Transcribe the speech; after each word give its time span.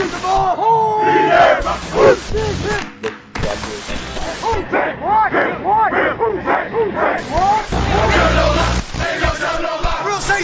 Shoot 0.00 0.12
the 0.12 0.18
ball. 0.20 1.04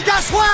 That's 0.05 0.31
why. 0.31 0.53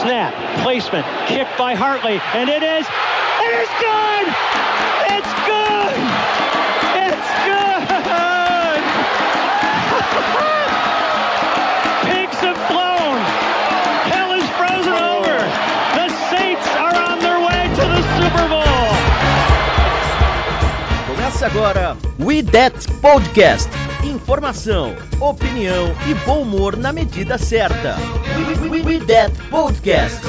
Snap, 0.00 0.62
placement, 0.62 1.06
kick 1.26 1.48
by 1.58 1.74
Hartley, 1.74 2.18
and 2.32 2.48
it 2.48 2.62
is, 2.62 2.86
it 2.86 3.52
is 3.60 3.68
good! 3.84 4.26
It's 5.12 5.32
good! 5.44 5.96
It's 6.96 7.28
good! 10.40 10.56
Começa 21.40 21.58
agora 21.58 21.96
We 22.18 22.42
That 22.42 22.76
Podcast. 23.00 23.70
Informação, 24.04 24.94
opinião 25.18 25.86
e 26.06 26.14
bom 26.26 26.42
humor 26.42 26.76
na 26.76 26.92
medida 26.92 27.38
certa. 27.38 27.96
We, 28.84 29.00
That 29.06 29.34
Podcast. 29.48 30.20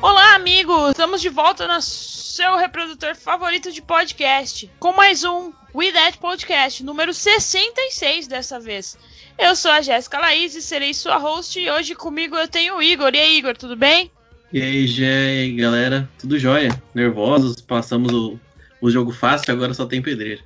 Olá, 0.00 0.34
amigos! 0.36 0.92
Estamos 0.92 1.20
de 1.20 1.28
volta 1.28 1.68
no 1.68 1.82
seu 1.82 2.56
reprodutor 2.56 3.14
favorito 3.14 3.70
de 3.70 3.82
podcast, 3.82 4.70
com 4.80 4.94
mais 4.94 5.22
um 5.22 5.52
We 5.74 5.92
That 5.92 6.16
Podcast, 6.16 6.82
número 6.82 7.12
66 7.12 8.26
dessa 8.26 8.58
vez. 8.58 8.96
Eu 9.38 9.56
sou 9.56 9.70
a 9.70 9.80
Jéssica 9.80 10.18
Laís 10.18 10.54
e 10.54 10.62
serei 10.62 10.94
sua 10.94 11.16
host 11.16 11.58
e 11.58 11.70
hoje 11.70 11.94
comigo 11.94 12.36
eu 12.36 12.48
tenho 12.48 12.76
o 12.76 12.82
Igor. 12.82 13.14
E 13.14 13.18
aí, 13.18 13.38
Igor, 13.38 13.56
tudo 13.56 13.76
bem? 13.76 14.10
E 14.52 14.62
aí, 14.62 14.86
aí, 15.04 15.52
galera, 15.56 16.08
tudo 16.18 16.38
jóia? 16.38 16.70
Nervosos, 16.94 17.60
passamos 17.60 18.12
o, 18.12 18.38
o 18.80 18.90
jogo 18.90 19.10
fácil, 19.10 19.52
agora 19.52 19.74
só 19.74 19.84
tem 19.84 20.00
pedreiro. 20.00 20.42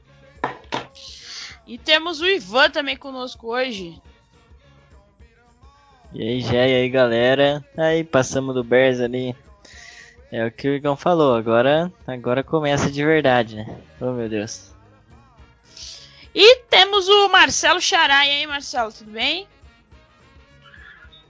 E 1.67 1.77
temos 1.77 2.21
o 2.21 2.27
Ivan 2.27 2.71
também 2.71 2.97
conosco 2.97 3.49
hoje. 3.49 4.01
E 6.15 6.23
aí, 6.23 6.41
já, 6.41 6.67
e 6.67 6.75
aí, 6.75 6.89
galera? 6.89 7.63
Aí, 7.77 8.03
passamos 8.03 8.55
do 8.55 8.65
Bears 8.65 8.99
ali. 9.01 9.37
É 10.33 10.47
o 10.47 10.51
que 10.51 10.69
o 10.69 10.75
Igão 10.75 10.97
falou, 10.97 11.35
agora, 11.35 11.93
agora 12.07 12.43
começa 12.43 12.91
de 12.91 13.05
verdade, 13.05 13.57
né? 13.57 13.79
Oh, 14.01 14.13
meu 14.13 14.29
Deus. 14.29 14.68
E 16.35 16.57
temos 16.71 17.09
o 17.09 17.29
Marcelo 17.29 17.81
Xará. 17.81 18.27
E 18.27 18.31
aí, 18.31 18.47
Marcelo, 18.47 18.93
tudo 18.93 19.11
bem? 19.11 19.47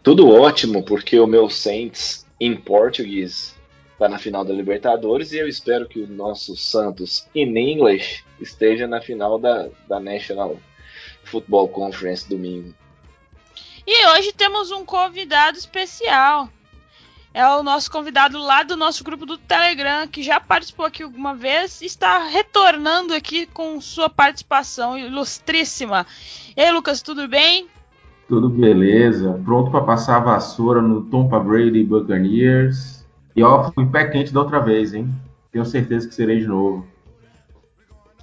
Tudo 0.02 0.30
ótimo, 0.30 0.82
porque 0.84 1.18
o 1.18 1.26
meu 1.26 1.50
Saints 1.50 2.26
em 2.40 2.56
português 2.56 3.54
está 3.92 4.08
na 4.08 4.18
final 4.18 4.44
da 4.44 4.54
Libertadores 4.54 5.32
e 5.32 5.38
eu 5.38 5.48
espero 5.48 5.88
que 5.88 6.00
o 6.00 6.06
nosso 6.06 6.56
Santos 6.56 7.26
in 7.34 7.56
English 7.56 8.24
esteja 8.40 8.86
na 8.86 9.00
final 9.00 9.38
da, 9.38 9.68
da 9.88 9.98
National 9.98 10.56
Football 11.24 11.68
Conference 11.68 12.28
domingo. 12.28 12.72
E 13.86 14.06
hoje 14.08 14.32
temos 14.32 14.70
um 14.70 14.84
convidado 14.84 15.58
especial. 15.58 16.48
É 17.38 17.46
o 17.46 17.62
nosso 17.62 17.88
convidado 17.88 18.36
lá 18.36 18.64
do 18.64 18.76
nosso 18.76 19.04
grupo 19.04 19.24
do 19.24 19.38
Telegram, 19.38 20.08
que 20.08 20.24
já 20.24 20.40
participou 20.40 20.84
aqui 20.84 21.04
alguma 21.04 21.36
vez, 21.36 21.80
e 21.80 21.86
está 21.86 22.26
retornando 22.26 23.14
aqui 23.14 23.46
com 23.46 23.80
sua 23.80 24.10
participação 24.10 24.98
ilustríssima. 24.98 26.04
E 26.56 26.60
aí, 26.60 26.72
Lucas, 26.72 27.00
tudo 27.00 27.28
bem? 27.28 27.68
Tudo 28.26 28.48
beleza. 28.48 29.40
Pronto 29.44 29.70
para 29.70 29.84
passar 29.84 30.16
a 30.16 30.18
vassoura 30.18 30.82
no 30.82 31.04
Tampa 31.04 31.38
Brady 31.38 31.84
Buccaneers. 31.84 33.06
E 33.36 33.42
ó, 33.44 33.70
fui 33.70 33.86
pé 33.86 34.08
quente 34.08 34.34
da 34.34 34.40
outra 34.40 34.58
vez, 34.58 34.92
hein? 34.92 35.08
Tenho 35.52 35.64
certeza 35.64 36.08
que 36.08 36.16
serei 36.16 36.40
de 36.40 36.48
novo. 36.48 36.84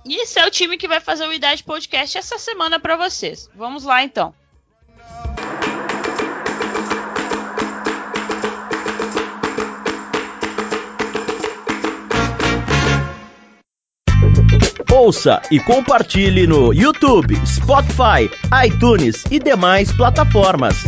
E 0.05 0.23
esse 0.23 0.37
é 0.41 0.45
o 0.45 0.51
time 0.51 0.75
que 0.77 0.89
vai 0.89 0.99
fazer 0.99 1.25
o 1.25 1.31
Idade 1.31 1.63
Podcast 1.63 2.17
essa 2.17 2.37
semana 2.37 2.81
para 2.81 2.97
vocês. 2.97 3.49
Vamos 3.55 3.85
lá 3.85 4.03
então. 4.03 4.33
Ouça 14.95 15.41
e 15.51 15.59
compartilhe 15.59 16.47
no 16.47 16.73
YouTube, 16.73 17.35
Spotify, 17.45 18.31
iTunes 18.66 19.25
e 19.29 19.39
demais 19.39 19.91
plataformas. 19.91 20.85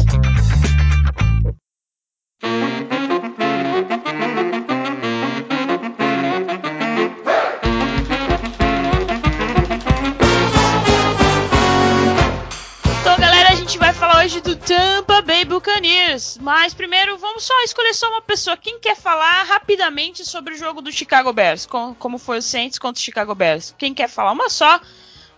Então, 13.01 13.19
galera, 13.19 13.49
a 13.49 13.55
gente 13.55 13.77
vai 13.77 13.91
falar 13.91 14.23
hoje 14.23 14.39
do 14.39 14.55
Tampa 14.55 15.21
Bay 15.21 15.43
Buccaneers. 15.43 16.39
Mas 16.41 16.73
primeiro, 16.73 16.96
vamos 17.37 17.43
só 17.45 17.53
escolher 17.63 17.93
só 17.93 18.09
uma 18.09 18.21
pessoa. 18.21 18.57
Quem 18.57 18.79
quer 18.79 18.95
falar 18.95 19.43
rapidamente 19.43 20.25
sobre 20.25 20.55
o 20.55 20.57
jogo 20.57 20.81
do 20.81 20.91
Chicago 20.91 21.31
Bears? 21.31 21.65
Com- 21.67 21.93
Como 21.93 22.17
foi 22.17 22.39
o 22.39 22.41
Saints 22.41 22.79
contra 22.79 22.99
o 22.99 23.03
Chicago 23.03 23.35
Bears? 23.35 23.75
Quem 23.77 23.93
quer 23.93 24.09
falar? 24.09 24.31
Uma 24.31 24.49
só. 24.49 24.79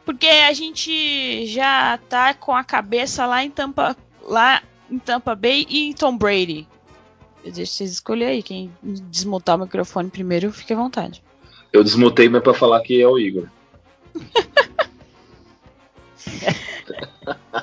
Porque 0.05 0.25
a 0.27 0.53
gente 0.53 1.45
já 1.47 1.97
tá 2.09 2.33
com 2.33 2.55
a 2.55 2.63
cabeça 2.63 3.25
lá 3.25 3.43
em 3.43 3.51
Tampa, 3.51 3.97
lá 4.21 4.63
em 4.89 4.97
Tampa 4.97 5.35
Bay 5.35 5.65
e 5.69 5.89
em 5.89 5.93
Tom 5.93 6.17
Brady. 6.17 6.65
Deixa 7.43 7.65
vocês 7.73 7.91
escolherem 7.91 8.35
aí. 8.35 8.43
Quem 8.43 8.71
desmontar 8.81 9.57
o 9.57 9.59
microfone 9.59 10.09
primeiro, 10.09 10.51
fique 10.53 10.71
à 10.73 10.77
vontade. 10.77 11.21
Eu 11.73 11.83
desmutei, 11.83 12.29
mas 12.29 12.41
para 12.41 12.53
falar 12.53 12.81
que 12.81 12.99
é 13.01 13.07
o 13.07 13.19
Igor. 13.19 13.47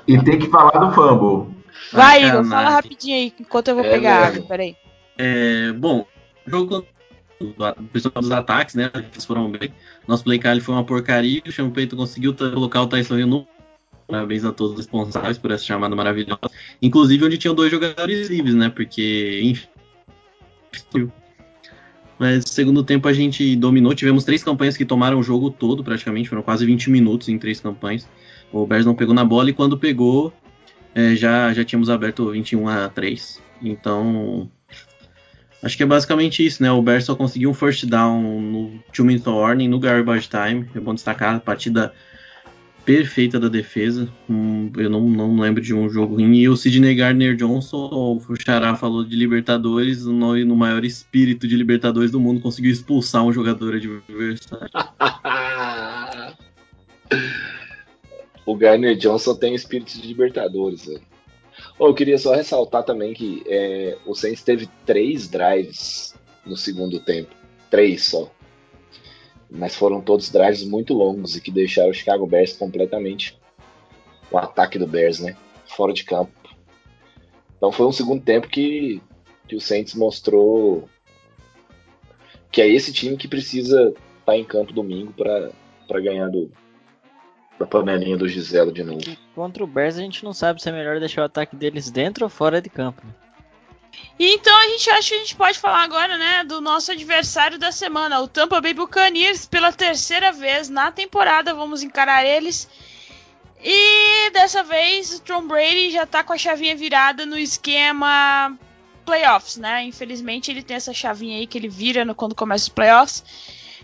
E 0.07 0.23
tem 0.23 0.39
que 0.39 0.49
falar 0.49 0.79
do 0.79 0.93
fumble. 0.95 1.56
Vai, 1.93 2.27
Igor, 2.27 2.45
fala 2.45 2.71
rapidinho 2.71 3.17
aí, 3.17 3.33
enquanto 3.39 3.69
eu 3.69 3.77
vou 3.77 3.85
É 3.85 3.91
pegar 3.91 4.21
mesmo. 4.27 4.37
água. 4.37 4.49
Peraí. 4.49 4.77
É, 5.19 5.73
bom, 5.73 6.07
o 6.47 6.51
jogo 6.51 6.87
o 7.41 7.83
pessoal 7.93 8.15
dos 8.21 8.31
ataques, 8.31 8.75
né? 8.75 8.91
Eles 8.95 9.25
foram 9.25 9.51
bem. 9.51 9.73
Nosso 10.09 10.25
play 10.25 10.39
call 10.39 10.61
foi 10.61 10.75
uma 10.75 10.85
porcaria. 10.85 11.43
O 11.59 11.71
Payton 11.71 11.97
conseguiu 11.97 12.35
colocar 12.35 12.83
o 12.83 12.87
Tyson 12.87 13.19
Hill 13.19 13.27
no. 13.27 13.47
Parabéns 14.07 14.45
a 14.45 14.53
todos 14.53 14.73
os 14.73 14.79
responsáveis 14.79 15.37
por 15.37 15.51
essa 15.51 15.65
chamada 15.65 15.95
maravilhosa. 15.97 16.41
Inclusive 16.81 17.25
onde 17.25 17.39
tinham 17.39 17.55
dois 17.55 17.71
jogadores 17.71 18.29
livres, 18.29 18.55
né? 18.55 18.71
Porque. 18.71 19.41
Enfim. 19.43 21.11
Mas 22.19 22.45
no 22.45 22.49
segundo 22.49 22.83
tempo 22.83 23.07
a 23.09 23.13
gente 23.13 23.55
dominou. 23.57 23.95
Tivemos 23.95 24.25
três 24.25 24.43
campanhas 24.43 24.77
que 24.77 24.85
tomaram 24.85 25.19
o 25.19 25.23
jogo 25.23 25.51
todo, 25.51 25.85
praticamente. 25.85 26.29
Foram 26.29 26.43
quase 26.43 26.65
20 26.65 26.89
minutos 26.91 27.29
em 27.29 27.39
três 27.39 27.61
campanhas. 27.61 28.09
O 28.51 28.67
Bears 28.67 28.87
não 28.87 28.95
pegou 28.95 29.15
na 29.15 29.25
bola 29.25 29.51
e 29.51 29.53
quando 29.53 29.77
pegou, 29.77 30.33
é, 30.97 31.15
já, 31.15 31.53
já 31.53 31.63
tínhamos 31.63 31.91
aberto 31.91 32.31
21 32.31 32.67
a 32.69 32.89
3. 32.89 33.43
Então, 33.61 34.51
acho 35.63 35.77
que 35.77 35.83
é 35.83 35.87
basicamente 35.87 36.45
isso, 36.45 36.63
né? 36.63 36.73
O 36.73 36.81
Bears 36.81 37.05
só 37.05 37.15
conseguiu 37.15 37.51
um 37.51 37.55
first 37.55 37.85
down 37.85 38.41
no 38.41 38.79
two-minute 38.95 39.29
warning, 39.29 39.69
no 39.69 39.79
garbage 39.79 40.27
time. 40.27 40.67
É 40.75 40.81
bom 40.81 40.95
destacar 40.95 41.35
a 41.35 41.41
partida 41.41 41.93
perfeita 42.87 43.39
da 43.39 43.49
defesa. 43.49 44.09
Hum, 44.27 44.73
eu 44.75 44.89
não, 44.89 45.03
não 45.03 45.39
lembro 45.39 45.63
de 45.63 45.75
um 45.75 45.87
jogo 45.91 46.15
ruim. 46.15 46.35
E 46.35 46.49
o 46.49 46.57
Sidney 46.57 46.95
Gardner 46.95 47.37
Johnson, 47.37 47.91
o 47.93 48.23
Xará 48.37 48.75
falou 48.75 49.05
de 49.05 49.15
Libertadores, 49.15 50.07
no, 50.07 50.35
no 50.47 50.57
maior 50.57 50.83
espírito 50.83 51.47
de 51.47 51.57
Libertadores 51.57 52.11
do 52.11 52.19
mundo, 52.19 52.41
conseguiu 52.41 52.73
expulsar 52.73 53.23
um 53.23 53.33
jogador 53.35 53.75
adversário. 53.75 54.71
o 58.47 58.57
Garner 58.57 58.97
Johnson 58.97 59.35
tem 59.35 59.55
espírito 59.55 59.93
de 59.99 60.07
Libertadores. 60.07 60.89
Ô, 61.79 61.89
eu 61.89 61.95
queria 61.95 62.17
só 62.17 62.33
ressaltar 62.33 62.85
também 62.85 63.13
que 63.13 63.43
é, 63.47 63.99
o 64.07 64.15
Saints 64.15 64.43
teve 64.43 64.69
três 64.87 65.29
drives 65.29 66.15
no 66.47 66.57
segundo 66.57 67.01
tempo. 67.01 67.35
Três 67.69 68.05
só. 68.05 68.31
Mas 69.51 69.75
foram 69.75 70.01
todos 70.01 70.31
drives 70.31 70.65
muito 70.65 70.95
longos 70.95 71.37
e 71.37 71.41
que 71.41 71.51
deixaram 71.51 71.91
o 71.91 71.95
Chicago 71.95 72.27
Bears 72.27 72.53
completamente 72.53 73.37
o 74.31 74.39
ataque 74.39 74.79
do 74.79 74.87
Bears, 74.87 75.21
né? 75.21 75.37
Fora 75.67 75.93
de 75.93 76.05
campo. 76.05 76.33
Então 77.57 77.73
foi 77.73 77.87
um 77.87 77.93
segundo 77.93 78.23
tempo 78.23 78.49
que, 78.49 79.03
que 79.49 79.57
o 79.57 79.61
Saints 79.61 79.95
mostrou 79.95 80.89
que 82.51 82.63
é 82.63 82.69
esse 82.69 82.93
time 82.93 83.17
que 83.17 83.29
precisa 83.29 83.93
estar 84.21 84.37
em 84.37 84.45
campo 84.45 84.73
domingo 84.73 85.13
para 85.13 86.01
ganhar 86.01 86.29
do, 86.29 86.51
da 87.59 87.67
panelinha 87.67 88.17
do 88.17 88.29
Giselo 88.29 88.73
de 88.73 88.85
novo. 88.85 89.17
Contra 89.35 89.65
o 89.65 89.67
Bears 89.67 89.97
a 89.97 90.03
gente 90.03 90.25
não 90.25 90.33
sabe 90.33 90.63
se 90.63 90.69
é 90.69 90.73
melhor 90.73 90.99
deixar 90.99 91.23
o 91.23 91.25
ataque 91.27 91.57
deles 91.57 91.91
dentro 91.91 92.25
ou 92.25 92.31
fora 92.31 92.61
de 92.61 92.69
campo. 92.69 93.03
né? 93.05 93.13
E 94.19 94.35
então 94.35 94.55
a 94.57 94.69
gente 94.69 94.91
acha 94.91 95.09
que 95.09 95.15
a 95.15 95.19
gente 95.19 95.37
pode 95.37 95.59
falar 95.59 95.83
agora, 95.83 96.17
né, 96.19 96.45
do 96.45 96.61
nosso 96.61 96.93
adversário 96.93 97.59
da 97.59 97.73
semana, 97.73 98.21
o 98.21 98.29
Tampa 98.29 98.61
Bay 98.61 98.75
Buccaneers, 98.75 99.47
pela 99.47 99.73
terceira 99.73 100.33
vez 100.33 100.69
na 100.69 100.91
temporada, 100.91 101.55
vamos 101.55 101.83
encarar 101.83 102.25
eles. 102.25 102.69
E 103.63 104.31
dessa 104.31 104.63
vez 104.63 105.15
o 105.15 105.21
Tom 105.23 105.47
Brady 105.47 105.91
já 105.91 106.07
tá 106.07 106.23
com 106.23 106.33
a 106.33 106.39
chavinha 106.39 106.77
virada 106.77 107.25
no 107.25 107.39
esquema 107.39 108.57
playoffs, 109.05 109.57
né? 109.57 109.85
Infelizmente 109.85 110.51
ele 110.51 110.63
tem 110.63 110.77
essa 110.77 110.93
chavinha 110.93 111.39
aí 111.39 111.47
que 111.47 111.57
ele 111.57 111.69
vira 111.69 112.05
no, 112.05 112.15
quando 112.15 112.35
começa 112.35 112.65
os 112.65 112.69
playoffs. 112.69 113.25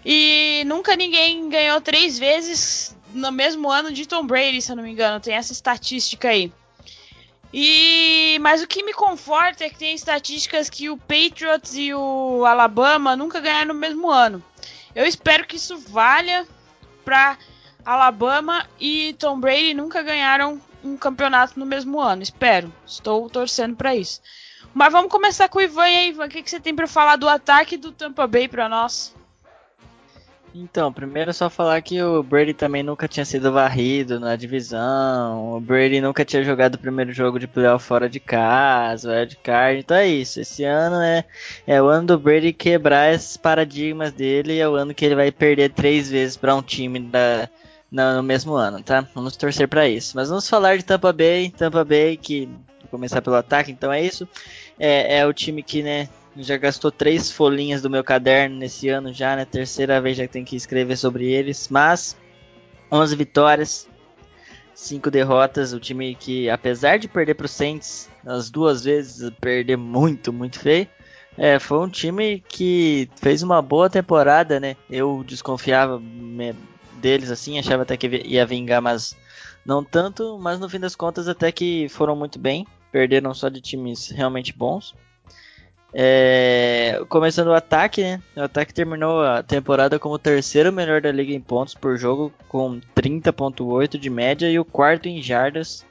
E 0.04 0.62
nunca 0.66 0.96
ninguém 0.96 1.48
ganhou 1.48 1.80
três 1.80 2.18
vezes 2.18 2.96
no 3.12 3.32
mesmo 3.32 3.70
ano 3.70 3.92
de 3.92 4.06
Tom 4.06 4.26
Brady, 4.26 4.60
se 4.60 4.72
eu 4.72 4.76
não 4.76 4.82
me 4.82 4.90
engano. 4.90 5.20
Tem 5.20 5.34
essa 5.34 5.52
estatística 5.52 6.28
aí. 6.28 6.52
E 7.52 8.38
mas 8.40 8.62
o 8.62 8.66
que 8.66 8.82
me 8.82 8.94
conforta 8.94 9.64
é 9.64 9.68
que 9.68 9.78
tem 9.78 9.94
estatísticas 9.94 10.70
que 10.70 10.88
o 10.88 10.96
Patriots 10.96 11.74
e 11.76 11.92
o 11.92 12.46
Alabama 12.46 13.14
nunca 13.14 13.40
ganharam 13.40 13.74
no 13.74 13.80
mesmo 13.80 14.10
ano. 14.10 14.42
Eu 14.94 15.04
espero 15.04 15.46
que 15.46 15.56
isso 15.56 15.76
valha 15.76 16.46
para 17.04 17.36
Alabama 17.84 18.66
e 18.80 19.14
Tom 19.18 19.38
Brady 19.38 19.74
nunca 19.74 20.02
ganharam 20.02 20.60
um 20.82 20.96
campeonato 20.96 21.58
no 21.58 21.66
mesmo 21.66 22.00
ano. 22.00 22.22
Espero. 22.22 22.72
Estou 22.86 23.28
torcendo 23.28 23.76
para 23.76 23.94
isso. 23.94 24.20
Mas 24.74 24.90
vamos 24.90 25.10
começar 25.10 25.48
com 25.48 25.58
o 25.58 25.62
Ivan 25.62 25.82
aí, 25.82 26.08
Ivan. 26.08 26.26
O 26.26 26.28
que, 26.28 26.42
que 26.42 26.50
você 26.50 26.58
tem 26.58 26.74
para 26.74 26.86
falar 26.86 27.16
do 27.16 27.28
ataque 27.28 27.76
do 27.76 27.92
Tampa 27.92 28.26
Bay 28.26 28.48
para 28.48 28.68
nós? 28.68 29.14
Então, 30.54 30.92
primeiro 30.92 31.30
é 31.30 31.32
só 31.32 31.48
falar 31.48 31.80
que 31.80 32.02
o 32.02 32.22
Brady 32.22 32.52
também 32.52 32.82
nunca 32.82 33.08
tinha 33.08 33.24
sido 33.24 33.50
varrido 33.50 34.20
na 34.20 34.36
divisão. 34.36 35.56
O 35.56 35.60
Brady 35.60 35.98
nunca 35.98 36.26
tinha 36.26 36.44
jogado 36.44 36.74
o 36.74 36.78
primeiro 36.78 37.10
jogo 37.10 37.38
de 37.38 37.46
playoff 37.46 37.86
fora 37.86 38.06
de 38.06 38.20
casa, 38.20 39.10
o 39.10 39.14
Ed 39.14 39.36
Card. 39.42 39.80
Então 39.80 39.96
é 39.96 40.06
isso. 40.06 40.40
Esse 40.40 40.62
ano 40.64 41.00
é, 41.00 41.24
é 41.66 41.80
o 41.80 41.86
ano 41.86 42.08
do 42.08 42.18
Brady 42.18 42.52
quebrar 42.52 43.14
esses 43.14 43.36
paradigmas 43.38 44.12
dele. 44.12 44.54
E 44.54 44.60
é 44.60 44.68
o 44.68 44.74
ano 44.74 44.92
que 44.92 45.04
ele 45.06 45.14
vai 45.14 45.32
perder 45.32 45.72
três 45.72 46.10
vezes 46.10 46.36
para 46.36 46.54
um 46.54 46.62
time 46.62 47.00
da, 47.00 47.48
no, 47.90 48.22
mesmo 48.22 48.54
ano, 48.54 48.82
tá? 48.82 49.06
Vamos 49.14 49.36
torcer 49.36 49.66
para 49.68 49.88
isso. 49.88 50.12
Mas 50.16 50.28
vamos 50.28 50.46
falar 50.46 50.76
de 50.76 50.84
Tampa 50.84 51.14
Bay. 51.14 51.50
Tampa 51.50 51.82
Bay, 51.82 52.18
que 52.18 52.46
começar 52.90 53.22
pelo 53.22 53.36
ataque, 53.36 53.72
então 53.72 53.90
é 53.90 54.02
isso. 54.02 54.28
É, 54.78 55.18
é 55.18 55.26
o 55.26 55.32
time 55.32 55.62
que, 55.62 55.82
né, 55.82 56.10
já 56.36 56.56
gastou 56.56 56.90
três 56.90 57.30
folhinhas 57.30 57.82
do 57.82 57.90
meu 57.90 58.02
caderno 58.02 58.56
nesse 58.56 58.88
ano 58.88 59.12
já, 59.12 59.36
né? 59.36 59.44
Terceira 59.44 60.00
vez 60.00 60.16
já 60.16 60.26
tenho 60.26 60.46
que 60.46 60.56
escrever 60.56 60.96
sobre 60.96 61.30
eles. 61.30 61.68
Mas 61.68 62.16
11 62.90 63.16
vitórias, 63.16 63.88
5 64.74 65.10
derrotas. 65.10 65.72
O 65.72 65.80
time 65.80 66.14
que, 66.14 66.48
apesar 66.48 66.98
de 66.98 67.08
perder 67.08 67.34
para 67.34 67.46
o 67.46 67.48
Saints 67.48 68.10
as 68.24 68.50
duas 68.50 68.84
vezes, 68.84 69.30
perder 69.40 69.76
muito, 69.76 70.32
muito 70.32 70.58
feio. 70.58 70.88
É, 71.36 71.58
foi 71.58 71.78
um 71.78 71.88
time 71.88 72.42
que 72.46 73.08
fez 73.16 73.42
uma 73.42 73.62
boa 73.62 73.88
temporada, 73.88 74.60
né? 74.60 74.76
Eu 74.90 75.24
desconfiava 75.26 76.00
deles 77.00 77.30
assim, 77.30 77.58
achava 77.58 77.82
até 77.82 77.96
que 77.96 78.06
ia 78.06 78.44
vingar, 78.44 78.82
mas 78.82 79.16
não 79.64 79.82
tanto. 79.82 80.38
Mas 80.38 80.58
no 80.58 80.68
fim 80.68 80.78
das 80.78 80.94
contas, 80.94 81.28
até 81.28 81.50
que 81.50 81.88
foram 81.88 82.14
muito 82.14 82.38
bem. 82.38 82.66
Perderam 82.90 83.32
só 83.32 83.48
de 83.48 83.60
times 83.60 84.10
realmente 84.10 84.52
bons. 84.52 84.94
É, 85.94 87.02
começando 87.08 87.48
o 87.48 87.54
ataque, 87.54 88.02
né? 88.02 88.22
O 88.36 88.42
ataque 88.42 88.72
terminou 88.72 89.22
a 89.22 89.42
temporada 89.42 89.98
como 89.98 90.14
o 90.14 90.18
terceiro 90.18 90.72
melhor 90.72 91.00
da 91.02 91.12
liga 91.12 91.32
em 91.32 91.40
pontos 91.40 91.74
por 91.74 91.98
jogo, 91.98 92.32
com 92.48 92.80
30.8 92.96 93.98
de 93.98 94.08
média, 94.08 94.50
e 94.50 94.58
o 94.58 94.64
quarto 94.64 95.06
em 95.06 95.20
jardas, 95.22 95.84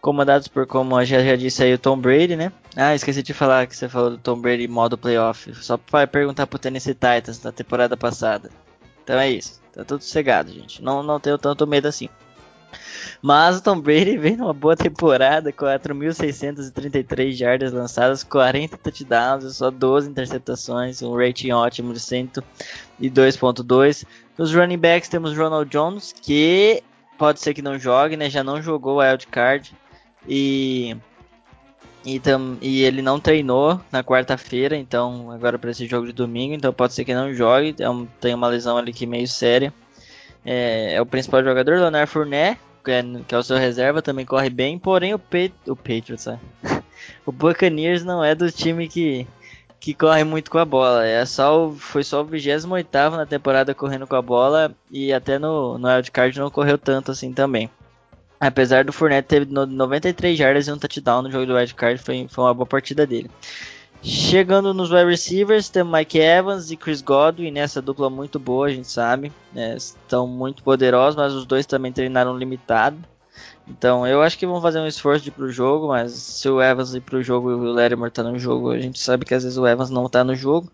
comandados 0.00 0.48
por, 0.48 0.66
como 0.66 1.04
já, 1.04 1.22
já 1.22 1.36
disse 1.36 1.62
aí, 1.62 1.74
o 1.74 1.78
Tom 1.78 1.98
Brady, 1.98 2.34
né? 2.34 2.50
Ah, 2.74 2.94
esqueci 2.94 3.22
de 3.22 3.34
falar 3.34 3.66
que 3.66 3.76
você 3.76 3.88
falou 3.88 4.10
do 4.10 4.18
Tom 4.18 4.38
Brady 4.38 4.66
modo 4.66 4.96
playoff. 4.96 5.54
Só 5.56 5.76
para 5.76 6.06
perguntar 6.06 6.46
pro 6.46 6.58
Tennessee 6.58 6.94
Titans 6.94 7.38
da 7.38 7.52
temporada 7.52 7.96
passada. 7.96 8.50
Então 9.04 9.18
é 9.18 9.30
isso. 9.30 9.60
Tá 9.72 9.84
tudo 9.84 10.02
cegado, 10.02 10.50
gente. 10.50 10.82
Não, 10.82 11.02
não 11.02 11.20
tenho 11.20 11.36
tanto 11.36 11.66
medo 11.66 11.86
assim. 11.86 12.08
Mas 13.22 13.58
o 13.58 13.62
Tom 13.62 13.80
Brady 13.80 14.16
vem 14.16 14.36
numa 14.36 14.52
boa 14.52 14.76
temporada, 14.76 15.52
4.633 15.52 17.32
jardas 17.32 17.72
lançadas, 17.72 18.22
40 18.22 18.76
touchdowns 18.76 19.56
só 19.56 19.70
12 19.70 20.10
interceptações, 20.10 21.02
um 21.02 21.16
rating 21.16 21.52
ótimo 21.52 21.92
de 21.92 22.00
102.2. 22.00 24.04
Nos 24.38 24.54
running 24.54 24.78
backs 24.78 25.08
temos 25.08 25.36
Ronald 25.36 25.70
Jones, 25.70 26.12
que 26.12 26.82
pode 27.18 27.40
ser 27.40 27.54
que 27.54 27.62
não 27.62 27.78
jogue, 27.78 28.16
né? 28.16 28.28
Já 28.28 28.44
não 28.44 28.62
jogou 28.62 28.98
wild 28.98 29.26
card 29.28 29.74
e 30.28 30.96
e, 32.06 32.20
tam, 32.20 32.56
e 32.62 32.84
ele 32.84 33.02
não 33.02 33.18
treinou 33.18 33.80
na 33.90 34.04
quarta-feira, 34.04 34.76
então 34.76 35.32
agora 35.32 35.58
para 35.58 35.72
esse 35.72 35.86
jogo 35.86 36.06
de 36.06 36.12
domingo, 36.12 36.54
então 36.54 36.72
pode 36.72 36.94
ser 36.94 37.04
que 37.04 37.12
não 37.12 37.34
jogue. 37.34 37.74
É 37.80 37.90
um, 37.90 38.06
tem 38.20 38.32
uma 38.32 38.46
lesão 38.46 38.76
ali 38.76 38.92
que 38.92 39.06
meio 39.06 39.26
séria. 39.26 39.74
É, 40.44 40.94
é 40.94 41.02
o 41.02 41.06
principal 41.06 41.42
jogador, 41.42 41.80
Leonard 41.80 42.08
Fournette, 42.08 42.60
que 42.86 42.92
é, 42.92 43.02
que 43.26 43.34
é 43.34 43.38
o 43.38 43.42
seu 43.42 43.56
reserva, 43.56 44.00
também 44.00 44.24
corre 44.24 44.48
bem, 44.48 44.78
porém 44.78 45.12
o, 45.12 45.18
Pat, 45.18 45.52
o 45.66 45.74
Patriots, 45.74 46.28
é. 46.28 46.38
o 47.26 47.32
Buccaneers 47.32 48.04
não 48.04 48.22
é 48.22 48.32
do 48.32 48.50
time 48.50 48.86
que, 48.86 49.26
que 49.80 49.92
corre 49.92 50.22
muito 50.22 50.48
com 50.48 50.58
a 50.58 50.64
bola. 50.64 51.04
É 51.04 51.24
só 51.26 51.66
o, 51.66 51.74
foi 51.74 52.04
só 52.04 52.22
o 52.22 52.24
28 52.24 52.68
na 53.16 53.26
temporada 53.26 53.74
correndo 53.74 54.06
com 54.06 54.14
a 54.14 54.22
bola 54.22 54.72
e 54.88 55.12
até 55.12 55.36
no, 55.36 55.76
no 55.76 55.88
wildcard 55.88 56.38
não 56.38 56.48
correu 56.48 56.78
tanto 56.78 57.10
assim 57.10 57.32
também. 57.32 57.68
Apesar 58.38 58.84
do 58.84 58.92
Fournette 58.92 59.28
ter 59.28 59.46
93 59.46 60.38
jardas 60.38 60.68
e 60.68 60.72
um 60.72 60.78
touchdown 60.78 61.22
no 61.22 61.30
jogo 61.30 61.46
do 61.46 61.54
wildcard, 61.54 62.00
foi, 62.00 62.28
foi 62.28 62.44
uma 62.44 62.54
boa 62.54 62.66
partida 62.66 63.04
dele. 63.04 63.30
Chegando 64.08 64.72
nos 64.72 64.92
wide 64.92 65.10
receivers, 65.10 65.68
temos 65.68 65.92
Mike 65.92 66.16
Evans 66.16 66.70
e 66.70 66.76
Chris 66.76 67.02
Godwin, 67.02 67.50
nessa 67.50 67.82
dupla 67.82 68.08
muito 68.08 68.38
boa, 68.38 68.68
a 68.68 68.70
gente 68.70 68.88
sabe. 68.88 69.32
Né? 69.52 69.76
Estão 69.76 70.28
muito 70.28 70.62
poderosos, 70.62 71.16
mas 71.16 71.32
os 71.32 71.44
dois 71.44 71.66
também 71.66 71.90
treinaram 71.90 72.38
limitado. 72.38 72.96
Então 73.66 74.06
eu 74.06 74.22
acho 74.22 74.38
que 74.38 74.46
vão 74.46 74.62
fazer 74.62 74.78
um 74.78 74.86
esforço 74.86 75.24
de 75.24 75.30
ir 75.30 75.32
pro 75.32 75.50
jogo, 75.50 75.88
mas 75.88 76.12
se 76.12 76.48
o 76.48 76.62
Evans 76.62 76.94
ir 76.94 77.00
pro 77.00 77.20
jogo 77.20 77.50
e 77.50 77.54
o 77.54 77.72
Lattimore 77.72 78.12
tá 78.12 78.22
no 78.22 78.38
jogo, 78.38 78.70
a 78.70 78.78
gente 78.78 79.00
sabe 79.00 79.24
que 79.24 79.34
às 79.34 79.42
vezes 79.42 79.58
o 79.58 79.66
Evans 79.66 79.90
não 79.90 80.08
tá 80.08 80.22
no 80.22 80.36
jogo. 80.36 80.70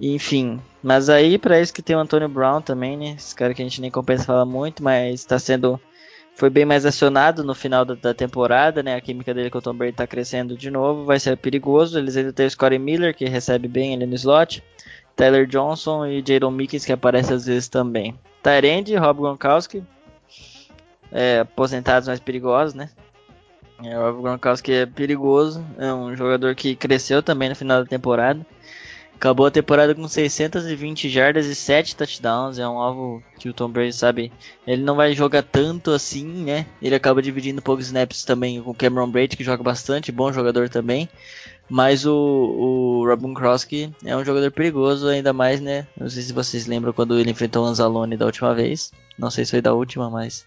Enfim, 0.00 0.60
mas 0.80 1.08
aí 1.08 1.38
para 1.38 1.60
isso 1.60 1.74
que 1.74 1.82
tem 1.82 1.96
o 1.96 2.00
Antonio 2.00 2.28
Brown 2.28 2.62
também, 2.62 2.96
né? 2.96 3.16
Esse 3.18 3.34
cara 3.34 3.52
que 3.52 3.62
a 3.62 3.64
gente 3.64 3.80
nem 3.80 3.90
compensa 3.90 4.26
falar 4.26 4.44
muito, 4.44 4.80
mas 4.80 5.14
está 5.14 5.40
sendo 5.40 5.80
foi 6.34 6.50
bem 6.50 6.64
mais 6.64 6.84
acionado 6.84 7.44
no 7.44 7.54
final 7.54 7.84
da, 7.84 7.94
da, 7.94 8.12
temporada, 8.12 8.82
né? 8.82 8.96
A 8.96 9.00
química 9.00 9.32
dele 9.32 9.50
com 9.50 9.58
o 9.58 9.62
Tom 9.62 9.74
Brady 9.74 9.92
está 9.92 10.06
crescendo 10.06 10.56
de 10.56 10.70
novo, 10.70 11.04
vai 11.04 11.18
ser 11.20 11.36
perigoso. 11.36 11.98
Eles 11.98 12.16
ainda 12.16 12.32
têm 12.32 12.46
o 12.46 12.50
Scottie 12.50 12.78
Miller, 12.78 13.14
que 13.14 13.24
recebe 13.26 13.68
bem 13.68 13.94
ali 13.94 14.06
no 14.06 14.14
slot. 14.14 14.62
Tyler 15.14 15.46
Johnson 15.46 16.06
e 16.06 16.24
Jadon 16.26 16.50
Mickens, 16.50 16.84
que 16.84 16.92
aparece 16.92 17.32
às 17.32 17.46
vezes 17.46 17.68
também. 17.68 18.18
Tyrande, 18.42 18.96
Rob 18.96 19.20
Gronkowski, 19.20 19.82
é, 21.12 21.40
aposentados 21.40 22.08
mais 22.08 22.18
perigosos, 22.18 22.74
né? 22.74 22.90
É, 23.84 23.96
o 23.96 24.02
Rob 24.02 24.22
Gronkowski 24.22 24.72
é 24.72 24.86
perigoso, 24.86 25.64
é 25.78 25.92
um 25.92 26.16
jogador 26.16 26.54
que 26.56 26.74
cresceu 26.74 27.22
também 27.22 27.48
no 27.48 27.54
final 27.54 27.82
da 27.82 27.88
temporada. 27.88 28.44
Acabou 29.16 29.46
a 29.46 29.50
temporada 29.50 29.94
com 29.94 30.06
620 30.06 31.08
jardas 31.08 31.46
e 31.46 31.54
7 31.54 31.96
touchdowns. 31.96 32.58
É 32.58 32.68
um 32.68 32.78
alvo 32.78 33.22
que 33.38 33.48
o 33.48 33.54
Tom 33.54 33.68
Brady 33.68 33.92
sabe. 33.92 34.32
Ele 34.66 34.82
não 34.82 34.96
vai 34.96 35.14
jogar 35.14 35.42
tanto 35.42 35.92
assim, 35.92 36.26
né? 36.44 36.66
Ele 36.82 36.94
acaba 36.94 37.22
dividindo 37.22 37.62
poucos 37.62 37.86
snaps 37.86 38.24
também 38.24 38.60
com 38.62 38.70
o 38.70 38.74
Cameron 38.74 39.10
Brady, 39.10 39.36
que 39.36 39.44
joga 39.44 39.62
bastante, 39.62 40.12
bom 40.12 40.32
jogador 40.32 40.68
também. 40.68 41.08
Mas 41.68 42.04
o, 42.04 42.12
o 42.14 43.06
Robin 43.06 43.32
Krosky 43.32 43.90
é 44.04 44.14
um 44.14 44.24
jogador 44.24 44.50
perigoso, 44.50 45.08
ainda 45.08 45.32
mais, 45.32 45.60
né? 45.60 45.86
Não 45.96 46.08
sei 46.10 46.22
se 46.22 46.32
vocês 46.32 46.66
lembram 46.66 46.92
quando 46.92 47.18
ele 47.18 47.30
enfrentou 47.30 47.64
o 47.64 47.66
Anzalone 47.66 48.16
da 48.16 48.26
última 48.26 48.54
vez. 48.54 48.92
Não 49.18 49.30
sei 49.30 49.44
se 49.44 49.52
foi 49.52 49.62
da 49.62 49.72
última, 49.72 50.10
mas. 50.10 50.46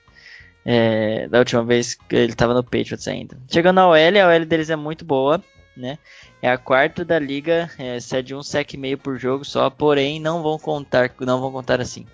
É, 0.63 1.27
da 1.29 1.39
última 1.39 1.63
vez 1.63 1.95
que 1.95 2.15
ele 2.15 2.33
estava 2.33 2.53
no 2.53 2.63
Patriots 2.63 3.07
ainda. 3.07 3.37
Chegando 3.49 3.77
na 3.77 3.87
OL, 3.87 3.95
a 3.95 4.27
OL 4.27 4.45
deles 4.45 4.69
é 4.69 4.75
muito 4.75 5.05
boa, 5.05 5.41
né? 5.75 5.97
É 6.41 6.51
a 6.51 6.57
quarta 6.57 7.03
da 7.03 7.17
liga, 7.17 7.69
é, 7.79 7.99
cede 7.99 8.35
um 8.35 8.43
sec 8.43 8.73
e 8.73 8.77
meio 8.77 8.97
por 8.97 9.17
jogo 9.17 9.43
só, 9.43 9.69
porém 9.69 10.19
não 10.19 10.43
vão 10.43 10.59
contar, 10.59 11.11
não 11.19 11.41
vão 11.41 11.51
contar 11.51 11.81
assim. 11.81 12.05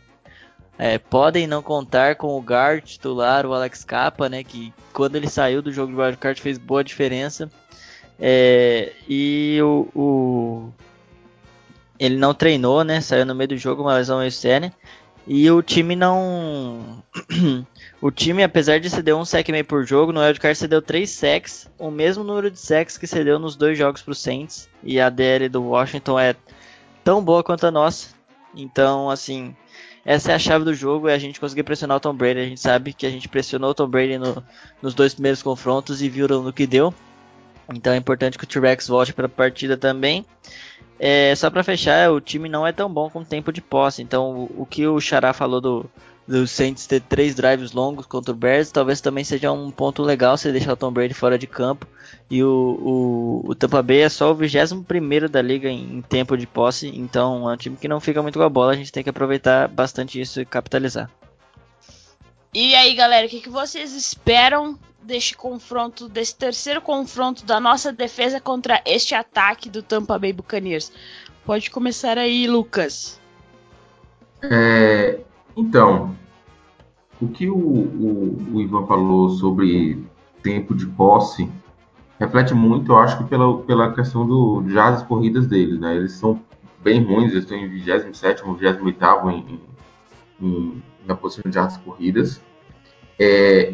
É, 0.78 0.98
podem 0.98 1.46
não 1.46 1.62
contar 1.62 2.16
com 2.16 2.28
o 2.28 2.42
guard 2.42 2.84
titular, 2.84 3.46
o 3.46 3.54
Alex 3.54 3.84
Capa, 3.84 4.28
né, 4.30 4.44
que 4.44 4.74
quando 4.92 5.16
ele 5.16 5.30
saiu 5.30 5.62
do 5.62 5.72
jogo 5.72 5.92
de 5.92 6.00
wildcard 6.00 6.42
fez 6.42 6.58
boa 6.58 6.84
diferença. 6.84 7.52
É, 8.20 8.94
e 9.08 9.60
o, 9.62 9.88
o, 9.94 10.74
ele 12.00 12.18
não 12.18 12.34
treinou, 12.34 12.84
né, 12.84 13.02
saiu 13.02 13.26
no 13.26 13.36
meio 13.36 13.50
do 13.50 13.58
jogo, 13.58 13.84
uma 13.84 13.96
lesão 13.96 14.20
meio 14.20 14.32
séria. 14.32 14.74
E 15.26 15.50
o 15.50 15.62
time 15.62 15.96
não. 15.96 17.02
o 18.02 18.12
time, 18.12 18.44
apesar 18.44 18.80
de 18.80 18.90
ceder 18.90 19.16
um 19.16 19.24
sec 19.24 19.48
meio 19.50 19.64
por 19.64 19.86
jogo, 19.86 20.12
no 20.12 20.20
wildcard 20.20 20.58
cedeu 20.58 20.82
3 20.82 21.10
sacks, 21.10 21.70
o 21.80 21.90
mesmo 21.90 22.24
número 22.24 22.52
de 22.52 22.60
sacks 22.60 22.98
que 22.98 23.08
cedeu 23.08 23.40
nos 23.40 23.56
dois 23.56 23.78
jogos 23.78 24.02
pro 24.02 24.14
Saints. 24.14 24.70
E 24.84 25.00
a 25.00 25.10
DL 25.10 25.48
do 25.48 25.64
Washington 25.64 26.20
é 26.20 26.36
tão 27.04 27.24
boa 27.24 27.44
quanto 27.44 27.66
a 27.66 27.72
nossa. 27.72 28.10
Então, 28.56 29.10
assim, 29.10 29.56
essa 30.06 30.34
é 30.34 30.36
a 30.36 30.40
chave 30.40 30.66
do 30.66 30.74
jogo, 30.74 31.08
é 31.08 31.14
a 31.14 31.20
gente 31.20 31.40
conseguir 31.40 31.64
pressionar 31.64 31.98
o 31.98 32.00
Tom 32.02 32.14
Brady. 32.14 32.40
A 32.40 32.46
gente 32.46 32.60
sabe 32.60 32.94
que 32.94 33.06
a 33.06 33.10
gente 33.10 33.30
pressionou 33.30 33.70
o 33.70 33.74
Tom 33.74 33.88
Brady 33.88 34.18
no, 34.18 34.44
nos 34.82 34.94
dois 34.94 35.14
primeiros 35.14 35.42
confrontos 35.42 36.02
e 36.02 36.10
viu 36.10 36.28
no 36.28 36.52
que 36.52 36.68
deu. 36.68 36.94
Então 37.70 37.94
é 37.94 37.98
importante 37.98 38.38
que 38.38 38.44
o 38.44 38.48
T-Rex 38.48 38.88
volte 38.88 39.14
para 39.14 39.28
a 39.28 39.30
partida 39.30 39.78
também. 39.78 40.26
É, 41.00 41.36
só 41.36 41.50
para 41.50 41.64
fechar, 41.64 42.12
o 42.12 42.22
time 42.22 42.48
não 42.48 42.66
é 42.66 42.72
tão 42.72 42.92
bom 42.92 43.10
com 43.10 43.24
tempo 43.24 43.52
de 43.52 43.62
posse. 43.62 44.02
Então, 44.02 44.32
o, 44.32 44.62
o, 44.62 44.66
que 44.66 44.88
o 44.88 45.00
Xará 45.02 45.34
falou 45.34 45.60
do, 45.60 45.90
do 46.28 46.48
Saints 46.48 46.88
ter 46.88 47.02
três 47.02 47.36
drives 47.36 47.74
longos 47.74 48.06
contra 48.06 48.32
o 48.32 48.36
Bears, 48.36 48.72
talvez 48.72 49.02
também 49.02 49.24
seja 49.24 49.52
um 49.52 49.70
ponto 49.70 50.02
legal 50.02 50.38
você 50.38 50.52
deixar 50.52 50.74
o 50.74 50.78
Tom 50.78 50.92
Brady 50.92 51.14
fora 51.14 51.38
de 51.38 51.48
campo. 51.48 51.88
E 52.30 52.44
o, 52.44 53.42
o, 53.46 53.50
o 53.50 53.56
Tampa 53.56 53.82
Bay 53.82 54.02
é 54.02 54.10
só 54.10 54.32
o 54.32 54.36
21 54.36 54.86
da 55.30 55.42
liga 55.42 55.70
em, 55.70 55.98
em, 55.98 56.02
tempo 56.02 56.38
de 56.38 56.48
posse, 56.48 56.88
então 56.88 57.50
é 57.50 57.54
um 57.54 57.58
time 57.58 57.76
que 57.76 57.88
não 57.88 58.00
fica 58.00 58.22
muito 58.22 58.40
com 58.40 58.46
a 58.46 58.50
bola, 58.50 58.72
a 58.72 58.76
gente 58.76 58.92
tem 58.92 59.04
que 59.04 59.10
aproveitar 59.10 59.68
bastante 59.68 60.20
isso 60.20 60.40
e 60.40 60.46
capitalizar. 60.46 61.10
E 62.54 62.76
aí, 62.76 62.94
galera, 62.96 63.26
o 63.26 63.30
que, 63.30 63.42
que 63.42 63.50
vocês 63.50 63.94
esperam 63.94 64.78
deste 65.04 65.36
confronto, 65.36 66.08
desse 66.10 66.36
terceiro 66.36 66.82
confronto 66.82 67.46
da 67.46 67.60
nossa 67.60 67.92
defesa 67.92 68.40
contra 68.40 68.82
este 68.86 69.14
ataque 69.14 69.70
do 69.70 69.84
Tampa 69.84 70.18
Bay 70.18 70.34
Buccaneers? 70.34 70.92
Pode 71.46 71.70
começar 71.70 72.18
aí, 72.18 72.48
Lucas. 72.48 73.20
É, 74.42 75.20
então, 75.56 76.16
o 77.22 77.28
que 77.28 77.50
o, 77.50 77.56
o, 77.56 78.54
o, 78.54 78.62
Ivan 78.62 78.86
falou 78.86 79.30
sobre 79.30 80.04
tempo 80.42 80.76
de 80.76 80.86
posse 80.86 81.50
reflete 82.20 82.54
muito, 82.54 82.92
eu 82.92 82.98
acho 82.98 83.18
que 83.18 83.24
pela, 83.26 83.58
pela 83.64 83.94
questão 83.94 84.26
do, 84.26 84.64
já 84.70 84.92
das 84.92 85.04
corridas 85.04 85.48
deles, 85.48 85.80
né? 85.80 85.96
Eles 85.96 86.14
são 86.14 86.40
bem 86.82 87.02
ruins, 87.04 87.32
eles 87.32 87.44
estão 87.44 87.58
em 87.58 87.68
27 87.68 88.44
28 88.44 89.30
em, 89.30 89.60
em, 90.42 90.84
na 91.06 91.16
posição 91.16 91.44
de 91.50 91.56
jardas 91.56 91.78
corridas. 91.78 92.42
É, 93.20 93.74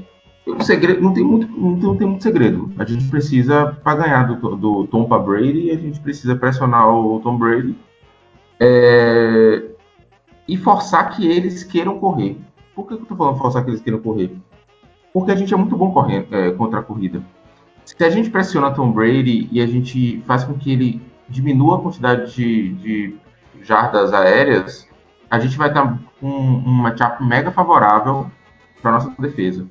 o 0.52 0.64
segredo 0.64 1.02
não 1.02 1.14
tem 1.14 1.24
muito 1.24 1.48
não 1.48 1.96
tem 1.96 2.08
muito 2.08 2.24
segredo. 2.24 2.72
A 2.78 2.86
gente 2.86 3.08
precisa 3.08 3.78
para 3.84 4.04
ganhar 4.04 4.24
do, 4.24 4.56
do 4.56 4.88
Tom 4.88 5.06
Brady, 5.06 5.72
a 5.72 5.76
gente 5.76 6.00
precisa 6.00 6.36
pressionar 6.36 6.90
o 6.90 7.20
Tom 7.20 7.38
Brady 7.38 7.76
é, 8.60 9.64
e 10.48 10.58
forçar 10.58 11.10
que 11.12 11.28
eles 11.28 11.64
queiram 11.64 12.00
correr. 12.00 12.38
Por 12.76 12.88
que 12.88 12.94
eu 12.94 13.02
estou 13.02 13.18
falando 13.18 13.38
forçar 13.38 13.64
que 13.64 13.70
eles 13.70 13.82
queiram 13.82 14.00
correr? 14.00 14.32
Porque 15.14 15.32
a 15.32 15.36
gente 15.36 15.54
é 15.54 15.58
muito 15.58 15.76
bom 15.76 15.92
correndo, 15.92 16.28
é, 16.36 16.52
contra 16.52 16.80
a 16.80 16.84
corrida. 16.84 17.22
Se 17.86 18.04
a 18.04 18.10
gente 18.10 18.30
pressiona 18.30 18.72
Tom 18.72 18.92
Brady 18.92 19.50
e 19.52 19.62
a 19.62 19.66
gente 19.66 20.22
faz 20.28 20.44
com 20.44 20.54
que 20.54 20.72
ele 20.72 21.02
diminua 21.28 21.78
a 21.78 21.82
quantidade 21.82 22.36
de, 22.36 22.74
de 22.76 23.20
jardas 23.64 24.14
aéreas, 24.14 24.88
a 25.30 25.40
gente 25.40 25.58
vai 25.58 25.70
estar 25.70 26.00
com 26.20 26.28
um 26.28 26.72
matchup 26.72 27.24
mega 27.24 27.52
favorável 27.52 28.30
para 28.82 28.92
nossa 28.92 29.14
defesa. 29.20 29.68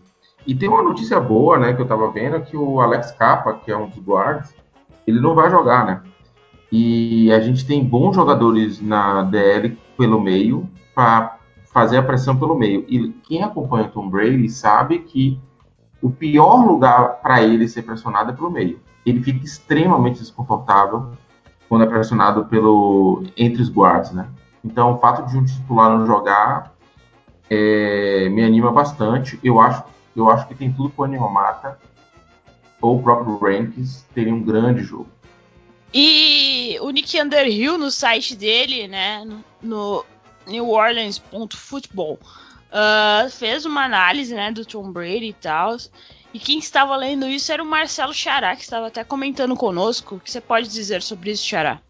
E 0.48 0.54
tem 0.54 0.66
uma 0.66 0.82
notícia 0.82 1.20
boa, 1.20 1.58
né, 1.58 1.74
que 1.74 1.80
eu 1.82 1.84
estava 1.84 2.10
vendo, 2.10 2.40
que 2.40 2.56
o 2.56 2.80
Alex 2.80 3.10
Capa, 3.12 3.52
que 3.52 3.70
é 3.70 3.76
um 3.76 3.86
dos 3.86 4.02
guards, 4.02 4.54
ele 5.06 5.20
não 5.20 5.34
vai 5.34 5.50
jogar, 5.50 5.84
né? 5.84 6.00
E 6.72 7.30
a 7.30 7.38
gente 7.38 7.66
tem 7.66 7.84
bons 7.84 8.16
jogadores 8.16 8.80
na 8.80 9.22
DL 9.24 9.78
pelo 9.94 10.18
meio 10.18 10.66
para 10.94 11.36
fazer 11.70 11.98
a 11.98 12.02
pressão 12.02 12.34
pelo 12.34 12.54
meio. 12.54 12.86
E 12.88 13.10
quem 13.24 13.42
acompanha 13.42 13.88
o 13.88 13.90
Tom 13.90 14.08
Brady 14.08 14.48
sabe 14.48 15.00
que 15.00 15.38
o 16.00 16.08
pior 16.08 16.64
lugar 16.64 17.20
para 17.20 17.42
ele 17.42 17.68
ser 17.68 17.82
pressionado 17.82 18.30
é 18.30 18.34
pelo 18.34 18.50
meio. 18.50 18.80
Ele 19.04 19.22
fica 19.22 19.44
extremamente 19.44 20.20
desconfortável 20.20 21.10
quando 21.68 21.84
é 21.84 21.86
pressionado 21.86 22.46
pelo 22.46 23.22
entre 23.36 23.60
os 23.60 23.68
guards, 23.68 24.12
né? 24.12 24.26
Então, 24.64 24.94
o 24.94 24.98
fato 24.98 25.28
de 25.28 25.36
um 25.36 25.44
titular 25.44 25.90
não 25.90 26.06
jogar 26.06 26.72
é, 27.50 28.30
me 28.30 28.42
anima 28.42 28.72
bastante. 28.72 29.38
Eu 29.44 29.60
acho, 29.60 29.84
eu 30.18 30.30
acho 30.30 30.46
que 30.48 30.54
tem 30.54 30.72
tudo 30.72 30.90
para 30.90 31.02
o 31.02 31.04
Animamata 31.04 31.78
ou 32.80 32.98
o 32.98 33.02
próprio 33.02 33.38
Rankings 33.38 34.04
terem 34.14 34.32
um 34.32 34.42
grande 34.42 34.82
jogo. 34.82 35.08
E 35.92 36.78
o 36.80 36.90
Nick 36.90 37.20
Underhill 37.20 37.78
no 37.78 37.90
site 37.90 38.36
dele, 38.36 38.86
né, 38.86 39.26
no 39.62 40.04
New 40.46 40.68
Orleans.football, 40.68 42.18
uh, 42.68 43.30
fez 43.30 43.64
uma 43.64 43.84
análise, 43.84 44.34
né, 44.34 44.52
do 44.52 44.66
Tom 44.66 44.92
Brady 44.92 45.28
e 45.28 45.32
tal. 45.32 45.76
E 46.32 46.38
quem 46.38 46.58
estava 46.58 46.94
lendo 46.94 47.26
isso 47.26 47.50
era 47.50 47.62
o 47.62 47.66
Marcelo 47.66 48.12
Xará, 48.12 48.54
que 48.54 48.62
estava 48.62 48.88
até 48.88 49.02
comentando 49.02 49.56
conosco. 49.56 50.16
O 50.16 50.20
que 50.20 50.30
você 50.30 50.40
pode 50.40 50.68
dizer 50.68 51.00
sobre 51.00 51.30
isso, 51.30 51.46
Xará? 51.46 51.80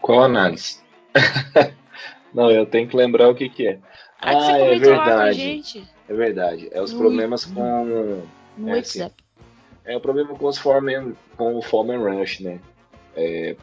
Qual 0.00 0.22
análise? 0.22 0.80
Não, 2.32 2.50
eu 2.50 2.64
tenho 2.64 2.88
que 2.88 2.96
lembrar 2.96 3.28
o 3.28 3.34
que, 3.34 3.48
que 3.48 3.66
é. 3.66 3.78
Ah, 4.20 4.30
ah 4.30 4.58
é 4.58 4.78
verdade. 4.78 5.84
É 6.12 6.14
verdade. 6.14 6.68
É 6.72 6.82
os 6.82 6.92
no, 6.92 6.98
problemas 6.98 7.46
com. 7.46 8.22
No 8.58 8.68
é. 8.68 8.80
Assim, 8.80 9.10
é 9.84 9.96
o 9.96 10.00
problema 10.00 10.34
com, 10.34 10.46
os 10.46 10.58
foreman, 10.58 11.14
com 11.36 11.56
o 11.56 11.62
Foreman 11.62 12.18
Rush, 12.18 12.40
né? 12.40 12.60
É, 13.16 13.56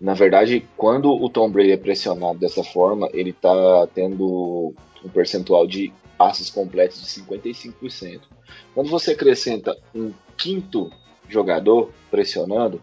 na 0.00 0.14
verdade, 0.14 0.66
quando 0.76 1.12
o 1.12 1.28
Tom 1.28 1.50
Brady 1.50 1.72
é 1.72 1.76
pressionado 1.76 2.38
dessa 2.38 2.64
forma, 2.64 3.08
ele 3.12 3.32
tá 3.32 3.86
tendo 3.94 4.74
um 5.04 5.08
percentual 5.08 5.66
de 5.66 5.92
passes 6.16 6.48
completos 6.48 7.00
de 7.00 7.22
55%. 7.22 8.22
Quando 8.74 8.88
você 8.88 9.12
acrescenta 9.12 9.76
um 9.94 10.12
quinto 10.36 10.90
jogador 11.28 11.92
pressionando, 12.10 12.82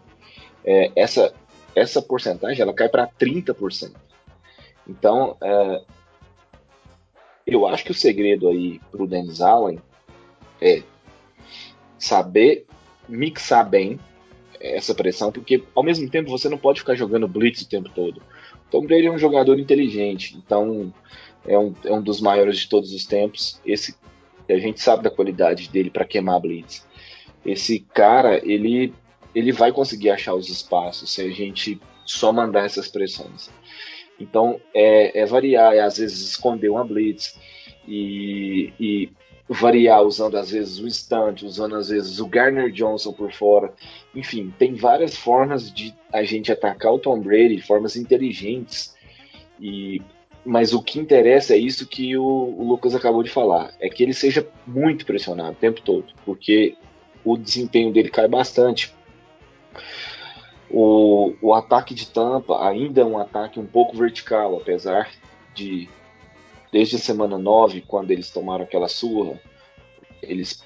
é, 0.64 0.92
essa, 0.94 1.34
essa 1.74 2.00
porcentagem 2.00 2.62
ela 2.62 2.72
cai 2.72 2.88
para 2.88 3.08
30%. 3.08 3.92
Então, 4.88 5.36
é, 5.42 5.82
eu 7.50 7.66
acho 7.66 7.84
que 7.84 7.90
o 7.90 7.94
segredo 7.94 8.48
aí 8.48 8.80
para 8.90 9.02
o 9.02 9.06
Dennis 9.06 9.40
Allen 9.40 9.78
é 10.60 10.82
saber 11.98 12.66
mixar 13.08 13.68
bem 13.68 13.98
essa 14.60 14.94
pressão, 14.94 15.32
porque 15.32 15.62
ao 15.74 15.82
mesmo 15.82 16.08
tempo 16.08 16.30
você 16.30 16.48
não 16.48 16.58
pode 16.58 16.80
ficar 16.80 16.94
jogando 16.94 17.26
blitz 17.26 17.62
o 17.62 17.68
tempo 17.68 17.88
todo. 17.88 18.22
Tom 18.70 18.86
Brady 18.86 19.06
é 19.06 19.10
um 19.10 19.18
jogador 19.18 19.58
inteligente, 19.58 20.36
então 20.36 20.92
é 21.46 21.58
um, 21.58 21.74
é 21.84 21.92
um 21.92 22.02
dos 22.02 22.20
maiores 22.20 22.58
de 22.58 22.68
todos 22.68 22.92
os 22.92 23.04
tempos. 23.04 23.60
Esse 23.64 23.96
a 24.48 24.58
gente 24.58 24.80
sabe 24.80 25.04
da 25.04 25.10
qualidade 25.10 25.68
dele 25.68 25.90
para 25.90 26.04
queimar 26.04 26.40
blitz. 26.40 26.86
Esse 27.44 27.80
cara, 27.80 28.40
ele 28.44 28.92
ele 29.34 29.52
vai 29.52 29.70
conseguir 29.72 30.10
achar 30.10 30.34
os 30.34 30.48
espaços 30.48 31.12
se 31.12 31.22
a 31.22 31.30
gente 31.30 31.80
só 32.04 32.32
mandar 32.32 32.64
essas 32.64 32.88
pressões. 32.88 33.48
Então 34.20 34.60
é, 34.74 35.20
é 35.20 35.26
variar, 35.26 35.74
é 35.74 35.80
às 35.80 35.98
vezes 35.98 36.20
esconder 36.20 36.68
uma 36.68 36.84
blitz 36.84 37.38
e, 37.88 38.72
e 38.78 39.10
variar 39.48 40.02
usando 40.02 40.36
às 40.36 40.50
vezes 40.50 40.78
o 40.78 40.86
instante, 40.86 41.44
usando 41.44 41.74
às 41.74 41.88
vezes 41.88 42.20
o 42.20 42.26
Garner 42.26 42.70
Johnson 42.70 43.12
por 43.12 43.32
fora. 43.32 43.72
Enfim, 44.14 44.52
tem 44.58 44.74
várias 44.74 45.16
formas 45.16 45.72
de 45.72 45.94
a 46.12 46.22
gente 46.22 46.52
atacar 46.52 46.92
o 46.92 46.98
Tom 46.98 47.20
Brady, 47.20 47.60
formas 47.60 47.96
inteligentes. 47.96 48.94
E 49.60 50.00
mas 50.44 50.72
o 50.72 50.82
que 50.82 50.98
interessa 50.98 51.54
é 51.54 51.58
isso 51.58 51.86
que 51.86 52.16
o, 52.16 52.24
o 52.24 52.64
Lucas 52.66 52.94
acabou 52.94 53.22
de 53.22 53.30
falar, 53.30 53.74
é 53.78 53.88
que 53.88 54.02
ele 54.02 54.14
seja 54.14 54.46
muito 54.66 55.04
pressionado 55.04 55.52
o 55.52 55.54
tempo 55.54 55.82
todo, 55.82 56.06
porque 56.24 56.76
o 57.24 57.36
desempenho 57.36 57.92
dele 57.92 58.08
cai 58.08 58.26
bastante. 58.26 58.94
O, 60.70 61.34
o 61.42 61.52
ataque 61.52 61.94
de 61.94 62.08
Tampa 62.08 62.66
ainda 62.66 63.00
é 63.00 63.04
um 63.04 63.18
ataque 63.18 63.58
um 63.58 63.66
pouco 63.66 63.96
vertical, 63.96 64.56
apesar 64.56 65.10
de 65.54 65.88
desde 66.70 66.96
a 66.96 66.98
semana 66.98 67.36
9, 67.36 67.82
quando 67.82 68.12
eles 68.12 68.30
tomaram 68.30 68.64
aquela 68.64 68.88
surra, 68.88 69.40
eles 70.22 70.62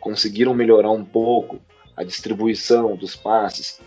conseguiram 0.00 0.52
melhorar 0.52 0.90
um 0.90 1.04
pouco 1.04 1.60
a 1.96 2.02
distribuição 2.02 2.96
dos 2.96 3.14
passes. 3.14 3.80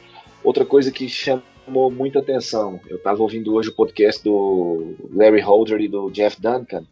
Outra 0.43 0.65
coisa 0.65 0.91
que 0.91 1.09
chamou 1.09 1.91
muita 1.91 2.19
atenção, 2.19 2.79
eu 2.87 2.97
estava 2.97 3.21
ouvindo 3.21 3.53
hoje 3.53 3.69
o 3.69 3.75
podcast 3.75 4.23
do 4.23 4.95
Larry 5.13 5.41
Holder 5.41 5.81
e 5.81 5.89
do 5.89 6.09
Jeff 6.11 6.41
Duncan, 6.41 6.85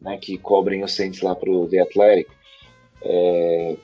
né, 0.00 0.16
que 0.16 0.38
cobrem 0.38 0.84
os 0.84 0.92
Saints 0.92 1.20
lá 1.20 1.34
para 1.34 1.50
o 1.50 1.66
The 1.66 1.80
Athletic. 1.80 2.30
É, 3.02 3.76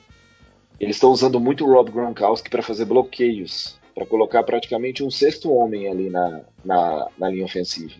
eles 0.79 0.95
estão 0.95 1.11
usando 1.11 1.39
muito 1.39 1.65
o 1.65 1.73
Rob 1.73 1.91
Gronkowski 1.91 2.49
para 2.49 2.61
fazer 2.61 2.85
bloqueios, 2.85 3.77
para 3.95 4.05
colocar 4.05 4.43
praticamente 4.43 5.01
um 5.01 5.09
sexto 5.09 5.51
homem 5.51 5.89
ali 5.89 6.09
na, 6.09 6.41
na, 6.63 7.07
na 7.17 7.29
linha 7.29 7.45
ofensiva. 7.45 7.93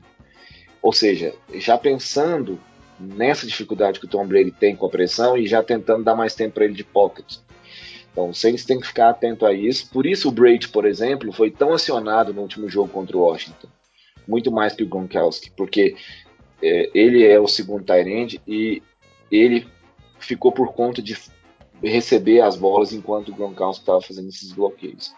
Ou 0.82 0.92
seja, 0.92 1.34
já 1.54 1.78
pensando 1.78 2.60
nessa 3.00 3.48
dificuldade 3.48 4.00
que 4.00 4.06
o 4.06 4.10
Tom 4.10 4.28
Brady 4.28 4.52
tem 4.52 4.76
com 4.76 4.86
a 4.86 4.90
pressão 4.90 5.38
e 5.38 5.48
já 5.48 5.64
tentando 5.64 6.04
dar 6.04 6.16
mais 6.16 6.36
tempo 6.36 6.56
para 6.56 6.66
ele 6.66 6.74
de 6.74 6.84
pocket. 6.84 7.38
Então, 8.12 8.30
o 8.30 8.34
Saints 8.34 8.66
tem 8.66 8.80
que 8.80 8.88
ficar 8.88 9.10
atento 9.10 9.46
a 9.46 9.54
isso. 9.54 9.90
Por 9.90 10.06
isso, 10.06 10.30
o 10.30 10.32
Brady, 10.32 10.70
por 10.70 10.86
exemplo, 10.86 11.32
foi 11.32 11.50
tão 11.50 11.74
acionado 11.74 12.34
no 12.34 12.42
último 12.42 12.70
jogo 12.70 12.90
contra 12.90 13.18
o 13.18 13.22
Washington. 13.22 13.68
Muito 14.28 14.52
mais 14.52 14.74
que 14.74 14.84
o 14.84 14.88
Gronkowski, 14.88 15.52
porque 15.52 15.96
é, 16.62 16.90
ele 16.94 17.26
é 17.26 17.40
o 17.40 17.48
segundo 17.48 17.84
tight 17.84 18.42
e 18.48 18.82
ele 19.32 19.68
ficou 20.20 20.52
por 20.52 20.74
conta 20.74 21.02
de 21.02 21.18
receber 21.84 22.42
as 22.42 22.56
bolas 22.56 22.94
enquanto 22.94 23.30
o 23.30 23.36
Gronkowski 23.36 23.84
estava 23.84 24.02
fazendo 24.02 24.30
esses 24.30 24.52
bloqueios. 24.52 25.14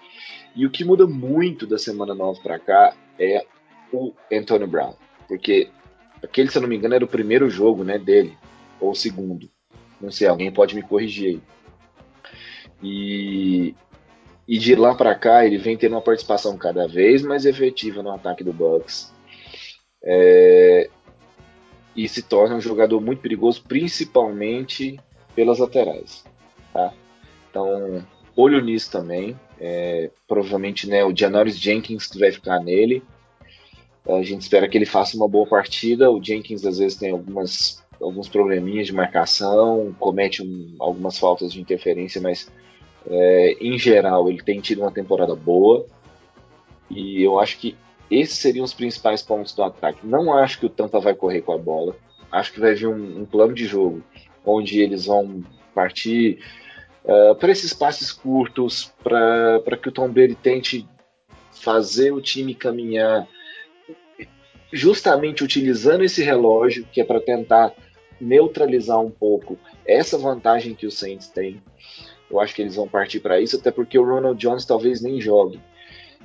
E 0.55 0.65
o 0.65 0.71
que 0.71 0.83
muda 0.83 1.05
muito 1.05 1.67
da 1.67 1.77
semana 1.77 2.15
9 2.15 2.41
para 2.41 2.59
cá 2.59 2.95
é 3.19 3.45
o 3.91 4.13
Antonio 4.31 4.67
Brown. 4.67 4.93
Porque 5.27 5.69
aquele, 6.23 6.49
se 6.49 6.57
eu 6.57 6.61
não 6.61 6.69
me 6.69 6.75
engano, 6.75 6.95
era 6.95 7.05
o 7.05 7.09
primeiro 7.09 7.49
jogo 7.49 7.83
né, 7.83 7.97
dele, 7.97 8.37
ou 8.79 8.91
o 8.91 8.95
segundo. 8.95 9.49
Não 9.99 10.11
sei, 10.11 10.27
alguém 10.27 10.51
pode 10.51 10.75
me 10.75 10.81
corrigir 10.81 11.27
aí. 11.27 11.41
E, 12.81 13.75
e 14.47 14.57
de 14.57 14.75
lá 14.75 14.93
para 14.93 15.15
cá 15.15 15.45
ele 15.45 15.57
vem 15.57 15.77
tendo 15.77 15.93
uma 15.93 16.01
participação 16.01 16.57
cada 16.57 16.87
vez 16.87 17.23
mais 17.23 17.45
efetiva 17.45 18.03
no 18.03 18.11
ataque 18.11 18.43
do 18.43 18.53
Bucks. 18.53 19.11
É, 20.03 20.89
e 21.95 22.07
se 22.07 22.21
torna 22.21 22.55
um 22.55 22.61
jogador 22.61 23.01
muito 23.01 23.21
perigoso, 23.21 23.63
principalmente 23.67 24.99
pelas 25.35 25.57
laterais. 25.57 26.23
Tá? 26.71 26.93
Então, 27.49 28.05
olho 28.37 28.61
nisso 28.61 28.91
também. 28.91 29.37
É, 29.59 30.11
provavelmente 30.27 30.87
né, 30.87 31.03
o 31.03 31.15
Janoris 31.15 31.57
Jenkins 31.57 32.09
vai 32.15 32.31
ficar 32.31 32.59
nele. 32.59 33.03
A 34.07 34.21
gente 34.23 34.41
espera 34.41 34.69
que 34.69 34.77
ele 34.77 34.85
faça 34.85 35.17
uma 35.17 35.27
boa 35.27 35.45
partida. 35.45 36.09
O 36.09 36.23
Jenkins 36.23 36.63
às 36.65 36.77
vezes 36.77 36.97
tem 36.97 37.11
algumas, 37.11 37.83
alguns 37.99 38.29
probleminhas 38.29 38.87
de 38.87 38.93
marcação, 38.93 39.93
comete 39.99 40.41
um, 40.41 40.75
algumas 40.79 41.17
faltas 41.17 41.51
de 41.51 41.59
interferência, 41.59 42.21
mas 42.21 42.49
é, 43.09 43.57
em 43.59 43.77
geral 43.77 44.29
ele 44.29 44.41
tem 44.41 44.61
tido 44.61 44.81
uma 44.81 44.91
temporada 44.91 45.35
boa. 45.35 45.85
E 46.89 47.21
eu 47.21 47.37
acho 47.39 47.57
que 47.57 47.75
esses 48.09 48.37
seriam 48.37 48.63
os 48.63 48.73
principais 48.73 49.21
pontos 49.21 49.53
do 49.53 49.63
ataque. 49.63 50.05
Não 50.07 50.31
acho 50.37 50.59
que 50.59 50.65
o 50.65 50.69
Tampa 50.69 50.99
vai 50.99 51.13
correr 51.13 51.41
com 51.41 51.51
a 51.51 51.57
bola. 51.57 51.93
Acho 52.31 52.53
que 52.53 52.59
vai 52.61 52.75
vir 52.75 52.87
um, 52.87 53.21
um 53.21 53.25
plano 53.25 53.53
de 53.53 53.65
jogo 53.65 54.01
onde 54.45 54.79
eles 54.79 55.05
vão 55.05 55.43
partir 55.75 56.39
uh, 57.07 57.35
para 57.35 57.51
esses 57.51 57.73
passes 57.73 58.11
curtos, 58.11 58.93
para 59.01 59.77
que 59.81 59.89
o 59.89 59.91
Tom 59.91 60.09
Brady 60.09 60.35
tente 60.35 60.87
fazer 61.51 62.11
o 62.11 62.21
time 62.21 62.53
caminhar 62.53 63.27
justamente 64.71 65.43
utilizando 65.43 66.03
esse 66.03 66.21
relógio, 66.21 66.85
que 66.91 67.01
é 67.01 67.03
para 67.03 67.21
tentar 67.21 67.73
neutralizar 68.19 68.99
um 68.99 69.09
pouco 69.09 69.57
essa 69.85 70.17
vantagem 70.17 70.75
que 70.75 70.85
o 70.85 70.91
Saints 70.91 71.27
tem. 71.29 71.61
Eu 72.29 72.39
acho 72.39 72.53
que 72.53 72.61
eles 72.61 72.75
vão 72.75 72.87
partir 72.87 73.21
para 73.21 73.39
isso, 73.39 73.55
até 73.55 73.71
porque 73.71 73.97
o 73.97 74.03
Ronald 74.03 74.37
Jones 74.37 74.65
talvez 74.65 75.01
nem 75.01 75.21
jogue. 75.21 75.61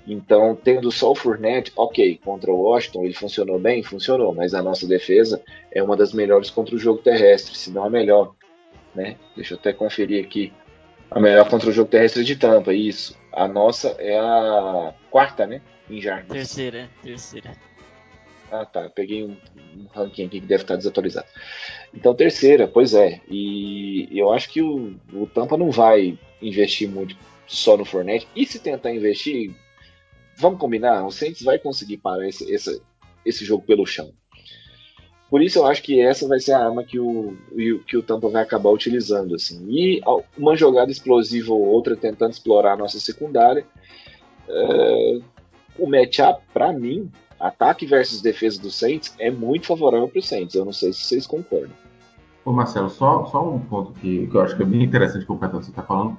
Então, 0.07 0.57
tendo 0.57 0.91
só 0.91 1.13
o 1.13 1.15
Fournette, 1.15 1.73
ok, 1.77 2.19
contra 2.25 2.51
o 2.51 2.63
Washington 2.63 3.05
ele 3.05 3.15
funcionou 3.15 3.59
bem? 3.59 3.85
Funcionou, 3.85 4.35
mas 4.35 4.53
a 4.53 4.61
nossa 4.61 4.87
defesa 4.87 5.41
é 5.71 5.81
uma 5.81 5.97
das 5.97 6.13
melhores 6.13 6.51
contra 6.51 6.75
o 6.75 6.79
jogo 6.79 7.01
terrestre, 7.01 7.57
se 7.57 7.71
não 7.71 7.85
a 7.85 7.91
melhor. 7.91 8.35
Né? 8.95 9.17
Deixa 9.37 9.55
eu 9.55 9.59
até 9.59 9.73
conferir 9.73 10.25
aqui. 10.25 10.53
A 11.15 11.21
melhor 11.21 11.49
contra 11.49 11.69
o 11.69 11.73
jogo 11.73 11.91
terrestre 11.91 12.25
de 12.25 12.37
Tampa, 12.37 12.73
isso. 12.73 13.15
A 13.33 13.47
nossa 13.47 13.89
é 13.99 14.19
a 14.19 14.95
quarta, 15.11 15.47
né? 15.47 15.61
Em 15.91 16.01
jardas. 16.01 16.29
Terceira, 16.29 16.89
terceira. 17.03 17.55
Ah, 18.51 18.65
tá. 18.65 18.89
Peguei 18.89 19.25
um, 19.25 19.37
um, 19.77 19.87
ranking 19.95 20.27
aqui 20.27 20.41
que 20.41 20.47
deve 20.47 20.63
estar 20.63 20.77
desatualizado. 20.77 21.27
Então, 21.93 22.15
terceira, 22.15 22.67
pois 22.67 22.95
é. 22.95 23.21
E 23.29 24.09
eu 24.11 24.33
acho 24.33 24.49
que 24.49 24.63
o, 24.63 24.95
o 25.13 25.27
Tampa 25.27 25.57
não 25.57 25.71
vai 25.71 26.19
investir 26.41 26.89
muito 26.89 27.15
só 27.47 27.77
no 27.77 27.85
Fournette. 27.85 28.27
E 28.35 28.47
se 28.47 28.59
tentar 28.59 28.93
investir, 28.93 29.55
vamos 30.37 30.59
combinar, 30.59 31.05
o 31.05 31.11
Saints 31.11 31.43
vai 31.43 31.59
conseguir 31.59 31.99
parar 31.99 32.27
esse, 32.27 32.51
esse, 32.51 32.81
esse 33.25 33.45
jogo 33.45 33.65
pelo 33.65 33.87
chão. 33.87 34.13
Por 35.33 35.41
isso 35.41 35.61
eu 35.61 35.67
acho 35.67 35.83
que 35.83 35.99
essa 35.99 36.29
vai 36.29 36.39
ser 36.39 36.53
a 36.53 36.63
arma 36.63 36.85
que 36.85 37.01
o, 37.01 37.35
que 37.87 37.97
o 37.97 38.03
Tampa 38.03 38.29
vai 38.29 38.43
acabar 38.43 38.69
utilizando. 38.69 39.35
Assim. 39.35 39.65
E 39.67 40.03
uma 40.37 40.55
jogada 40.55 40.93
explosiva 40.93 41.55
ou 41.55 41.63
outra 41.63 41.97
tentando 41.97 42.33
explorar 42.33 42.75
a 42.75 42.77
nossa 42.77 43.01
secundária. 43.01 43.65
É, 44.47 45.21
o 45.79 45.89
matchup, 45.89 46.43
para 46.53 46.71
mim, 46.71 47.11
ataque 47.41 47.87
versus 47.87 48.21
defesa 48.21 48.61
do 48.61 48.71
Saints 48.71 49.15
é 49.19 49.31
muito 49.31 49.69
favorável 49.69 50.07
para 50.07 50.19
o 50.19 50.23
Saints. 50.23 50.55
Eu 50.55 50.67
não 50.67 50.73
sei 50.75 50.93
se 50.93 51.01
vocês 51.01 51.27
concordam. 51.27 51.73
Ô 52.45 52.53
Marcelo, 52.53 52.91
só, 52.91 53.25
só 53.25 53.43
um 53.49 53.59
ponto 53.59 53.93
que, 53.93 54.27
que 54.27 54.35
eu 54.35 54.43
acho 54.43 54.55
que 54.55 54.63
é 54.63 54.67
bem 54.67 54.83
interessante 54.83 55.25
que 55.25 55.33
o 55.33 55.39
Petro 55.39 55.61
está 55.61 55.83
falando. 55.83 56.15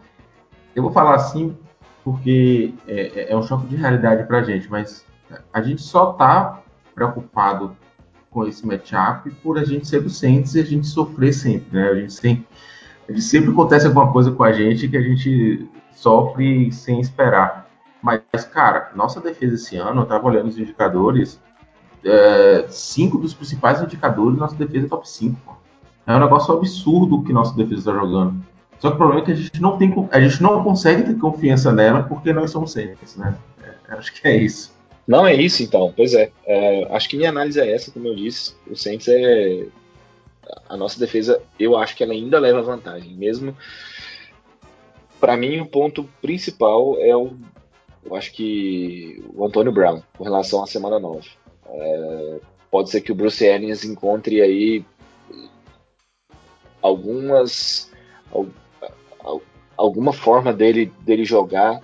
Eu 0.76 0.82
vou 0.82 0.92
falar 0.92 1.14
assim 1.14 1.56
porque 2.04 2.74
é, 2.88 3.12
é, 3.16 3.32
é 3.32 3.38
um 3.38 3.44
choque 3.44 3.68
de 3.68 3.76
realidade 3.76 4.26
para 4.26 4.40
a 4.40 4.44
gente, 4.44 4.68
mas 4.72 5.06
a 5.54 5.62
gente 5.62 5.84
só 5.84 6.14
está 6.14 6.64
preocupado 6.96 7.78
com 8.34 8.46
esse 8.48 8.66
matchup 8.66 9.30
por 9.44 9.58
a 9.58 9.64
gente 9.64 9.88
ser 9.88 10.02
do 10.02 10.10
Saints 10.10 10.56
e 10.56 10.60
a 10.60 10.66
gente 10.66 10.88
sofrer 10.88 11.34
sempre, 11.34 11.78
né? 11.78 11.90
A 11.90 11.96
gente, 11.96 13.22
sempre 13.22 13.52
acontece 13.52 13.86
alguma 13.86 14.12
coisa 14.12 14.32
com 14.32 14.44
a 14.44 14.52
gente 14.52 14.88
que 14.88 14.98
a 14.98 15.02
gente 15.02 15.70
sofre 15.92 16.72
sem 16.72 17.00
esperar. 17.00 17.70
Mas, 18.02 18.22
cara, 18.52 18.92
nossa 18.96 19.22
defesa 19.22 19.56
esse 19.56 19.78
ano, 19.78 20.02
eu 20.02 20.04
estava 20.04 20.28
olhando 20.28 20.48
os 20.48 20.58
indicadores, 20.58 21.40
é, 22.04 22.66
cinco 22.68 23.18
dos 23.18 23.34
principais 23.34 23.82
indicadores, 23.82 24.38
nossa 24.38 24.56
defesa 24.56 24.88
é 24.88 24.90
top 24.90 25.08
5. 25.08 25.62
É 26.06 26.14
um 26.14 26.20
negócio 26.20 26.54
absurdo 26.54 27.24
que 27.24 27.32
nossa 27.32 27.56
defesa 27.56 27.80
está 27.80 27.94
jogando. 27.94 28.44
Só 28.80 28.90
que 28.90 28.96
o 28.96 28.98
problema 28.98 29.22
é 29.22 29.26
que 29.26 29.32
a 29.32 29.36
gente 29.36 29.62
não 29.62 29.78
tem, 29.78 30.10
a 30.12 30.20
gente 30.20 30.44
não 30.44 30.62
consegue 30.62 31.04
ter 31.04 31.18
confiança 31.18 31.72
nela 31.72 32.04
porque 32.04 32.34
nós 32.34 32.52
somos 32.52 32.74
Saints, 32.74 33.16
né? 33.16 33.34
É, 33.64 33.94
acho 33.94 34.14
que 34.14 34.28
é 34.28 34.36
isso. 34.36 34.73
Não 35.08 35.28
é 35.28 35.36
isso, 35.36 35.64
então. 35.64 35.94
Pois 35.96 36.14
é. 36.14 36.32
é. 36.46 36.88
Acho 36.96 37.10
que 37.10 37.18
minha 37.18 37.30
análise 37.30 37.60
é 37.60 37.72
essa, 37.72 37.92
como 37.92 38.08
eu 38.08 38.16
disse. 38.16 38.56
O 38.68 38.76
Saints 38.76 39.08
é 39.08 39.68
a 40.70 40.78
nossa 40.78 41.00
defesa. 41.00 41.42
Eu 41.60 41.78
acho 41.78 41.96
que 41.96 42.04
ela 42.04 42.14
ainda 42.14 42.40
leva 42.40 42.62
vantagem, 42.62 43.14
mesmo. 43.14 43.56
Para 45.20 45.38
mim, 45.38 45.60
o 45.60 45.66
ponto 45.66 46.04
principal 46.22 46.98
é 47.00 47.16
o 47.16 47.34
eu 48.06 48.16
acho 48.16 48.34
que 48.34 49.24
o 49.34 49.46
Antônio 49.46 49.72
Brown, 49.72 50.02
com 50.18 50.24
relação 50.24 50.62
à 50.62 50.68
semana 50.68 51.00
9. 51.00 51.30
É, 51.66 52.40
pode 52.70 52.90
ser 52.90 53.02
que 53.02 53.12
o 53.12 53.16
Bruce 53.16 53.48
Arians 53.48 53.84
encontre 53.86 54.42
aí 54.42 54.86
algumas 56.82 57.90
alguma 59.78 60.12
forma 60.12 60.52
dele, 60.52 60.92
dele 61.02 61.24
jogar, 61.24 61.82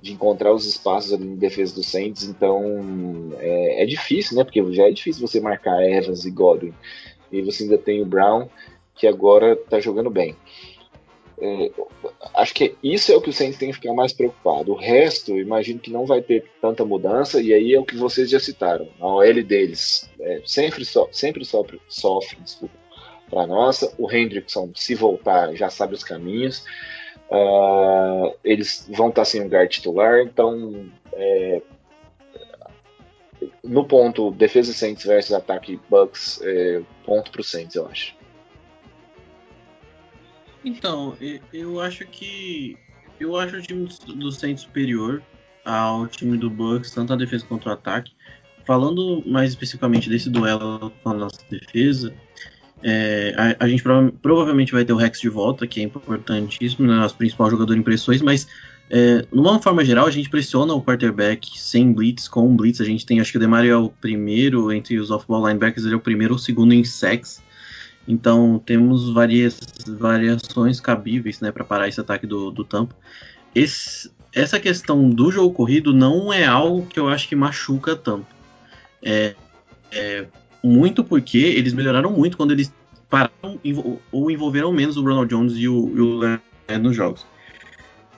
de 0.00 0.12
encontrar 0.12 0.52
os 0.52 0.66
espaços 0.66 1.12
ali 1.12 1.24
em 1.24 1.36
defesa 1.36 1.74
do 1.74 1.82
Saints, 1.82 2.24
então 2.24 3.32
é, 3.38 3.82
é 3.82 3.86
difícil, 3.86 4.36
né? 4.36 4.44
Porque 4.44 4.62
já 4.72 4.86
é 4.86 4.90
difícil 4.90 5.26
você 5.26 5.40
marcar 5.40 5.82
Evans 5.82 6.24
e 6.24 6.30
Godwin. 6.30 6.72
E 7.32 7.42
você 7.42 7.64
ainda 7.64 7.78
tem 7.78 8.00
o 8.00 8.06
Brown, 8.06 8.48
que 8.94 9.06
agora 9.06 9.56
tá 9.56 9.80
jogando 9.80 10.10
bem. 10.10 10.36
É, 11.40 11.70
acho 12.34 12.52
que 12.52 12.74
isso 12.82 13.12
é 13.12 13.16
o 13.16 13.20
que 13.20 13.30
o 13.30 13.32
Saints 13.32 13.58
tem 13.58 13.68
que 13.68 13.76
ficar 13.76 13.94
mais 13.94 14.12
preocupado. 14.12 14.72
O 14.72 14.76
resto, 14.76 15.38
imagino 15.38 15.78
que 15.78 15.90
não 15.90 16.04
vai 16.04 16.20
ter 16.20 16.44
tanta 16.60 16.84
mudança, 16.84 17.40
e 17.40 17.52
aí 17.52 17.74
é 17.74 17.80
o 17.80 17.84
que 17.84 17.96
vocês 17.96 18.28
já 18.28 18.40
citaram. 18.40 18.88
A 19.00 19.06
OL 19.06 19.42
deles 19.44 20.10
é, 20.20 20.42
sempre, 20.44 20.84
so, 20.84 21.08
sempre 21.12 21.44
sofre, 21.44 21.80
sofre 21.88 22.38
para 23.30 23.46
nossa. 23.46 23.92
O 23.98 24.10
Hendrickson, 24.10 24.70
se 24.74 24.94
voltar, 24.94 25.54
já 25.54 25.70
sabe 25.70 25.94
os 25.94 26.02
caminhos. 26.02 26.64
Uh, 27.30 28.34
eles 28.42 28.88
vão 28.90 29.10
estar 29.10 29.24
sem 29.24 29.42
um 29.42 29.48
guard 29.48 29.70
titular, 29.70 30.20
então 30.20 30.86
é, 31.12 31.60
no 33.62 33.84
ponto 33.84 34.30
defesa 34.30 34.72
Saints 34.72 35.04
versus 35.04 35.32
ataque 35.32 35.78
Bucks, 35.90 36.40
é, 36.42 36.82
ponto 37.04 37.30
para 37.30 37.40
o 37.40 37.44
Saints, 37.44 37.74
eu 37.74 37.86
acho. 37.86 38.16
Então, 40.64 41.16
eu 41.52 41.80
acho 41.80 42.06
que. 42.06 42.76
Eu 43.20 43.36
acho 43.36 43.56
o 43.56 43.62
time 43.62 43.88
do 44.14 44.30
Saints 44.30 44.62
superior 44.62 45.22
ao 45.64 46.06
time 46.06 46.36
do 46.36 46.48
Bucks, 46.48 46.92
tanto 46.92 47.12
a 47.12 47.16
defesa 47.16 47.44
quanto 47.46 47.68
o 47.68 47.72
ataque. 47.72 48.12
Falando 48.64 49.22
mais 49.26 49.50
especificamente 49.50 50.08
desse 50.08 50.28
duelo 50.28 50.92
com 51.02 51.10
a 51.10 51.14
nossa 51.14 51.40
defesa, 51.50 52.14
é, 52.82 53.34
a, 53.36 53.64
a, 53.64 53.68
gente 53.68 53.82
prova 53.82 54.12
provavelmente 54.22 54.72
vai 54.72 54.84
ter 54.84 54.92
o 54.92 54.96
Rex 54.96 55.20
de 55.20 55.28
volta, 55.28 55.66
que 55.66 55.80
é 55.80 55.82
importantíssimo, 55.82 56.86
né, 56.86 56.94
nosso 56.94 57.16
principal 57.16 57.50
jogador 57.50 57.76
em 57.76 57.82
pressões, 57.82 58.22
mas 58.22 58.46
é, 58.90 59.26
numa 59.30 59.60
forma 59.60 59.84
geral, 59.84 60.06
a 60.06 60.10
gente 60.10 60.30
pressiona 60.30 60.72
o 60.72 60.82
quarterback 60.82 61.58
sem 61.58 61.92
blitz, 61.92 62.26
com 62.26 62.56
blitz. 62.56 62.80
A 62.80 62.84
gente 62.84 63.04
tem, 63.04 63.20
acho 63.20 63.30
que 63.30 63.36
o 63.36 63.40
Demario 63.40 63.72
é 63.72 63.76
o 63.76 63.90
primeiro 63.90 64.72
entre 64.72 64.98
os 64.98 65.10
off-ball 65.10 65.46
linebackers, 65.46 65.84
ele 65.84 65.94
é 65.94 65.96
o 65.96 66.00
primeiro 66.00 66.34
ou 66.34 66.38
segundo 66.38 66.72
em 66.72 66.84
sacks. 66.84 67.42
Então 68.06 68.58
temos 68.64 69.10
várias 69.12 69.60
variações 69.86 70.80
cabíveis 70.80 71.40
né, 71.40 71.52
para 71.52 71.64
parar 71.64 71.88
esse 71.88 72.00
ataque 72.00 72.26
do, 72.26 72.50
do 72.50 72.64
Tampa. 72.64 72.96
Esse, 73.54 74.10
essa 74.34 74.58
questão 74.58 75.10
do 75.10 75.30
jogo 75.30 75.54
corrido 75.54 75.92
não 75.92 76.32
é 76.32 76.46
algo 76.46 76.86
que 76.86 76.98
eu 76.98 77.08
acho 77.08 77.28
que 77.28 77.36
machuca 77.36 77.94
tanto. 77.94 78.26
É, 79.02 79.34
é, 79.92 80.26
muito 80.68 81.02
porque 81.02 81.38
eles 81.38 81.72
melhoraram 81.72 82.12
muito 82.12 82.36
quando 82.36 82.52
eles 82.52 82.72
pararam 83.08 83.58
ou 84.12 84.30
envolveram 84.30 84.72
menos 84.72 84.96
o 84.96 85.02
Ronald 85.02 85.28
Jones 85.28 85.54
e 85.56 85.68
o, 85.68 85.92
e 85.96 86.00
o 86.00 86.18
Leonard 86.18 86.42
nos 86.80 86.94
jogos. 86.94 87.26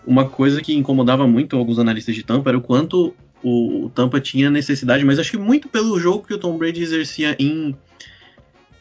Uma 0.06 0.28
coisa 0.28 0.60
que 0.60 0.74
incomodava 0.74 1.26
muito 1.26 1.56
alguns 1.56 1.78
analistas 1.78 2.14
de 2.14 2.22
Tampa 2.22 2.50
era 2.50 2.58
o 2.58 2.62
quanto 2.62 3.14
o, 3.42 3.84
o 3.84 3.90
Tampa 3.90 4.20
tinha 4.20 4.50
necessidade, 4.50 5.04
mas 5.04 5.18
acho 5.18 5.30
que 5.30 5.38
muito 5.38 5.68
pelo 5.68 5.98
jogo 5.98 6.26
que 6.26 6.34
o 6.34 6.38
Tom 6.38 6.56
Brady 6.58 6.82
exercia 6.82 7.36
em 7.38 7.76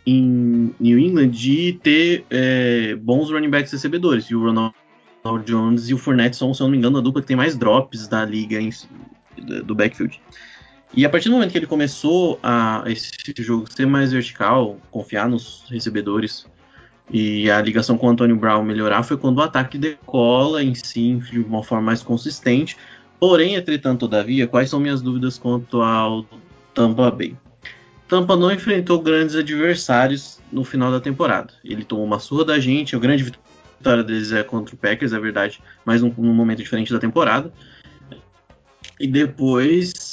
em 0.06 0.74
New 0.80 0.98
England 0.98 1.30
de 1.30 1.74
ter 1.84 2.26
é, 2.32 2.96
bons 2.96 3.30
running 3.30 3.50
backs 3.50 3.72
recebedores. 3.72 4.26
E 4.26 4.36
o 4.36 4.44
Ronald 4.44 4.74
Jones 5.46 5.88
e 5.90 5.94
o 5.94 6.00
Fournette 6.00 6.36
são, 6.36 6.52
se 6.52 6.62
eu 6.62 6.66
não 6.66 6.72
me 6.72 6.78
engano, 6.78 6.98
a 6.98 7.02
dupla 7.02 7.22
que 7.22 7.28
tem 7.28 7.38
mais 7.38 7.56
drops 7.56 8.08
da 8.08 8.26
liga 8.26 8.60
em, 8.60 8.72
do 9.64 9.76
backfield. 9.76 10.20
E 10.94 11.06
a 11.06 11.10
partir 11.10 11.30
do 11.30 11.36
momento 11.36 11.52
que 11.52 11.58
ele 11.58 11.68
começou 11.68 12.40
a 12.42 12.84
esse 12.88 13.12
jogo 13.40 13.72
ser 13.72 13.86
mais 13.86 14.12
vertical, 14.12 14.78
confiar 14.90 15.30
nos 15.30 15.64
recebedores 15.70 16.48
e 17.12 17.50
a 17.50 17.62
ligação 17.62 17.98
com 17.98 18.08
o 18.08 18.10
Antonio 18.10 18.36
Brown 18.36 18.64
melhorar, 18.64 19.04
foi 19.04 19.18
quando 19.18 19.38
o 19.38 19.42
ataque 19.42 19.78
decola 19.78 20.64
em 20.64 20.74
si 20.76 21.16
de 21.16 21.40
uma 21.40 21.64
forma 21.64 21.86
mais 21.86 22.02
consistente. 22.02 22.76
Porém, 23.20 23.56
entretanto, 23.56 24.02
todavia, 24.02 24.48
quais 24.48 24.70
são 24.70 24.80
minhas 24.80 25.02
dúvidas 25.02 25.38
quanto 25.38 25.82
ao 25.82 26.26
Tampa 26.74 27.12
Bay? 27.12 27.36
Tampa 28.08 28.36
não 28.36 28.52
enfrentou 28.52 29.02
grandes 29.02 29.36
adversários 29.36 30.40
no 30.52 30.64
final 30.64 30.92
da 30.92 31.00
temporada. 31.00 31.54
Ele 31.64 31.84
tomou 31.84 32.06
uma 32.06 32.20
surra 32.20 32.46
da 32.46 32.60
gente, 32.60 32.96
a 32.96 33.00
grande 33.00 33.24
vitória 33.24 34.04
deles 34.04 34.32
é 34.32 34.44
contra 34.44 34.74
o 34.74 34.78
Packers, 34.78 35.14
é 35.14 35.20
verdade, 35.20 35.62
mas 35.86 36.02
num, 36.02 36.12
num 36.18 36.34
momento 36.34 36.60
diferente 36.60 36.92
da 36.92 37.00
temporada. 37.00 37.54
E 39.00 39.08
depois 39.08 40.09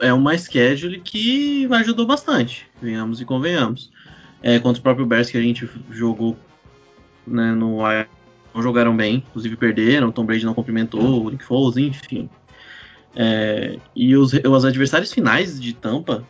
é 0.00 0.12
uma 0.12 0.36
schedule 0.36 1.00
que 1.00 1.68
ajudou 1.72 2.06
bastante, 2.06 2.66
venhamos 2.80 3.20
e 3.20 3.24
convenhamos. 3.24 3.90
É, 4.42 4.58
contra 4.58 4.80
o 4.80 4.82
próprio 4.82 5.06
Bears 5.06 5.30
que 5.30 5.36
a 5.36 5.42
gente 5.42 5.68
jogou 5.90 6.36
né, 7.26 7.52
no 7.52 7.80
não 8.52 8.62
jogaram 8.62 8.96
bem, 8.96 9.16
inclusive 9.28 9.56
perderam, 9.56 10.10
Tom 10.10 10.24
Brady 10.24 10.44
não 10.44 10.54
cumprimentou, 10.54 11.26
o 11.26 11.30
Nick 11.30 11.44
Foles, 11.44 11.76
enfim. 11.76 12.28
É, 13.14 13.78
e 13.94 14.16
os, 14.16 14.32
os 14.32 14.64
adversários 14.64 15.12
finais 15.12 15.60
de 15.60 15.72
Tampa 15.72 16.24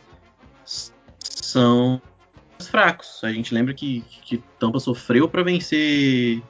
são 1.19 2.01
fracos. 2.59 3.23
A 3.23 3.31
gente 3.31 3.53
lembra 3.53 3.73
que, 3.73 4.03
que 4.23 4.37
Tampa 4.59 4.79
sofreu 4.79 5.27
para 5.27 5.43
vencer 5.43 6.41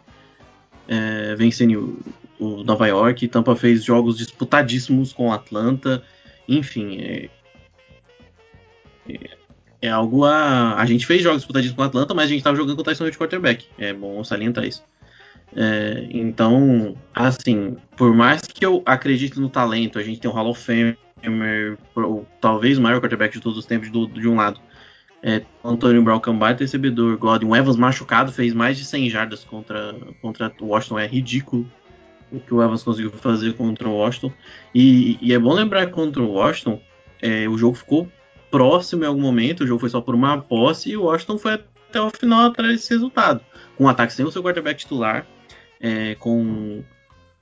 é, 0.88 1.36
vencer 1.36 1.68
o, 1.78 2.64
Nova 2.64 2.88
York. 2.88 3.28
Tampa 3.28 3.56
fez 3.56 3.84
jogos 3.84 4.18
disputadíssimos 4.18 5.14
com 5.14 5.32
Atlanta. 5.32 6.04
Enfim, 6.52 7.00
é, 7.00 7.30
é, 9.08 9.38
é 9.84 9.90
algo 9.90 10.26
a. 10.26 10.76
A 10.76 10.86
gente 10.86 11.06
fez 11.06 11.24
jogos 11.24 11.40
disputadíssimos 11.40 11.78
com 11.78 11.84
o 11.84 11.86
Atlanta, 11.86 12.14
mas 12.14 12.26
a 12.26 12.28
gente 12.28 12.40
estava 12.40 12.58
jogando 12.58 12.84
com 12.84 12.90
o 12.90 12.94
Hill 12.94 13.10
de 13.10 13.18
quarterback. 13.18 13.68
É 13.78 13.94
bom 13.94 14.22
salientar 14.22 14.66
isso. 14.66 14.84
É, 15.56 16.08
então, 16.10 16.96
assim, 17.16 17.78
por 17.96 18.14
mais 18.14 18.42
que 18.42 18.66
eu 18.66 18.84
acredite 18.86 19.40
no 19.40 19.50
talento, 19.50 19.98
a 19.98 20.04
gente 20.04 20.20
tem 20.20 20.30
o 20.30 20.34
Hall 20.34 20.50
of 20.50 20.62
Famer, 20.62 20.98
talvez 22.42 22.78
o 22.78 22.82
maior 22.82 23.00
quarterback 23.00 23.34
de 23.34 23.42
todos 23.42 23.58
os 23.58 23.66
tempos 23.66 23.90
do, 23.90 24.08
de 24.08 24.28
um 24.28 24.36
lado. 24.36 24.60
É, 25.24 25.44
Antônio 25.64 26.02
Brown, 26.02 26.20
baita 26.38 26.64
recebedor, 26.64 27.18
Godwin 27.18 27.56
Evans 27.56 27.78
machucado, 27.78 28.32
fez 28.32 28.54
mais 28.54 28.78
de 28.78 28.84
100 28.84 29.10
jardas 29.10 29.44
contra, 29.44 29.96
contra 30.22 30.52
o 30.60 30.68
Washington, 30.68 31.00
é 31.00 31.08
ridículo 31.08 31.66
o 32.32 32.40
que 32.40 32.54
o 32.54 32.64
Evans 32.64 32.84
conseguiu 32.84 33.12
fazer 33.12 33.54
contra 33.54 33.88
o 33.88 33.98
Washington. 33.98 34.32
E, 34.74 35.18
e 35.22 35.34
é 35.34 35.40
bom 35.40 35.54
lembrar 35.54 35.86
que 35.88 35.92
contra 35.92 36.22
o 36.22 36.32
Washington, 36.32 36.82
é, 37.22 37.48
o 37.48 37.58
jogo 37.58 37.76
ficou 37.76 38.10
próximo 38.50 39.04
em 39.04 39.08
algum 39.08 39.22
momento, 39.22 39.64
o 39.64 39.68
jogo 39.68 39.80
foi 39.80 39.90
só 39.90 40.02
por 40.02 40.16
uma 40.16 40.40
posse 40.42 40.92
e 40.92 40.98
o 40.98 41.04
Washington 41.04 41.38
foi 41.38 41.54
até 41.54 42.02
o 42.02 42.10
final 42.10 42.46
atrás 42.46 42.74
desse 42.74 42.94
resultado. 42.94 43.42
Com 43.78 43.86
um 43.86 43.90
ataque 43.90 44.14
sem 44.14 44.26
o 44.26 44.32
seu 44.32 44.44
quarterback 44.44 44.80
titular, 44.80 45.26
é, 45.80 46.16
com, 46.16 46.84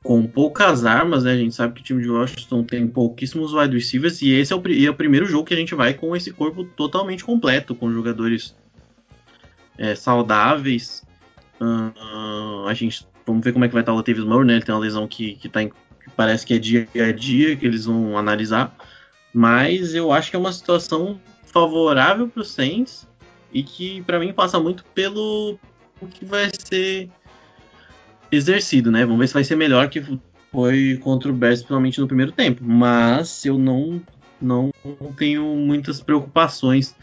com 0.03 0.25
poucas 0.25 0.85
armas, 0.85 1.23
né? 1.23 1.33
A 1.33 1.37
gente 1.37 1.53
sabe 1.53 1.73
que 1.73 1.81
o 1.81 1.83
time 1.83 2.01
de 2.01 2.09
Washington 2.09 2.63
tem 2.63 2.87
pouquíssimos 2.87 3.53
wide 3.53 3.75
receivers 3.75 4.21
e 4.21 4.31
esse 4.31 4.53
é 4.53 4.55
o, 4.55 4.61
é 4.85 4.89
o 4.89 4.95
primeiro 4.95 5.25
jogo 5.25 5.45
que 5.45 5.53
a 5.53 5.57
gente 5.57 5.75
vai 5.75 5.93
com 5.93 6.15
esse 6.15 6.31
corpo 6.31 6.63
totalmente 6.63 7.23
completo, 7.23 7.75
com 7.75 7.91
jogadores 7.91 8.55
é, 9.77 9.95
saudáveis. 9.95 11.03
Uh, 11.61 12.65
a 12.67 12.73
gente 12.73 13.05
vamos 13.29 13.43
ver 13.43 13.53
como 13.53 13.63
é 13.63 13.67
que 13.67 13.73
vai 13.73 13.81
estar 13.81 13.93
o 13.93 13.95
Latavius 13.95 14.25
Murray, 14.25 14.47
né? 14.47 14.53
Ele 14.53 14.63
tem 14.63 14.73
uma 14.73 14.81
lesão 14.81 15.07
que, 15.07 15.35
que, 15.35 15.47
tá 15.47 15.61
em, 15.61 15.69
que 15.69 16.09
parece 16.15 16.45
que 16.45 16.53
é 16.53 16.59
dia 16.59 16.87
a 16.95 17.11
dia 17.11 17.55
que 17.55 17.65
eles 17.65 17.85
vão 17.85 18.17
analisar, 18.17 18.75
mas 19.33 19.93
eu 19.93 20.11
acho 20.11 20.29
que 20.29 20.35
é 20.35 20.39
uma 20.39 20.51
situação 20.51 21.19
favorável 21.45 22.27
para 22.27 22.41
o 22.41 22.45
Saints 22.45 23.07
e 23.53 23.63
que 23.63 24.01
para 24.03 24.19
mim 24.19 24.33
passa 24.33 24.59
muito 24.59 24.83
pelo 24.93 25.59
o 26.01 26.07
que 26.07 26.25
vai 26.25 26.49
ser 26.57 27.09
exercido, 28.31 28.91
né? 28.91 29.05
Vamos 29.05 29.19
ver 29.19 29.27
se 29.27 29.33
vai 29.33 29.43
ser 29.43 29.55
melhor 29.55 29.89
que 29.89 30.03
foi 30.51 30.99
contra 31.03 31.29
o 31.29 31.33
Bears, 31.33 31.59
principalmente 31.59 31.99
no 31.99 32.07
primeiro 32.07 32.31
tempo. 32.31 32.63
Mas 32.63 33.45
eu 33.45 33.57
não, 33.57 34.01
não 34.41 34.71
tenho 35.17 35.43
muitas 35.55 36.01
preocupações 36.01 36.95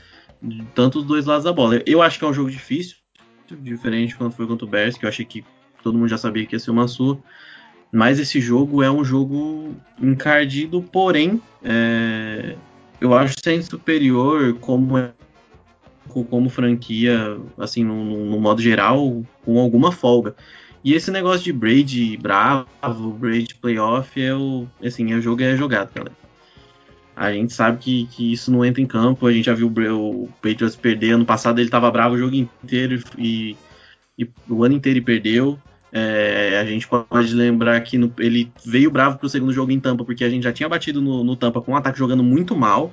de 0.42 0.64
tanto 0.74 1.00
os 1.00 1.04
dois 1.04 1.26
lados 1.26 1.44
da 1.44 1.52
bola. 1.52 1.82
Eu 1.86 2.02
acho 2.02 2.18
que 2.18 2.24
é 2.24 2.28
um 2.28 2.34
jogo 2.34 2.50
difícil, 2.50 2.96
diferente 3.60 4.16
quando 4.16 4.32
foi 4.32 4.46
contra 4.46 4.64
o 4.64 4.68
Bears, 4.68 4.96
que 4.96 5.04
eu 5.04 5.08
achei 5.08 5.24
que 5.24 5.44
todo 5.86 5.96
mundo 5.96 6.08
já 6.08 6.18
sabia 6.18 6.44
que 6.44 6.56
ia 6.56 6.58
ser 6.58 6.72
uma 6.72 6.88
sua. 6.88 7.16
Mas 7.92 8.18
esse 8.18 8.40
jogo 8.40 8.82
é 8.82 8.90
um 8.90 9.04
jogo 9.04 9.72
encardido, 10.02 10.82
porém, 10.82 11.40
é, 11.62 12.56
eu 13.00 13.14
acho 13.14 13.36
sem 13.42 13.62
superior 13.62 14.54
como 14.54 14.98
é, 14.98 15.12
como 16.08 16.50
franquia, 16.50 17.38
assim, 17.56 17.84
no, 17.84 18.26
no, 18.26 18.40
modo 18.40 18.60
geral, 18.60 19.24
com 19.44 19.60
alguma 19.60 19.92
folga. 19.92 20.34
E 20.82 20.92
esse 20.92 21.10
negócio 21.10 21.44
de 21.44 21.52
Braid 21.52 22.16
bravo, 22.16 23.12
Braid 23.18 23.54
playoff, 23.56 24.20
é 24.20 24.34
o, 24.34 24.66
assim, 24.84 25.14
o 25.14 25.22
jogo 25.22 25.42
é 25.42 25.56
jogado, 25.56 25.92
galera. 25.94 26.16
A 27.14 27.32
gente 27.32 27.52
sabe 27.52 27.78
que, 27.78 28.06
que 28.08 28.32
isso 28.32 28.50
não 28.50 28.64
entra 28.64 28.82
em 28.82 28.86
campo. 28.86 29.26
A 29.26 29.32
gente 29.32 29.46
já 29.46 29.54
viu 29.54 29.68
o, 29.68 30.24
o 30.24 30.28
Patriots 30.42 30.76
perder. 30.76 31.12
Ano 31.12 31.24
passado 31.24 31.58
ele 31.58 31.68
estava 31.68 31.90
bravo 31.90 32.14
o 32.14 32.18
jogo 32.18 32.34
inteiro 32.34 33.02
e, 33.16 33.56
e 34.18 34.28
o 34.48 34.64
ano 34.64 34.74
inteiro 34.74 34.98
e 34.98 35.02
perdeu. 35.02 35.58
É, 35.92 36.58
a 36.60 36.64
gente 36.64 36.86
pode 36.86 37.34
lembrar 37.34 37.80
que 37.80 37.96
no, 37.96 38.12
ele 38.18 38.52
veio 38.64 38.90
bravo 38.90 39.18
para 39.18 39.26
o 39.26 39.30
segundo 39.30 39.52
jogo 39.52 39.70
em 39.72 39.80
Tampa, 39.80 40.04
porque 40.04 40.24
a 40.24 40.28
gente 40.30 40.42
já 40.42 40.52
tinha 40.52 40.68
batido 40.68 41.00
no, 41.00 41.24
no 41.24 41.36
Tampa 41.36 41.60
com 41.60 41.72
um 41.72 41.76
ataque 41.76 41.98
jogando 41.98 42.22
muito 42.22 42.56
mal. 42.56 42.92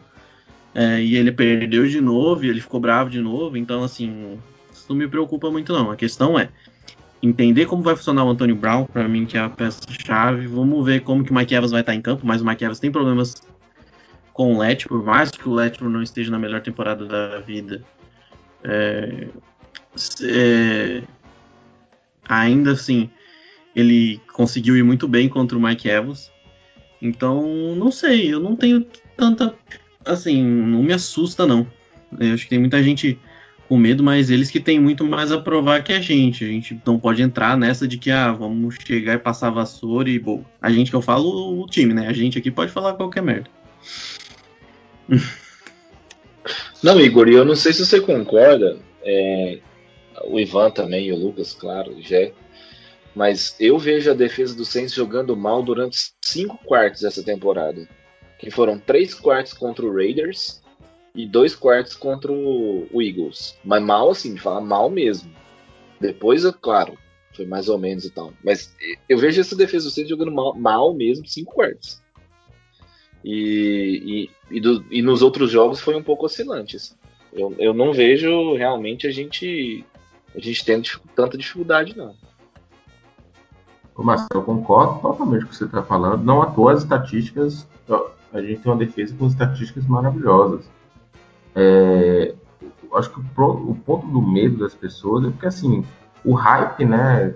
É, 0.75 1.01
e 1.01 1.15
ele 1.15 1.31
perdeu 1.31 1.87
de 1.87 2.01
novo 2.01 2.45
e 2.45 2.49
ele 2.49 2.61
ficou 2.61 2.79
bravo 2.79 3.09
de 3.09 3.19
novo. 3.19 3.57
Então, 3.57 3.83
assim, 3.83 4.37
isso 4.71 4.85
não 4.89 4.95
me 4.95 5.07
preocupa 5.07 5.51
muito, 5.51 5.71
não. 5.73 5.91
A 5.91 5.95
questão 5.95 6.37
é 6.37 6.49
entender 7.21 7.65
como 7.65 7.83
vai 7.83 7.95
funcionar 7.95 8.25
o 8.25 8.29
Antônio 8.29 8.55
Brown, 8.55 8.85
para 8.85 9.07
mim 9.07 9.25
que 9.25 9.37
é 9.37 9.41
a 9.41 9.49
peça-chave. 9.49 10.47
Vamos 10.47 10.85
ver 10.85 11.01
como 11.01 11.23
que 11.23 11.31
o 11.31 11.35
Mike 11.35 11.53
Evans 11.53 11.71
vai 11.71 11.81
estar 11.81 11.95
em 11.95 12.01
campo, 12.01 12.25
mas 12.25 12.41
o 12.41 12.45
Mike 12.45 12.63
Evans 12.63 12.79
tem 12.79 12.91
problemas 12.91 13.35
com 14.33 14.55
o 14.55 14.59
Let, 14.59 14.87
por 14.87 15.03
mais 15.03 15.29
que 15.29 15.47
o 15.47 15.53
Let 15.53 15.79
não 15.81 16.01
esteja 16.01 16.31
na 16.31 16.39
melhor 16.39 16.61
temporada 16.61 17.05
da 17.05 17.39
vida. 17.39 17.83
É, 18.63 19.27
é, 20.23 21.03
ainda 22.27 22.71
assim, 22.71 23.09
ele 23.75 24.21
conseguiu 24.33 24.77
ir 24.77 24.83
muito 24.83 25.07
bem 25.07 25.27
contra 25.27 25.57
o 25.57 25.61
Mike 25.61 25.89
Evans. 25.89 26.31
Então, 27.01 27.75
não 27.75 27.91
sei, 27.91 28.33
eu 28.33 28.39
não 28.39 28.55
tenho 28.55 28.85
tanta. 29.17 29.53
Assim, 30.05 30.43
não 30.43 30.83
me 30.83 30.93
assusta, 30.93 31.45
não. 31.45 31.67
Eu 32.19 32.33
acho 32.33 32.43
que 32.43 32.49
tem 32.49 32.59
muita 32.59 32.81
gente 32.81 33.19
com 33.67 33.77
medo, 33.77 34.03
mas 34.03 34.29
eles 34.29 34.51
que 34.51 34.59
têm 34.59 34.79
muito 34.79 35.03
mais 35.05 35.31
a 35.31 35.39
provar 35.39 35.83
que 35.83 35.93
a 35.93 35.99
gente. 35.99 36.43
A 36.43 36.47
gente 36.47 36.79
não 36.85 36.99
pode 36.99 37.21
entrar 37.21 37.57
nessa 37.57 37.87
de 37.87 37.97
que, 37.97 38.11
ah, 38.11 38.31
vamos 38.31 38.75
chegar 38.75 39.15
e 39.15 39.17
passar 39.17 39.49
vassoura 39.49 40.09
e, 40.09 40.19
bom, 40.19 40.43
a 40.61 40.71
gente 40.71 40.89
que 40.89 40.95
eu 40.95 41.01
falo, 41.01 41.61
o 41.61 41.67
time, 41.67 41.93
né? 41.93 42.07
A 42.07 42.13
gente 42.13 42.37
aqui 42.37 42.51
pode 42.51 42.71
falar 42.71 42.93
qualquer 42.93 43.23
merda. 43.23 43.49
Não, 46.83 46.99
Igor, 46.99 47.29
eu 47.29 47.45
não 47.45 47.55
sei 47.55 47.71
se 47.71 47.85
você 47.85 48.01
concorda, 48.01 48.77
é, 49.01 49.59
o 50.25 50.39
Ivan 50.39 50.71
também 50.71 51.11
o 51.11 51.15
Lucas, 51.15 51.53
claro, 51.53 51.95
já. 52.01 52.31
Mas 53.15 53.55
eu 53.59 53.77
vejo 53.77 54.09
a 54.09 54.15
defesa 54.15 54.55
do 54.55 54.65
Saints 54.65 54.93
jogando 54.93 55.35
mal 55.35 55.61
durante 55.61 56.13
cinco 56.21 56.57
quartos 56.65 57.03
essa 57.03 57.23
temporada. 57.23 57.87
Que 58.39 58.49
foram 58.49 58.79
três 58.79 59.13
quartos 59.13 59.53
contra 59.53 59.85
o 59.85 59.93
Raiders, 59.93 60.63
e 61.15 61.27
dois 61.27 61.55
quartos 61.55 61.95
contra 61.95 62.31
o, 62.31 63.01
Eagles. 63.01 63.57
Mas 63.63 63.83
mal 63.83 64.09
assim, 64.09 64.35
falar 64.37 64.61
mal 64.61 64.89
mesmo. 64.89 65.31
Depois, 65.99 66.43
claro, 66.61 66.97
foi 67.33 67.45
mais 67.45 67.69
ou 67.69 67.77
menos 67.77 68.05
e 68.05 68.09
tal. 68.09 68.33
Mas 68.43 68.75
eu 69.07 69.17
vejo 69.17 69.39
essa 69.39 69.55
defesa 69.55 69.85
do 69.85 69.91
Saints 69.91 70.09
jogando 70.09 70.31
mal, 70.31 70.55
mal 70.55 70.93
mesmo, 70.93 71.27
cinco 71.27 71.53
quartos. 71.53 72.01
E, 73.23 74.27
e, 74.51 74.57
e, 74.57 74.59
do, 74.59 74.85
e, 74.91 75.01
nos 75.01 75.21
outros 75.21 75.49
jogos 75.49 75.79
foi 75.79 75.95
um 75.95 76.03
pouco 76.03 76.25
oscilante. 76.25 76.75
Assim. 76.75 76.95
Eu, 77.31 77.55
eu 77.57 77.73
não 77.73 77.93
vejo 77.93 78.55
realmente 78.55 79.07
a 79.07 79.11
gente 79.11 79.85
a 80.35 80.39
gente 80.39 80.65
tendo 80.65 80.87
tanta 81.15 81.37
dificuldade, 81.37 81.95
não. 81.95 82.15
Marcelo, 83.97 84.41
eu 84.41 84.43
concordo 84.43 84.99
totalmente 85.01 85.41
com 85.41 85.47
o 85.47 85.49
que 85.49 85.55
você 85.55 85.65
está 85.65 85.83
falando. 85.83 86.23
Não 86.23 86.41
à 86.41 86.47
toa 86.47 86.73
as 86.73 86.79
estatísticas, 86.81 87.67
a 88.33 88.41
gente 88.41 88.61
tem 88.61 88.71
uma 88.71 88.77
defesa 88.77 89.15
com 89.15 89.27
estatísticas 89.27 89.85
maravilhosas. 89.85 90.67
É, 91.55 92.33
acho 92.95 93.11
que 93.11 93.19
o, 93.19 93.43
o, 93.43 93.75
ponto 93.75 94.07
do 94.07 94.21
medo 94.21 94.57
das 94.57 94.73
pessoas 94.73 95.25
é 95.25 95.29
porque, 95.29 95.45
assim, 95.45 95.85
o 96.25 96.33
hype, 96.33 96.85
né? 96.85 97.35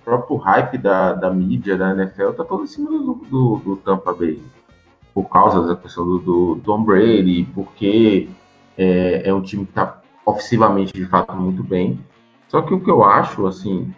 O 0.00 0.04
próprio 0.04 0.36
hype 0.36 0.76
da, 0.78 1.14
da 1.14 1.30
mídia, 1.30 1.76
da 1.76 1.92
NFL, 1.92 2.32
tá 2.32 2.44
todo 2.44 2.64
em 2.64 2.66
cima 2.66 2.90
do, 2.90 3.14
do, 3.14 3.56
do 3.64 3.76
Tampa 3.76 4.12
Bay. 4.12 4.42
Por 5.14 5.24
causa 5.24 5.66
da 5.66 5.76
questão 5.76 6.04
do, 6.04 6.18
do 6.18 6.60
Tom 6.64 6.82
Brady, 6.82 7.48
porque 7.54 8.28
é, 8.76 9.28
é 9.28 9.32
um 9.32 9.40
time 9.40 9.64
que 9.64 9.72
tá 9.72 10.01
ofensivamente, 10.24 10.92
de 10.92 11.06
fato, 11.06 11.34
muito 11.34 11.62
bem. 11.62 11.98
Só 12.48 12.62
que 12.62 12.74
o 12.74 12.80
que 12.80 12.90
eu 12.90 13.02
acho, 13.02 13.46
assim, 13.46 13.92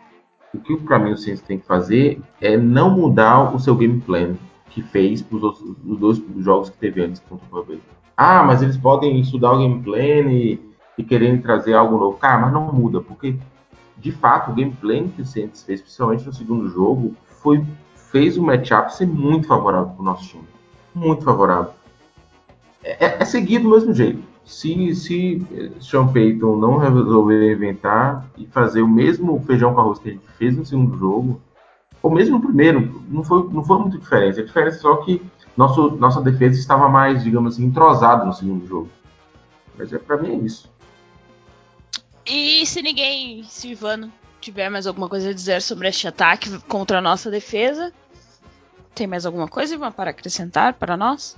o 0.55 0.59
que 0.59 0.77
para 0.77 0.99
mim 0.99 1.13
o 1.13 1.17
Saints 1.17 1.43
tem 1.43 1.59
que 1.59 1.67
fazer 1.67 2.21
é 2.41 2.57
não 2.57 2.91
mudar 2.91 3.55
o 3.55 3.59
seu 3.59 3.75
game 3.75 4.01
plan 4.01 4.35
que 4.71 4.83
fez 4.83 5.23
para 5.23 5.37
os 5.37 5.99
dois 5.99 6.23
jogos 6.39 6.71
que 6.71 6.79
teve 6.79 7.03
antes 7.03 7.21
contra 7.29 7.47
o 7.51 7.65
Bay. 7.65 7.81
Ah, 8.17 8.43
mas 8.45 8.63
eles 8.63 8.77
podem 8.77 9.21
estudar 9.21 9.53
o 9.53 9.59
gameplay 9.59 10.23
e, 10.27 10.61
e 10.97 11.05
quererem 11.05 11.41
trazer 11.41 11.75
algo 11.75 11.99
novo. 11.99 12.17
Cara, 12.17 12.43
mas 12.43 12.53
não 12.53 12.73
muda, 12.73 13.01
porque 13.01 13.37
de 13.97 14.13
fato 14.13 14.51
o 14.51 14.55
gameplay 14.55 15.09
que 15.09 15.23
o 15.23 15.27
Saints 15.27 15.63
fez, 15.65 15.81
especialmente 15.81 16.25
no 16.25 16.33
segundo 16.33 16.69
jogo, 16.69 17.15
foi, 17.43 17.65
fez 18.11 18.37
o 18.37 18.43
matchup 18.43 18.95
ser 18.95 19.07
muito 19.07 19.49
favorável 19.49 19.89
para 19.93 20.03
o 20.03 20.05
nosso 20.05 20.29
time. 20.29 20.45
Muito 20.95 21.25
favorável. 21.25 21.73
É, 22.83 23.07
é, 23.07 23.17
é 23.21 23.25
seguir 23.25 23.59
do 23.59 23.71
mesmo 23.71 23.93
jeito. 23.93 24.23
Se, 24.45 24.95
se 24.95 25.43
Sean 25.81 26.09
Payton 26.09 26.57
não 26.57 26.77
resolver 26.79 27.53
inventar 27.53 28.27
e 28.37 28.47
fazer 28.47 28.83
o 28.83 28.89
mesmo 28.89 29.43
feijão 29.47 29.75
com 29.75 29.81
arroz 29.81 29.99
que 29.99 30.11
gente 30.11 30.27
fez 30.39 30.57
no 30.57 30.65
segundo 30.65 30.97
jogo, 30.99 31.41
ou 32.03 32.11
mesmo 32.11 32.37
no 32.37 32.45
primeiro, 32.45 33.03
não 33.09 33.25
foi, 33.25 33.49
não 33.51 33.65
foi 33.65 33.79
muito 33.79 33.99
diferente. 33.99 34.41
A 34.41 34.45
diferença 34.45 34.77
é 34.77 34.81
só 34.81 34.97
que 34.97 35.23
nosso, 35.57 35.93
nossa 35.93 36.21
defesa 36.21 36.59
estava 36.59 36.89
mais, 36.89 37.23
digamos 37.23 37.55
assim, 37.55 37.65
entrosada 37.65 38.25
no 38.25 38.33
segundo 38.33 38.67
jogo. 38.67 38.91
Mas 39.79 39.93
é, 39.93 39.99
pra 39.99 40.19
mim 40.19 40.33
é 40.33 40.35
isso. 40.35 40.71
E 42.27 42.67
se 42.67 42.83
ninguém, 42.83 43.45
se 43.45 43.69
Ivano 43.69 44.13
tiver 44.41 44.69
mais 44.69 44.87
alguma 44.87 45.09
coisa 45.09 45.31
a 45.31 45.33
dizer 45.33 45.63
sobre 45.63 45.89
este 45.89 46.07
ataque 46.07 46.59
contra 46.69 46.99
a 46.99 47.03
nossa 47.03 47.31
defesa, 47.31 47.93
tem 48.95 49.07
mais 49.07 49.25
alguma 49.25 49.49
coisa, 49.49 49.79
para 49.91 50.11
acrescentar 50.11 50.75
para 50.75 50.97
nós? 50.97 51.37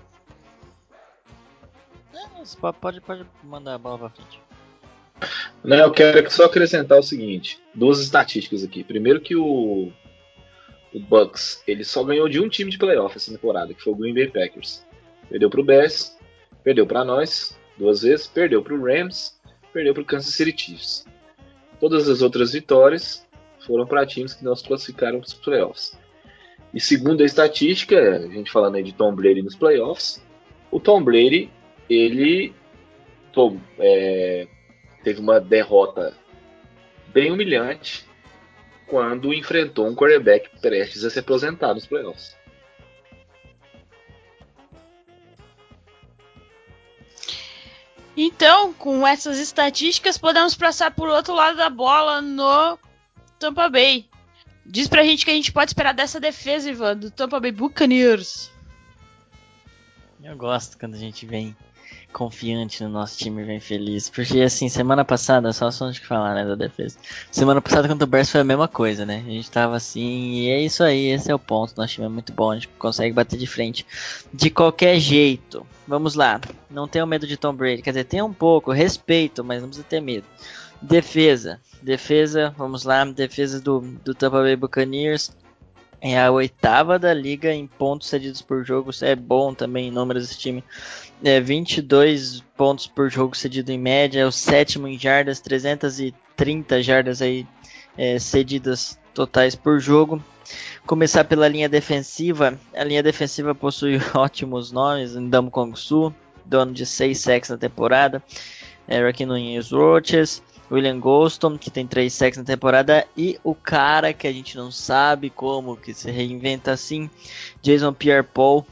Não, 2.17 2.73
pode, 2.73 3.01
pode 3.03 3.27
mandar 3.45 3.75
a 3.75 3.79
bola 3.79 3.99
pra 3.99 4.09
frente. 4.09 4.41
Não, 5.63 5.77
eu 5.77 5.93
quero 5.93 6.31
só 6.31 6.45
acrescentar 6.45 6.99
o 6.99 7.03
seguinte: 7.03 7.61
duas 7.75 8.01
estatísticas 8.01 8.65
aqui. 8.65 8.83
Primeiro 8.83 9.21
que 9.21 9.37
o, 9.37 9.93
o 10.95 11.01
Bucks 11.01 11.63
ele 11.67 11.85
só 11.85 12.03
ganhou 12.03 12.29
de 12.29 12.41
um 12.41 12.49
time 12.49 12.71
de 12.71 12.79
playoff 12.79 13.17
essa 13.17 13.31
temporada, 13.31 13.75
que 13.75 13.83
foi 13.83 13.93
o 13.93 13.97
Green 13.97 14.15
Bay 14.15 14.29
Packers. 14.29 14.85
Perdeu 15.29 15.51
pro 15.51 15.65
Bears, 15.65 16.17
perdeu 16.65 16.87
para 16.87 17.05
nós 17.05 17.59
duas 17.77 18.03
vezes, 18.03 18.27
perdeu 18.27 18.63
pro 18.63 18.83
Rams, 18.83 19.39
perdeu 19.73 19.93
pro 19.93 20.05
Kansas 20.05 20.33
City 20.33 20.55
Chiefs. 20.57 21.05
Todas 21.79 22.09
as 22.09 22.23
outras 22.23 22.53
vitórias 22.53 23.27
foram 23.67 23.87
para 23.87 24.07
times 24.07 24.33
que 24.33 24.45
não 24.45 24.55
se 24.55 24.65
classificaram 24.65 25.19
para 25.19 25.27
os 25.27 25.35
playoffs. 25.35 25.99
E 26.73 26.81
segundo 26.81 27.23
a 27.23 27.27
estatística, 27.27 28.17
a 28.17 28.29
gente 28.29 28.51
falando 28.51 28.77
aí 28.77 28.83
de 28.83 28.93
Tom 28.93 29.15
Brady 29.15 29.43
nos 29.43 29.57
playoffs, 29.57 30.25
o 30.71 30.79
Tom 30.79 31.03
Brady 31.03 31.51
ele 31.89 32.55
tom, 33.33 33.61
é, 33.79 34.49
teve 35.05 35.21
uma 35.21 35.39
derrota 35.39 36.17
bem 37.09 37.31
humilhante 37.31 38.07
quando 38.87 39.35
enfrentou 39.35 39.87
um 39.87 39.95
quarterback 39.95 40.49
prestes 40.61 41.05
a 41.05 41.11
se 41.11 41.19
aposentar 41.19 41.75
nos 41.75 41.87
playoffs. 41.87 42.37
Então, 48.17 48.73
com 48.73 49.07
essas 49.07 49.39
estatísticas, 49.39 50.17
podemos 50.17 50.55
passar 50.55 50.91
por 50.91 51.09
outro 51.09 51.35
lado 51.35 51.59
da 51.59 51.69
bola 51.69 52.23
no 52.23 52.79
Tampa 53.39 53.69
Bay. 53.69 54.09
Diz 54.65 54.89
pra 54.89 55.05
gente 55.05 55.25
que 55.25 55.31
a 55.31 55.35
gente 55.35 55.53
pode 55.53 55.71
esperar 55.71 55.93
dessa 55.93 56.19
defesa, 56.19 56.71
Ivan, 56.71 56.97
do 56.97 57.11
Tampa 57.11 57.39
Bay 57.39 57.53
Buccaneers. 57.53 58.51
Eu 60.25 60.35
gosto 60.37 60.79
quando 60.79 60.95
a 60.95 60.99
gente 60.99 61.27
vem 61.27 61.55
confiante 62.13 62.83
no 62.83 62.89
nosso 62.89 63.19
time 63.19 63.45
bem 63.45 63.61
feliz. 63.61 64.09
Porque 64.09 64.41
assim, 64.41 64.69
semana 64.69 65.05
passada, 65.05 65.53
só 65.53 65.71
só 65.71 65.91
de 65.91 66.01
falar, 66.01 66.35
né, 66.35 66.45
da 66.45 66.55
defesa. 66.55 66.99
Semana 67.31 67.61
passada 67.61 67.89
contra 67.89 68.05
o 68.05 68.07
Bears 68.07 68.31
foi 68.31 68.41
a 68.41 68.45
mesma 68.45 68.69
coisa, 68.69 69.05
né? 69.05 69.23
A 69.27 69.31
gente 69.31 69.51
tava 69.51 69.77
assim, 69.77 70.33
e 70.35 70.51
é 70.51 70.61
isso 70.61 70.83
aí, 70.83 71.07
esse 71.09 71.31
é 71.31 71.35
o 71.35 71.39
ponto. 71.39 71.75
Nosso 71.77 71.95
time 71.95 72.07
é 72.07 72.11
muito 72.11 72.33
bom, 72.33 72.51
a 72.51 72.55
gente 72.55 72.69
consegue 72.79 73.15
bater 73.15 73.39
de 73.39 73.47
frente. 73.47 73.87
De 74.33 74.51
qualquer 74.51 74.99
jeito. 74.99 75.67
Vamos 75.87 76.15
lá. 76.15 76.41
Não 76.71 76.89
tenho 76.89 77.07
medo 77.07 77.27
de 77.27 77.37
Tom 77.37 77.55
Brady. 77.55 77.83
Quer 77.83 77.91
dizer, 77.91 78.05
tem 78.05 78.23
um 78.23 78.33
pouco, 78.33 78.73
respeito, 78.73 79.45
mas 79.45 79.61
não 79.61 79.69
precisa 79.69 79.87
ter 79.89 80.01
medo. 80.01 80.27
Defesa. 80.81 81.61
Defesa, 81.81 82.55
vamos 82.57 82.85
lá. 82.85 83.05
Defesa 83.05 83.61
do, 83.61 83.81
do 83.81 84.15
Tampa 84.15 84.43
Bay 84.43 84.57
Buccaneers. 84.57 85.31
É 86.01 86.21
a 86.21 86.31
oitava 86.31 86.99
da 86.99 87.13
liga 87.13 87.53
em 87.53 87.67
pontos 87.67 88.09
cedidos 88.09 88.43
por 88.43 88.65
jogo. 88.65 88.91
É 89.03 89.17
bom 89.17 89.55
também 89.55 89.89
em 89.89 89.91
números 89.91 90.25
esse 90.25 90.39
time. 90.39 90.63
É, 91.25 91.41
22 91.41 92.43
pontos 92.57 92.87
por 92.87 93.11
jogo 93.11 93.37
cedido 93.37 93.73
em 93.73 93.79
média, 93.79 94.21
é 94.21 94.27
o 94.27 94.33
sétimo 94.33 94.87
em 94.87 94.99
jardas, 94.99 95.41
330 95.41 96.83
jardas 96.83 97.23
aí 97.23 97.47
é, 97.97 98.19
cedidas 98.19 98.99
totais 99.15 99.55
por 99.55 99.81
jogo. 99.81 100.23
Começar 100.87 101.25
pela 101.25 101.49
linha 101.49 101.69
defensiva, 101.69 102.59
a 102.75 102.85
linha 102.85 103.03
defensiva 103.03 103.55
possui 103.55 103.99
ótimos 104.15 104.71
nomes, 104.71 105.17
Ndamo 105.17 105.51
Kong 105.51 105.79
Su, 105.79 106.15
dono 106.45 106.73
de 106.73 106.87
6 106.87 107.19
sacks 107.19 107.51
na 107.51 107.57
temporada, 107.57 108.23
Eric 108.89 109.25
Nunez 109.25 109.71
Roches, 109.71 110.43
William 110.71 110.99
Golston, 110.99 111.57
que 111.57 111.71
tem 111.71 111.87
3 111.87 112.13
sacks 112.13 112.39
na 112.39 112.45
temporada, 112.45 113.07
e 113.17 113.39
o 113.45 113.55
cara 113.55 114.13
que 114.13 114.27
a 114.27 114.33
gente 114.33 114.57
não 114.57 114.71
sabe 114.71 115.31
como 115.31 115.77
que 115.77 115.95
se 115.95 116.11
reinventa 116.11 116.73
assim, 116.73 117.09
Jason 117.63 117.93
Pierre-Paul, 117.93 118.67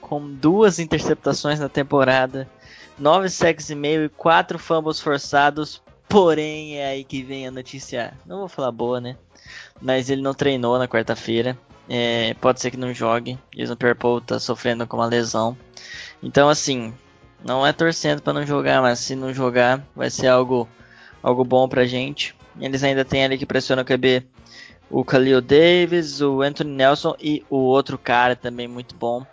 com 0.00 0.30
duas 0.30 0.78
interceptações 0.78 1.58
na 1.58 1.68
temporada, 1.68 2.48
9 2.98 3.28
sacks 3.28 3.70
e 3.70 3.74
meio 3.74 4.04
e 4.04 4.08
4 4.08 4.58
fumbles 4.58 5.00
forçados. 5.00 5.82
Porém, 6.08 6.76
é 6.76 6.86
aí 6.86 7.04
que 7.04 7.22
vem 7.22 7.46
a 7.46 7.50
notícia. 7.50 8.14
Não 8.24 8.38
vou 8.38 8.48
falar 8.48 8.70
boa, 8.70 9.00
né? 9.00 9.16
Mas 9.80 10.10
ele 10.10 10.22
não 10.22 10.34
treinou 10.34 10.78
na 10.78 10.86
quarta-feira. 10.86 11.58
É, 11.88 12.34
pode 12.34 12.60
ser 12.60 12.70
que 12.70 12.76
não 12.76 12.94
jogue. 12.94 13.38
Jason 13.54 13.74
Pierre-Paul 13.74 14.20
tá 14.20 14.38
sofrendo 14.38 14.86
com 14.86 14.96
uma 14.96 15.06
lesão. 15.06 15.56
Então, 16.22 16.48
assim, 16.48 16.94
não 17.44 17.66
é 17.66 17.72
torcendo 17.72 18.22
para 18.22 18.32
não 18.32 18.46
jogar, 18.46 18.80
mas 18.80 19.00
se 19.00 19.16
não 19.16 19.32
jogar, 19.34 19.84
vai 19.94 20.08
ser 20.08 20.28
algo, 20.28 20.68
algo 21.24 21.42
bom 21.42 21.68
pra 21.68 21.86
gente. 21.86 22.36
Eles 22.60 22.84
ainda 22.84 23.04
têm 23.04 23.24
ali 23.24 23.36
que 23.36 23.46
pressiona 23.46 23.82
o 23.82 23.84
QB 23.84 24.22
o 24.90 25.02
Khalil 25.02 25.40
Davis, 25.40 26.20
o 26.20 26.42
Anthony 26.42 26.70
Nelson 26.70 27.16
e 27.20 27.44
o 27.50 27.56
outro 27.56 27.98
cara 27.98 28.36
também 28.36 28.68
muito 28.68 28.94
bom, 28.94 29.26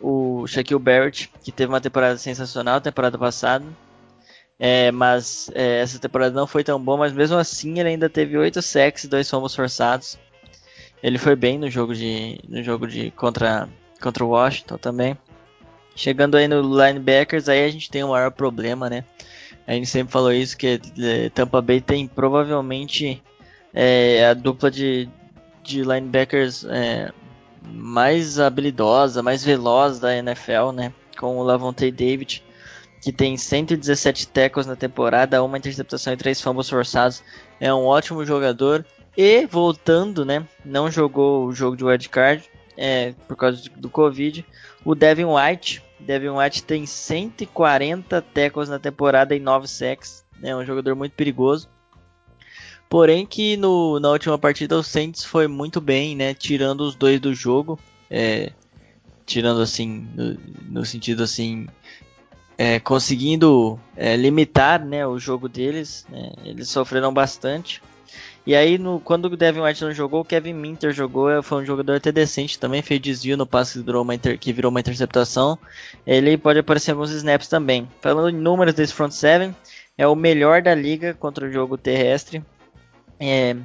o 0.00 0.46
Shaquille 0.46 0.80
Barrett, 0.80 1.30
que 1.42 1.52
teve 1.52 1.70
uma 1.70 1.80
temporada 1.80 2.16
sensacional 2.16 2.80
temporada 2.80 3.18
passada. 3.18 3.64
É, 4.58 4.92
mas 4.92 5.50
é, 5.54 5.80
essa 5.80 5.98
temporada 5.98 6.34
não 6.34 6.46
foi 6.46 6.62
tão 6.62 6.82
boa, 6.82 6.96
mas 6.96 7.12
mesmo 7.12 7.36
assim 7.36 7.80
ele 7.80 7.88
ainda 7.88 8.08
teve 8.08 8.38
8 8.38 8.62
sacks 8.62 9.04
e 9.04 9.08
2 9.08 9.28
fumbles 9.28 9.54
forçados. 9.54 10.18
Ele 11.02 11.18
foi 11.18 11.34
bem 11.34 11.58
no 11.58 11.68
jogo 11.68 11.94
de 11.94 12.38
no 12.48 12.62
jogo 12.62 12.86
de 12.86 13.10
contra 13.10 13.68
contra 14.00 14.24
o 14.24 14.28
Washington 14.28 14.78
também. 14.78 15.18
Chegando 15.96 16.36
aí 16.36 16.46
no 16.46 16.62
linebackers, 16.62 17.48
aí 17.48 17.64
a 17.64 17.68
gente 17.70 17.90
tem 17.90 18.04
um 18.04 18.10
maior 18.10 18.30
problema, 18.30 18.88
né? 18.88 19.04
A 19.66 19.72
gente 19.72 19.86
sempre 19.86 20.12
falou 20.12 20.32
isso 20.32 20.56
que 20.56 20.80
é, 20.98 21.28
Tampa 21.30 21.60
Bay 21.60 21.80
tem 21.80 22.06
provavelmente 22.06 23.22
é, 23.72 24.26
a 24.26 24.34
dupla 24.34 24.70
de, 24.70 25.08
de 25.62 25.82
linebackers 25.82 26.64
é, 26.64 27.12
mais 27.64 28.38
habilidosa, 28.38 29.22
mais 29.22 29.44
veloz 29.44 29.98
da 29.98 30.16
NFL, 30.16 30.72
né? 30.74 30.92
Com 31.18 31.38
o 31.38 31.42
Lavonte 31.42 31.90
David, 31.90 32.42
que 33.00 33.12
tem 33.12 33.36
117 33.36 34.28
tackles 34.28 34.66
na 34.66 34.76
temporada, 34.76 35.42
uma 35.42 35.58
interceptação 35.58 36.12
e 36.12 36.16
três 36.16 36.40
fumbles 36.40 36.68
forçados. 36.68 37.22
É 37.60 37.72
um 37.72 37.84
ótimo 37.84 38.24
jogador. 38.24 38.84
E 39.16 39.46
voltando, 39.46 40.24
né? 40.24 40.46
Não 40.64 40.90
jogou 40.90 41.46
o 41.46 41.52
jogo 41.52 41.76
de 41.76 41.84
wildcard 41.84 42.48
é, 42.76 43.12
por 43.28 43.36
causa 43.36 43.62
do 43.76 43.90
Covid. 43.90 44.44
O 44.84 44.94
Devin 44.94 45.26
White. 45.26 45.82
Devin 46.02 46.30
White 46.30 46.64
tem 46.64 46.84
140 46.84 48.20
tackles 48.20 48.68
na 48.68 48.78
temporada 48.78 49.34
e 49.34 49.40
9 49.40 49.66
sacks. 49.68 50.24
É 50.42 50.54
um 50.54 50.64
jogador 50.64 50.94
muito 50.94 51.12
perigoso. 51.12 51.68
Porém 52.88 53.24
que 53.24 53.56
no, 53.56 53.98
na 53.98 54.10
última 54.10 54.36
partida 54.36 54.76
o 54.76 54.82
Saints 54.82 55.24
foi 55.24 55.46
muito 55.48 55.80
bem, 55.80 56.14
né? 56.14 56.34
Tirando 56.34 56.82
os 56.82 56.94
dois 56.94 57.18
do 57.18 57.32
jogo. 57.32 57.78
É, 58.10 58.52
tirando 59.24 59.62
assim, 59.62 60.06
no, 60.14 60.36
no, 60.68 60.84
sentido 60.84 61.22
assim, 61.22 61.66
é, 62.58 62.78
conseguindo 62.78 63.80
é, 63.96 64.14
limitar 64.14 64.84
né, 64.84 65.06
o 65.06 65.18
jogo 65.18 65.48
deles. 65.48 66.04
Né? 66.10 66.32
Eles 66.44 66.68
sofreram 66.68 67.14
bastante. 67.14 67.80
E 68.44 68.56
aí, 68.56 68.76
no, 68.76 68.98
quando 68.98 69.26
o 69.26 69.36
Devin 69.36 69.60
White 69.60 69.84
não 69.84 69.92
jogou, 69.92 70.20
o 70.20 70.24
Kevin 70.24 70.54
Minter 70.54 70.92
jogou. 70.92 71.42
Foi 71.42 71.62
um 71.62 71.64
jogador 71.64 71.96
até 71.96 72.10
decente 72.10 72.58
também. 72.58 72.82
Fez 72.82 73.00
desvio 73.00 73.36
no 73.36 73.46
passe 73.46 73.78
que 73.78 73.84
virou 73.84 74.02
uma, 74.02 74.14
inter, 74.14 74.38
que 74.38 74.52
virou 74.52 74.70
uma 74.70 74.80
interceptação. 74.80 75.56
Ele 76.06 76.36
pode 76.36 76.58
aparecer 76.58 76.90
em 76.90 76.94
alguns 76.94 77.10
snaps 77.10 77.46
também. 77.46 77.88
Falando 78.00 78.30
em 78.30 78.40
números 78.40 78.74
desse 78.74 78.92
front 78.92 79.12
seven, 79.12 79.54
é 79.96 80.06
o 80.06 80.16
melhor 80.16 80.60
da 80.60 80.74
liga 80.74 81.14
contra 81.14 81.46
o 81.46 81.52
jogo 81.52 81.78
terrestre. 81.78 82.42
É, 83.20 83.56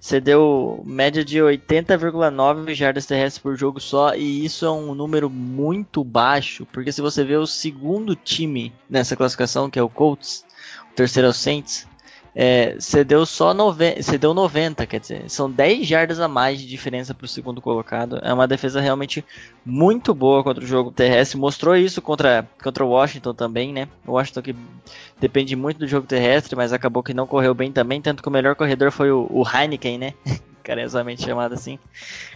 cedeu 0.00 0.82
média 0.84 1.24
de 1.24 1.38
80,9 1.38 2.74
jardas 2.74 3.06
terrestres 3.06 3.42
por 3.42 3.56
jogo 3.56 3.80
só, 3.80 4.14
e 4.14 4.44
isso 4.44 4.64
é 4.64 4.70
um 4.70 4.94
número 4.94 5.28
muito 5.28 6.04
baixo, 6.04 6.66
porque 6.72 6.92
se 6.92 7.00
você 7.00 7.24
vê 7.24 7.36
o 7.36 7.46
segundo 7.46 8.14
time 8.14 8.72
nessa 8.88 9.16
classificação, 9.16 9.70
que 9.70 9.78
é 9.78 9.82
o 9.82 9.88
Colts, 9.88 10.44
o 10.92 10.94
terceiro 10.94 11.26
é 11.26 11.30
o 11.30 11.32
Saints, 11.32 11.86
é, 12.38 12.76
cedeu 12.78 13.24
só 13.24 13.54
90, 13.54 14.02
cedeu 14.02 14.34
90, 14.34 14.86
quer 14.86 15.00
dizer, 15.00 15.30
são 15.30 15.50
10 15.50 15.88
jardas 15.88 16.20
a 16.20 16.28
mais 16.28 16.60
de 16.60 16.66
diferença 16.66 17.14
para 17.14 17.24
o 17.24 17.28
segundo 17.28 17.62
colocado. 17.62 18.20
É 18.22 18.30
uma 18.30 18.46
defesa 18.46 18.78
realmente 18.78 19.24
muito 19.64 20.12
boa 20.12 20.44
contra 20.44 20.62
o 20.62 20.66
jogo 20.66 20.90
terrestre. 20.90 21.38
Mostrou 21.38 21.74
isso 21.74 22.02
contra, 22.02 22.46
contra 22.62 22.84
o 22.84 22.90
Washington 22.90 23.32
também, 23.32 23.72
né? 23.72 23.88
O 24.06 24.12
Washington 24.12 24.42
que 24.42 24.56
depende 25.18 25.56
muito 25.56 25.78
do 25.78 25.86
jogo 25.86 26.06
terrestre, 26.06 26.54
mas 26.54 26.74
acabou 26.74 27.02
que 27.02 27.14
não 27.14 27.26
correu 27.26 27.54
bem 27.54 27.72
também. 27.72 28.02
Tanto 28.02 28.22
que 28.22 28.28
o 28.28 28.32
melhor 28.32 28.54
corredor 28.54 28.92
foi 28.92 29.10
o, 29.10 29.26
o 29.30 29.42
Heineken, 29.42 29.96
né? 29.96 30.12
carinhosamente 30.62 31.22
chamado 31.22 31.54
assim. 31.54 31.78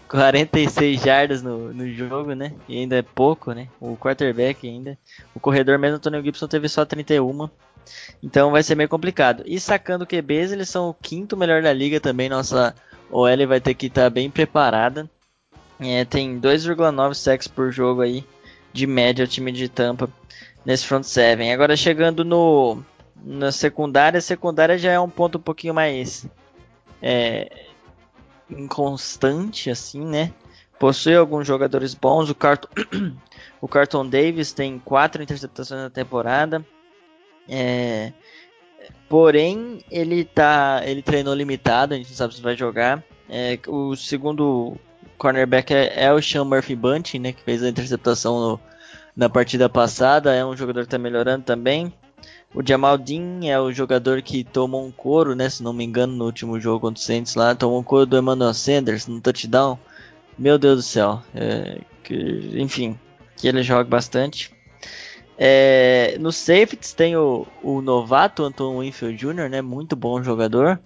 46 0.09 1.03
jardas 1.03 1.43
no, 1.43 1.75
no 1.75 1.87
jogo, 1.93 2.33
né? 2.33 2.55
E 2.67 2.79
ainda 2.79 2.97
é 2.97 3.03
pouco, 3.03 3.53
né? 3.53 3.69
O 3.79 3.99
quarterback 3.99 4.67
ainda. 4.67 4.97
O 5.35 5.41
corredor 5.41 5.79
mesmo, 5.79 5.97
Antonio 5.97 6.23
Gibson, 6.23 6.49
teve 6.49 6.71
só 6.71 6.87
31. 6.87 7.51
Então 8.23 8.51
vai 8.51 8.63
ser 8.63 8.75
meio 8.75 8.89
complicado. 8.89 9.43
E 9.47 9.59
sacando 9.59 10.07
QBs, 10.07 10.53
eles 10.53 10.69
são 10.69 10.89
o 10.91 10.95
quinto 10.95 11.37
melhor 11.37 11.63
da 11.63 11.73
liga 11.73 12.01
também. 12.01 12.29
Nossa 12.29 12.75
OL 13.11 13.47
vai 13.49 13.61
ter 13.61 13.75
que 13.75 13.87
estar 13.87 14.03
tá 14.05 14.11
bem 14.11 14.31
preparada. 14.31 15.09
É, 15.79 16.05
tem 16.05 16.39
2,9 16.39 17.15
sacks 17.15 17.49
por 17.49 17.73
jogo 17.73 18.03
aí, 18.03 18.25
de 18.73 18.87
média, 18.87 19.25
o 19.25 19.29
time 19.29 19.51
de 19.51 19.69
Tampa 19.69 20.11
nesse 20.65 20.87
front 20.87 21.05
seven. 21.05 21.53
Agora 21.53 21.77
chegando 21.77 22.25
no 22.25 22.83
na 23.23 23.53
secundária, 23.53 24.19
a 24.19 24.23
secundária 24.23 24.79
já 24.79 24.93
é 24.93 25.01
um 25.01 25.09
ponto 25.09 25.39
um 25.39 25.41
pouquinho 25.41 25.75
mais 25.75 26.27
é, 27.03 27.67
inconstante, 28.49 29.71
assim, 29.71 30.05
né? 30.05 30.33
Possui 30.79 31.15
alguns 31.15 31.47
jogadores 31.47 31.95
bons. 31.95 32.31
O 32.31 32.35
Carton, 32.35 32.69
o 33.61 33.69
Carton 33.69 34.09
Davis 34.09 34.53
tem 34.53 34.79
quatro 34.79 35.23
interceptações 35.23 35.83
na 35.83 35.91
temporada. 35.91 36.65
É, 37.49 38.13
porém, 39.09 39.85
ele 39.91 40.25
tá, 40.25 40.83
ele 40.85 41.03
treinou 41.03 41.35
limitado, 41.35 41.95
a 41.95 41.97
gente 41.97 42.09
não 42.09 42.17
sabe 42.17 42.35
se 42.35 42.43
vai 42.43 42.57
jogar. 42.57 43.03
É, 43.29 43.59
o 43.67 43.95
segundo 43.97 44.77
cornerback 45.17 45.73
é, 45.73 46.05
é, 46.05 46.13
o 46.13 46.23
Sean 46.23 46.45
Murphy 46.45 46.75
Bunting, 46.75 47.19
né, 47.19 47.33
que 47.33 47.43
fez 47.43 47.63
a 47.63 47.69
interceptação 47.69 48.41
no, 48.41 48.61
na 49.17 49.29
partida 49.29 49.69
passada. 49.69 50.35
É 50.35 50.45
um 50.45 50.57
jogador 50.57 50.81
que 50.81 50.87
está 50.87 50.99
melhorando 50.99 51.45
também. 51.45 51.93
O 52.53 52.67
Jamal 52.67 52.99
Dean 52.99 53.45
é 53.45 53.61
o 53.61 53.71
jogador 53.71 54.23
que 54.23 54.43
tomou 54.43 54.85
um 54.85 54.91
couro, 54.91 55.37
né? 55.37 55.49
Se 55.49 55.63
não 55.63 55.73
me 55.73 55.85
engano, 55.85 56.15
no 56.15 56.25
último 56.25 56.59
jogo 56.59 56.81
contra 56.81 57.01
o 57.01 57.05
Saints 57.05 57.37
lá, 57.37 57.55
tomou 57.55 57.79
um 57.79 57.85
couro 57.85 58.07
do 58.07 58.19
Emmanuel 58.19 58.53
Sanders 58.53 59.07
no 59.07 59.21
touchdown. 59.21 59.79
Meu 60.37 60.59
Deus 60.59 60.77
do 60.79 60.83
céu. 60.83 61.23
É, 61.33 61.79
que, 62.03 62.51
enfim, 62.55 62.99
que 63.37 63.47
ele 63.47 63.63
joga 63.63 63.89
bastante. 63.89 64.53
É, 65.43 66.19
no 66.21 66.31
safeties 66.31 66.93
tem 66.93 67.17
o, 67.17 67.47
o 67.63 67.81
novato 67.81 68.45
Anton 68.45 68.81
Winfield 68.81 69.17
Jr., 69.17 69.49
né? 69.49 69.63
Muito 69.63 69.97
bom 69.97 70.23
jogador. 70.23 70.79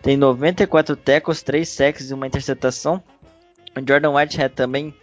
Tem 0.00 0.16
94 0.16 0.96
tackles, 0.96 1.42
3 1.42 1.68
sacks 1.68 2.10
e 2.10 2.14
uma 2.14 2.26
interceptação. 2.26 3.02
O 3.76 3.86
Jordan 3.86 4.12
Whitehead 4.12 4.54
também 4.54 4.94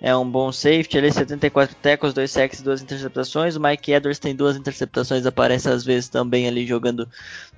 é 0.00 0.16
um 0.16 0.26
bom 0.26 0.50
safety. 0.50 0.96
Ele 0.96 1.12
74 1.12 1.76
tackles, 1.76 2.14
2 2.14 2.30
sacks 2.30 2.60
e 2.60 2.64
2 2.64 2.80
interceptações. 2.80 3.54
O 3.54 3.60
Mike 3.60 3.92
Edwards 3.92 4.18
tem 4.18 4.34
duas 4.34 4.56
interceptações, 4.56 5.26
aparece 5.26 5.68
às 5.68 5.84
vezes 5.84 6.08
também 6.08 6.48
ali 6.48 6.66
jogando 6.66 7.06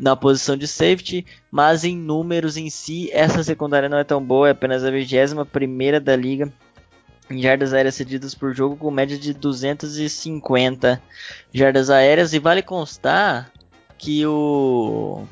na 0.00 0.16
posição 0.16 0.56
de 0.56 0.66
safety. 0.66 1.24
Mas 1.52 1.84
em 1.84 1.96
números 1.96 2.56
em 2.56 2.68
si, 2.68 3.12
essa 3.12 3.44
secundária 3.44 3.88
não 3.88 3.98
é 3.98 4.04
tão 4.04 4.20
boa, 4.20 4.48
é 4.48 4.50
apenas 4.50 4.82
a 4.82 4.90
21 4.90 5.44
primeira 5.44 6.00
da 6.00 6.16
liga 6.16 6.52
jardas 7.30 7.72
aéreas 7.72 7.94
cedidas 7.94 8.34
por 8.34 8.54
jogo, 8.54 8.76
com 8.76 8.90
média 8.90 9.18
de 9.18 9.32
250 9.32 11.02
jardas 11.52 11.90
aéreas. 11.90 12.32
E 12.32 12.38
vale 12.38 12.62
constar 12.62 13.50
que 13.98 14.24
o 14.26 15.24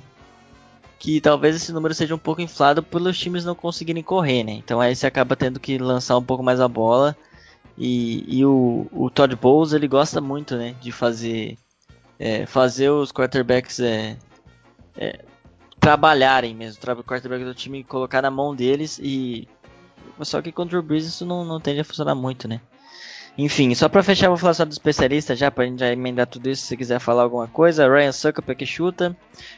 que 0.99 1.21
talvez 1.21 1.55
esse 1.55 1.71
número 1.71 1.93
seja 1.93 2.15
um 2.15 2.19
pouco 2.19 2.41
inflado 2.41 2.83
pelos 2.83 3.19
times 3.19 3.45
não 3.45 3.55
conseguirem 3.55 4.03
correr, 4.03 4.43
né? 4.43 4.53
Então 4.53 4.81
aí 4.81 4.97
você 4.97 5.07
acaba 5.07 5.37
tendo 5.37 5.61
que 5.61 5.77
lançar 5.77 6.17
um 6.17 6.23
pouco 6.23 6.43
mais 6.43 6.61
a 6.61 6.69
bola. 6.69 7.15
E, 7.77 8.25
e 8.39 8.45
o, 8.45 8.87
o 8.93 9.11
Todd 9.11 9.35
Bowles 9.37 9.73
ele 9.73 9.89
gosta 9.89 10.21
muito, 10.21 10.57
né, 10.57 10.75
de 10.81 10.93
fazer 10.93 11.59
é, 12.19 12.47
fazer 12.47 12.89
os 12.89 13.13
quarterbacks 13.13 13.81
é, 13.81 14.17
é, 14.97 15.25
trabalharem 15.81 16.55
mesmo, 16.55 16.81
o 16.99 17.05
quarterback 17.05 17.45
do 17.45 17.55
time 17.55 17.85
colocar 17.85 18.23
na 18.23 18.31
mão 18.31 18.55
deles 18.55 18.99
e 19.03 19.49
só 20.23 20.41
que 20.41 20.53
contra 20.53 20.79
o 20.79 20.83
Breeze 20.83 21.09
isso 21.09 21.27
não, 21.27 21.45
não 21.45 21.61
tende 21.61 21.81
a 21.81 21.85
funcionar 21.85 22.15
muito, 22.15 22.47
né? 22.47 22.61
Enfim, 23.37 23.75
só 23.75 23.89
pra 23.89 24.03
fechar, 24.03 24.29
vou 24.29 24.37
falar 24.37 24.55
só 24.55 24.65
do 24.65 24.71
especialista 24.71 25.35
já, 25.35 25.51
pra 25.51 25.65
gente 25.65 25.81
já 25.81 25.91
emendar 25.91 26.27
tudo 26.27 26.49
isso, 26.49 26.63
se 26.63 26.69
você 26.69 26.77
quiser 26.77 27.01
falar 27.01 27.25
alguma 27.25 27.49
coisa. 27.49 27.89
Ryan 27.89 28.13
Suckup 28.13 28.55
que 28.55 28.65
chuta, 28.65 29.17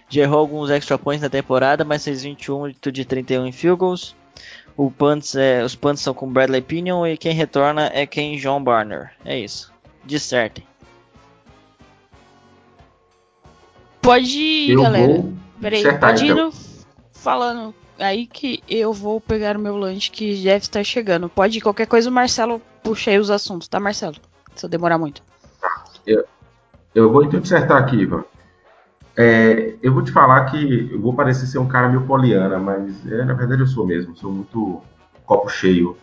já 0.09 0.23
errou 0.23 0.39
alguns 0.39 0.71
extra 0.71 0.99
points 0.99 1.23
na 1.23 1.29
temporada, 1.29 1.85
mas 1.85 2.03
fez 2.03 2.23
21 2.23 2.73
de 2.91 3.05
31 3.05 3.47
em 3.47 3.53
field 3.53 3.79
goals. 3.79 4.17
O 4.77 4.91
punts, 4.91 5.35
é, 5.35 5.63
os 5.63 5.75
punts 5.75 6.03
são 6.03 6.15
com 6.15 6.31
Bradley 6.31 6.63
Pinion 6.63 7.07
e 7.07 7.17
quem 7.17 7.33
retorna 7.33 7.91
é 7.93 8.07
quem 8.07 8.37
John 8.39 8.63
Barner. 8.63 9.13
É 9.25 9.39
isso. 9.39 9.73
Dissertem. 10.05 10.65
Pode 14.01 14.39
ir, 14.39 14.71
Eu 14.71 14.83
galera. 14.83 15.25
Peraí, 15.61 15.99
pode 15.99 16.25
ir 16.25 16.31
então. 16.31 16.53
falando 17.13 17.75
aí 17.99 18.27
que 18.27 18.63
eu 18.69 18.93
vou 18.93 19.21
pegar 19.21 19.57
o 19.57 19.61
meu 19.61 19.77
lanche 19.77 20.11
que 20.11 20.43
deve 20.43 20.65
estar 20.65 20.85
chegando. 20.85 21.29
Pode 21.29 21.59
ir, 21.59 21.61
qualquer 21.61 21.87
coisa 21.87 22.11
o 22.11 22.13
Marcelo 22.13 22.61
puxa 22.83 23.11
aí 23.11 23.19
os 23.19 23.31
assuntos, 23.31 23.69
tá, 23.69 23.81
Marcelo? 23.81 24.17
Se 24.55 24.65
eu 24.65 24.71
demorar 24.71 24.99
muito. 24.99 25.23
Eu, 26.07 26.25
eu 26.95 27.13
vou 27.13 27.25
então 27.25 27.41
dissertar 27.41 27.83
aqui, 27.83 27.97
Ivan. 27.97 28.25
É, 29.17 29.75
eu 29.83 29.93
vou 29.93 30.05
te 30.05 30.13
falar 30.13 30.45
que 30.47 30.91
eu 30.93 31.01
vou 31.01 31.15
parecer 31.15 31.47
ser 31.47 31.59
um 31.59 31.67
cara 31.67 31.89
meio 31.89 32.07
poliana, 32.07 32.59
mas 32.59 32.95
é, 33.11 33.25
na 33.25 33.33
verdade 33.33 33.63
eu 33.63 33.67
sou 33.67 33.87
mesmo, 33.87 34.15
sou 34.15 34.31
muito 34.31 34.83
copo 35.25 35.49
cheio. 35.49 35.97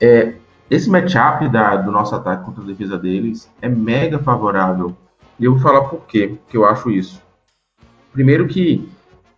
É, 0.00 0.34
esse 0.70 0.88
matchup 0.88 1.48
da, 1.48 1.76
do 1.76 1.90
nosso 1.90 2.14
ataque 2.14 2.44
contra 2.44 2.62
a 2.62 2.66
defesa 2.66 2.98
deles 2.98 3.50
é 3.60 3.68
mega 3.68 4.18
favorável. 4.18 4.96
E 5.38 5.44
eu 5.44 5.52
vou 5.52 5.60
falar 5.60 5.82
por 5.82 6.06
quê 6.06 6.38
que 6.48 6.56
eu 6.56 6.64
acho 6.64 6.90
isso. 6.90 7.22
Primeiro 8.12 8.46
que 8.48 8.88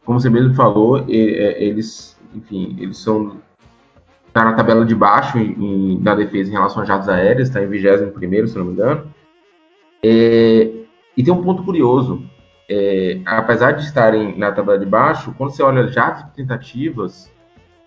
como 0.05 0.21
você 0.21 0.29
mesmo 0.29 0.55
falou, 0.55 0.99
é, 1.09 1.63
eles, 1.63 2.19
enfim, 2.35 2.77
eles 2.79 2.99
são 2.99 3.41
tá 4.33 4.45
na 4.45 4.55
tabela 4.55 4.85
de 4.85 4.95
baixo 4.95 5.39
em, 5.39 6.01
na 6.01 6.15
defesa 6.15 6.49
em 6.49 6.55
relação 6.55 6.83
a 6.83 6.87
jatos 6.87 7.09
aéreos, 7.09 7.49
está 7.49 7.63
em 7.63 7.67
21 7.67 8.47
se 8.47 8.57
não 8.57 8.65
me 8.65 8.73
engano. 8.73 9.07
É, 10.03 10.71
e 11.17 11.23
tem 11.23 11.33
um 11.33 11.43
ponto 11.43 11.63
curioso, 11.63 12.23
é, 12.69 13.21
apesar 13.27 13.73
de 13.73 13.85
estarem 13.85 14.37
na 14.39 14.51
tabela 14.51 14.79
de 14.79 14.87
baixo, 14.87 15.35
quando 15.37 15.51
você 15.51 15.63
olha 15.63 15.87
jatos 15.89 16.25
de 16.25 16.31
tentativas, 16.33 17.31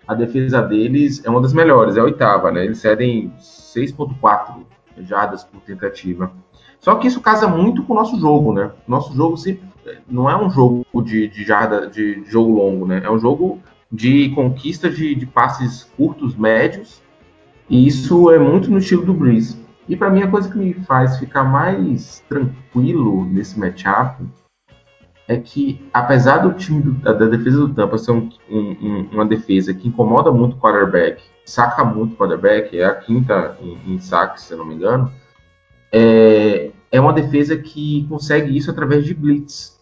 a 0.06 0.14
defesa 0.14 0.62
deles 0.62 1.24
é 1.24 1.30
uma 1.30 1.40
das 1.40 1.52
melhores, 1.52 1.96
é 1.96 2.00
a 2.00 2.04
oitava, 2.04 2.52
né? 2.52 2.64
Eles 2.64 2.78
cedem 2.78 3.32
6.4 3.40 4.64
jardas 5.00 5.42
por 5.42 5.60
tentativa. 5.62 6.30
Só 6.78 6.94
que 6.94 7.08
isso 7.08 7.20
casa 7.20 7.48
muito 7.48 7.82
com 7.82 7.92
o 7.92 7.96
nosso 7.96 8.18
jogo, 8.18 8.52
né? 8.52 8.70
Nosso 8.86 9.12
jogo 9.14 9.36
sempre 9.36 9.66
não 10.08 10.28
é 10.28 10.36
um 10.36 10.50
jogo 10.50 10.84
de, 11.02 11.28
de 11.28 11.44
jarda, 11.44 11.86
de, 11.86 12.24
jogo 12.26 12.52
longo, 12.52 12.86
né? 12.86 13.00
É 13.04 13.10
um 13.10 13.18
jogo 13.18 13.60
de 13.90 14.30
conquista 14.30 14.90
de, 14.90 15.14
de 15.14 15.26
passes 15.26 15.84
curtos, 15.96 16.36
médios, 16.36 17.02
e 17.68 17.86
isso 17.86 18.30
é 18.30 18.38
muito 18.38 18.70
no 18.70 18.78
estilo 18.78 19.04
do 19.04 19.14
Breeze. 19.14 19.64
E 19.88 19.96
para 19.96 20.10
mim 20.10 20.22
a 20.22 20.30
coisa 20.30 20.50
que 20.50 20.58
me 20.58 20.74
faz 20.74 21.18
ficar 21.18 21.44
mais 21.44 22.24
tranquilo 22.28 23.24
nesse 23.24 23.58
matchup 23.58 24.24
é 25.28 25.36
que, 25.36 25.88
apesar 25.92 26.38
do 26.38 26.52
time 26.54 26.80
do, 26.82 26.92
da, 26.92 27.12
da, 27.12 27.26
defesa 27.26 27.58
do 27.58 27.74
Tampa 27.74 27.98
ser 27.98 28.12
um, 28.12 28.28
um, 28.48 29.08
uma 29.12 29.26
defesa 29.26 29.74
que 29.74 29.88
incomoda 29.88 30.30
muito 30.30 30.56
o 30.56 30.60
quarterback, 30.60 31.22
saca 31.44 31.84
muito 31.84 32.14
o 32.14 32.16
quarterback, 32.16 32.78
é 32.78 32.84
a 32.84 32.94
quinta 32.94 33.56
em, 33.60 33.94
em 33.94 33.98
se 33.98 34.12
eu 34.50 34.58
não 34.58 34.64
me 34.64 34.74
engano, 34.74 35.12
é, 35.92 36.70
é 36.90 37.00
uma 37.00 37.12
defesa 37.12 37.56
que 37.56 38.06
consegue 38.08 38.56
isso 38.56 38.70
através 38.70 39.04
de 39.04 39.14
blitz. 39.14 39.75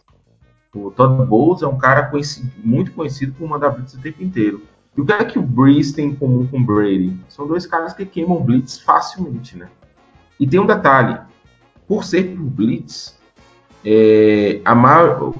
O 0.74 0.90
Todd 0.90 1.24
Bowles 1.26 1.62
é 1.62 1.66
um 1.66 1.78
cara 1.78 2.04
conhecido, 2.04 2.50
muito 2.62 2.92
conhecido 2.92 3.32
por 3.34 3.48
mandar 3.48 3.70
blitz 3.70 3.94
o 3.94 4.00
tempo 4.00 4.22
inteiro. 4.22 4.62
E 4.96 5.00
o 5.00 5.04
que 5.04 5.12
é 5.12 5.24
que 5.24 5.38
o 5.38 5.42
Breeze 5.42 5.94
tem 5.94 6.10
em 6.10 6.14
comum 6.14 6.46
com 6.46 6.58
o 6.58 6.64
Brady? 6.64 7.16
São 7.28 7.46
dois 7.46 7.66
caras 7.66 7.92
que 7.92 8.04
queimam 8.04 8.42
blitz 8.42 8.78
facilmente, 8.78 9.56
né? 9.56 9.68
E 10.38 10.46
tem 10.46 10.60
um 10.60 10.66
detalhe: 10.66 11.18
por 11.86 12.04
ser 12.04 12.36
por 12.36 12.42
blitz, 12.44 13.18
é, 13.84 14.60
a, 14.64 14.74
maior, 14.74 15.34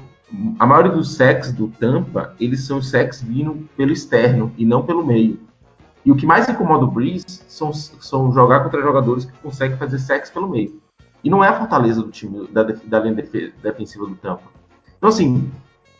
a 0.59 0.65
maioria 0.65 0.91
dos 0.91 1.15
sacks 1.15 1.51
do 1.51 1.67
Tampa, 1.67 2.35
eles 2.39 2.65
são 2.65 2.81
sacks 2.81 3.21
vindo 3.21 3.67
pelo 3.75 3.91
externo 3.91 4.53
e 4.57 4.65
não 4.65 4.85
pelo 4.85 5.05
meio. 5.05 5.39
E 6.05 6.11
o 6.11 6.15
que 6.15 6.25
mais 6.25 6.47
incomoda 6.47 6.85
o 6.85 6.91
Breeze 6.91 7.25
são, 7.47 7.73
são 7.73 8.31
jogar 8.31 8.63
contra 8.63 8.81
jogadores 8.81 9.25
que 9.25 9.33
conseguem 9.39 9.77
fazer 9.77 9.97
sacks 9.97 10.29
pelo 10.29 10.49
meio. 10.49 10.79
E 11.23 11.29
não 11.29 11.43
é 11.43 11.47
a 11.47 11.57
fortaleza 11.57 12.03
do 12.03 12.11
time 12.11 12.47
da, 12.47 12.61
da 12.61 12.99
linha 12.99 13.15
defensiva 13.63 14.05
do 14.05 14.15
Tampa. 14.15 14.43
Então, 15.05 15.13
assim, 15.13 15.51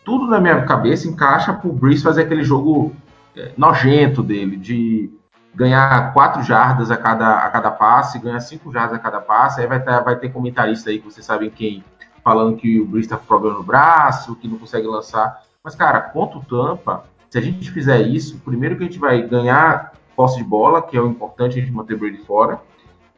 tudo 0.03 0.25
na 0.25 0.41
minha 0.41 0.65
cabeça 0.65 1.07
encaixa 1.07 1.53
pro 1.53 1.71
Breeze 1.71 2.01
fazer 2.01 2.23
aquele 2.23 2.43
jogo 2.43 2.91
é, 3.37 3.51
nojento 3.55 4.23
dele, 4.23 4.57
de 4.57 5.11
ganhar 5.53 6.11
quatro 6.11 6.41
jardas 6.41 6.89
a 6.89 6.97
cada, 6.97 7.45
a 7.45 7.49
cada 7.51 7.69
passe, 7.69 8.17
ganhar 8.17 8.39
cinco 8.39 8.71
jardas 8.71 8.97
a 8.97 8.99
cada 8.99 9.21
passe, 9.21 9.61
aí 9.61 9.67
vai 9.67 9.79
ter, 9.79 10.03
vai 10.03 10.15
ter 10.15 10.29
comentarista 10.29 10.89
aí 10.89 10.97
que 10.97 11.05
vocês 11.05 11.23
sabem 11.23 11.51
quem, 11.51 11.83
falando 12.23 12.57
que 12.57 12.81
o 12.81 12.87
Breeze 12.87 13.07
tá 13.07 13.15
com 13.15 13.27
problema 13.27 13.57
no 13.59 13.63
braço, 13.63 14.35
que 14.37 14.47
não 14.47 14.57
consegue 14.57 14.87
lançar. 14.87 15.39
Mas, 15.63 15.75
cara, 15.75 16.01
contra 16.01 16.39
o 16.39 16.43
Tampa, 16.43 17.03
se 17.29 17.37
a 17.37 17.41
gente 17.41 17.69
fizer 17.69 18.01
isso, 18.01 18.39
primeiro 18.39 18.75
que 18.75 18.85
a 18.85 18.87
gente 18.87 18.97
vai 18.97 19.21
ganhar 19.21 19.93
posse 20.15 20.37
de 20.37 20.43
bola, 20.43 20.81
que 20.81 20.97
é 20.97 20.99
o 20.99 21.07
importante 21.07 21.59
a 21.59 21.61
gente 21.61 21.71
manter 21.71 21.93
o 21.93 21.99
Brady 21.99 22.25
fora, 22.25 22.59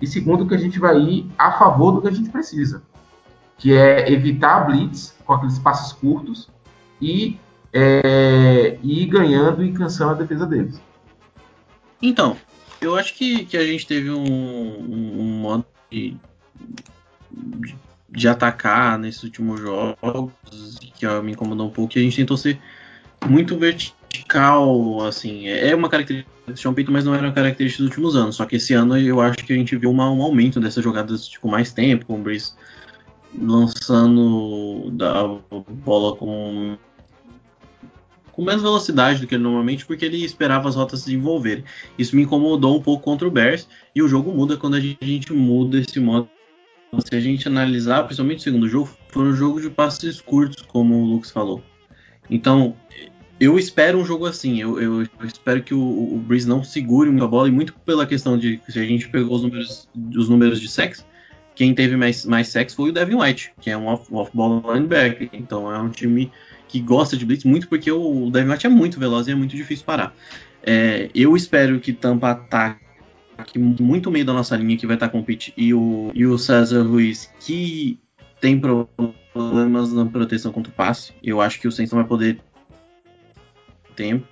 e 0.02 0.06
segundo 0.06 0.46
que 0.46 0.54
a 0.54 0.60
gente 0.60 0.80
vai 0.80 0.98
ir 0.98 1.32
a 1.38 1.54
favor 1.54 1.94
do 1.94 2.02
que 2.02 2.10
a 2.10 2.12
gente 2.12 2.30
precisa 2.30 2.84
que 3.58 3.76
é 3.76 4.12
evitar 4.12 4.66
blitz 4.66 5.17
com 5.28 5.34
aqueles 5.34 5.60
passos 5.60 5.94
curtos 5.94 6.50
e 7.02 7.38
é, 7.74 8.80
e 8.82 9.06
ganhando 9.06 9.64
e 9.64 9.72
cansando 9.74 10.14
a 10.14 10.16
defesa 10.16 10.48
deles. 10.48 10.82
Então, 12.02 12.38
eu 12.82 12.96
acho 12.96 13.14
que, 13.14 13.46
que 13.46 13.58
a 13.58 13.66
gente 13.66 13.86
teve 13.86 14.10
um, 14.10 14.24
um, 14.24 15.40
modo 15.42 15.66
de, 15.92 16.16
de, 18.10 18.28
atacar 18.28 18.98
nesses 18.98 19.24
últimos 19.24 19.60
jogos 19.60 20.32
que 20.96 21.08
me 21.22 21.34
incomodou 21.34 21.68
um 21.68 21.72
pouco, 21.72 21.94
que 21.94 22.00
a 22.00 22.02
gente 22.02 22.16
tentou 22.16 22.38
ser 22.38 22.60
muito 23.28 23.58
vertical, 23.58 25.02
assim, 25.06 25.48
é 25.48 25.76
uma 25.76 25.90
característica 25.90 26.32
do 26.48 26.58
Sean 26.58 26.74
Payton, 26.74 26.92
mas 26.92 27.06
não 27.06 27.14
era 27.14 27.28
uma 27.28 27.34
característica 27.34 27.84
dos 27.84 27.90
últimos 27.90 28.16
anos, 28.16 28.36
só 28.36 28.46
que 28.46 28.56
esse 28.56 28.74
ano 28.74 28.98
eu 28.98 29.20
acho 29.20 29.38
que 29.38 29.54
a 29.54 29.56
gente 29.56 29.76
viu 29.76 29.90
uma, 29.90 30.10
um 30.10 30.22
aumento 30.22 30.60
dessas 30.60 30.84
jogadas, 30.84 31.28
tipo, 31.28 31.48
mais 31.48 31.74
tempo, 31.74 32.06
com 32.06 32.20
o 32.20 32.22
Breeze 32.22 32.54
lançando 33.36 34.90
da 34.92 35.28
bola 35.70 36.16
com 36.16 36.78
com 38.38 38.44
menos 38.44 38.62
velocidade 38.62 39.20
do 39.20 39.26
que 39.26 39.36
normalmente, 39.36 39.84
porque 39.84 40.06
ele 40.06 40.24
esperava 40.24 40.70
as 40.70 40.76
rotas 40.76 41.00
se 41.00 41.08
desenvolverem. 41.08 41.64
Isso 41.98 42.16
me 42.16 42.22
incomodou 42.22 42.78
um 42.78 42.82
pouco 42.82 43.04
contra 43.04 43.28
o 43.28 43.32
Bears, 43.32 43.68
e 43.96 44.02
o 44.04 44.08
jogo 44.08 44.32
muda 44.32 44.56
quando 44.56 44.76
a 44.76 44.80
gente 44.80 45.34
muda 45.34 45.80
esse 45.80 46.00
modo. 46.00 46.30
Se 47.04 47.16
a 47.16 47.20
gente 47.20 47.48
analisar, 47.48 48.04
principalmente 48.04 48.38
o 48.38 48.44
segundo 48.44 48.70
jogo, 48.70 48.90
foi 49.10 49.24
um 49.24 49.34
jogo 49.34 49.60
de 49.60 49.72
passes 49.72 50.22
curtos, 50.22 50.62
como 50.62 51.02
o 51.02 51.06
Lucas 51.06 51.32
falou. 51.32 51.64
Então, 52.30 52.76
eu 53.40 53.58
espero 53.58 53.98
um 53.98 54.06
jogo 54.06 54.28
assim. 54.28 54.62
Eu, 54.62 54.80
eu, 54.80 55.02
eu 55.02 55.26
espero 55.26 55.64
que 55.64 55.74
o, 55.74 55.80
o 55.80 56.20
Breeze 56.20 56.48
não 56.48 56.64
segure 56.64 57.10
muito 57.10 57.26
a 57.26 57.28
bola, 57.28 57.48
e 57.48 57.52
muito 57.52 57.74
pela 57.86 58.06
questão 58.06 58.38
de 58.38 58.62
se 58.70 58.80
a 58.80 58.86
gente 58.86 59.10
pegou 59.10 59.36
os 59.36 59.42
números, 59.42 59.90
os 60.16 60.30
números 60.30 60.62
de 60.62 60.68
sexo, 60.68 61.04
quem 61.58 61.74
teve 61.74 61.98
mais, 61.98 62.24
mais 62.24 62.50
sexo 62.50 62.76
foi 62.76 62.92
o 62.92 62.94
Devin 62.94 63.16
White, 63.16 63.52
que 63.60 63.72
é 63.72 63.76
um 63.76 63.88
off-ball 63.88 64.58
off 64.60 64.68
linebacker. 64.72 65.28
Então 65.34 65.74
é 65.74 65.80
um 65.80 65.90
time 65.90 66.32
que 66.68 66.80
gosta 66.80 67.18
de 67.18 67.26
blitz 67.26 67.46
muito 67.46 67.68
porque 67.68 67.92
o 67.92 68.30
Devin 68.30 68.52
White 68.52 68.68
é 68.68 68.70
muito 68.70 69.00
veloz 69.00 69.28
e 69.28 69.32
é 69.32 69.36
muito 69.36 69.56
difícil 69.56 69.84
parar. 69.84 70.16
É, 70.62 71.10
eu 71.16 71.36
espero 71.36 71.80
que 71.80 71.94
Tampa 71.94 72.30
ataque 72.30 72.78
muito 73.58 74.12
meio 74.12 74.24
da 74.24 74.34
nossa 74.34 74.56
linha 74.56 74.78
que 74.78 74.86
vai 74.86 74.98
estar 74.98 75.10
com 75.10 75.20
o 75.20 75.24
Pitt 75.24 75.52
e 75.58 75.74
o, 75.74 76.12
e 76.14 76.28
o 76.28 76.38
César 76.38 76.84
Ruiz 76.84 77.34
que 77.40 77.98
tem 78.40 78.60
problemas 78.60 79.92
na 79.92 80.06
proteção 80.06 80.52
contra 80.52 80.72
o 80.72 80.76
passe. 80.76 81.12
Eu 81.24 81.42
acho 81.42 81.60
que 81.60 81.68
o 81.68 81.72
Saints 81.72 81.92
vai 81.92 82.04
poder 82.04 82.40
tempo. 83.96 84.28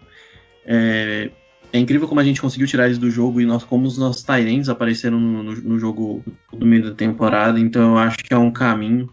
É, 0.63 1.31
é, 1.71 1.79
incrível 1.79 2.07
como 2.07 2.19
a 2.19 2.23
gente 2.23 2.41
conseguiu 2.41 2.67
tirar 2.67 2.85
eles 2.85 2.97
do 2.97 3.09
jogo 3.09 3.41
e 3.41 3.45
nós, 3.45 3.63
como 3.63 3.85
os 3.85 3.97
nossos 3.97 4.23
Tyrants 4.23 4.69
apareceram 4.69 5.19
no, 5.19 5.43
no, 5.43 5.55
no, 5.55 5.79
jogo 5.79 6.23
do 6.51 6.65
meio 6.65 6.83
da 6.83 6.95
temporada. 6.95 7.59
Então 7.59 7.91
eu 7.91 7.97
acho 7.97 8.17
que 8.17 8.33
é 8.33 8.37
um 8.37 8.51
caminho 8.51 9.09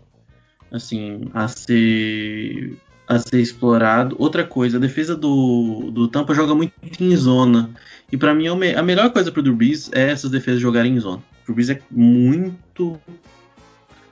assim 0.70 1.28
a 1.34 1.48
ser 1.48 2.76
a 3.08 3.18
ser 3.18 3.40
explorado. 3.40 4.16
Outra 4.18 4.44
coisa, 4.44 4.76
a 4.76 4.80
defesa 4.80 5.16
do, 5.16 5.90
do 5.92 6.08
Tampa 6.08 6.34
joga 6.34 6.54
muito 6.54 6.72
em 7.00 7.14
zona. 7.16 7.70
E 8.10 8.16
para 8.16 8.34
mim, 8.34 8.46
é 8.46 8.76
a 8.76 8.82
melhor 8.82 9.10
coisa 9.10 9.30
pro 9.30 9.42
Brees 9.54 9.90
é 9.92 10.10
essas 10.10 10.30
defesas 10.30 10.60
jogarem 10.60 10.94
em 10.94 11.00
zona. 11.00 11.22
O 11.48 11.52
Brees 11.52 11.70
é 11.70 11.80
muito 11.90 12.98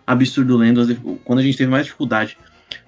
absurdo 0.06 0.56
lendo. 0.56 0.84
Quando 1.24 1.38
a 1.38 1.42
gente 1.42 1.56
teve 1.56 1.70
mais 1.70 1.86
dificuldade 1.86 2.36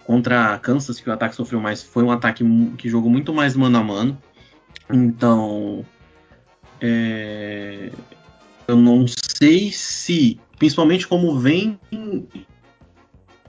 contra 0.05 0.59
Kansas, 0.59 0.98
que 1.00 1.09
o 1.09 1.12
ataque 1.12 1.36
sofreu 1.36 1.61
mais, 1.61 1.82
foi 1.82 2.03
um 2.03 2.11
ataque 2.11 2.44
que 2.76 2.88
jogou 2.88 3.11
muito 3.11 3.32
mais 3.32 3.55
mano 3.55 3.78
a 3.78 3.82
mano. 3.82 4.18
Então, 4.93 5.84
é, 6.80 7.90
eu 8.68 8.76
não 8.76 9.07
sei 9.07 9.72
se, 9.72 10.38
principalmente 10.59 11.09
como 11.09 11.38
vem 11.38 11.78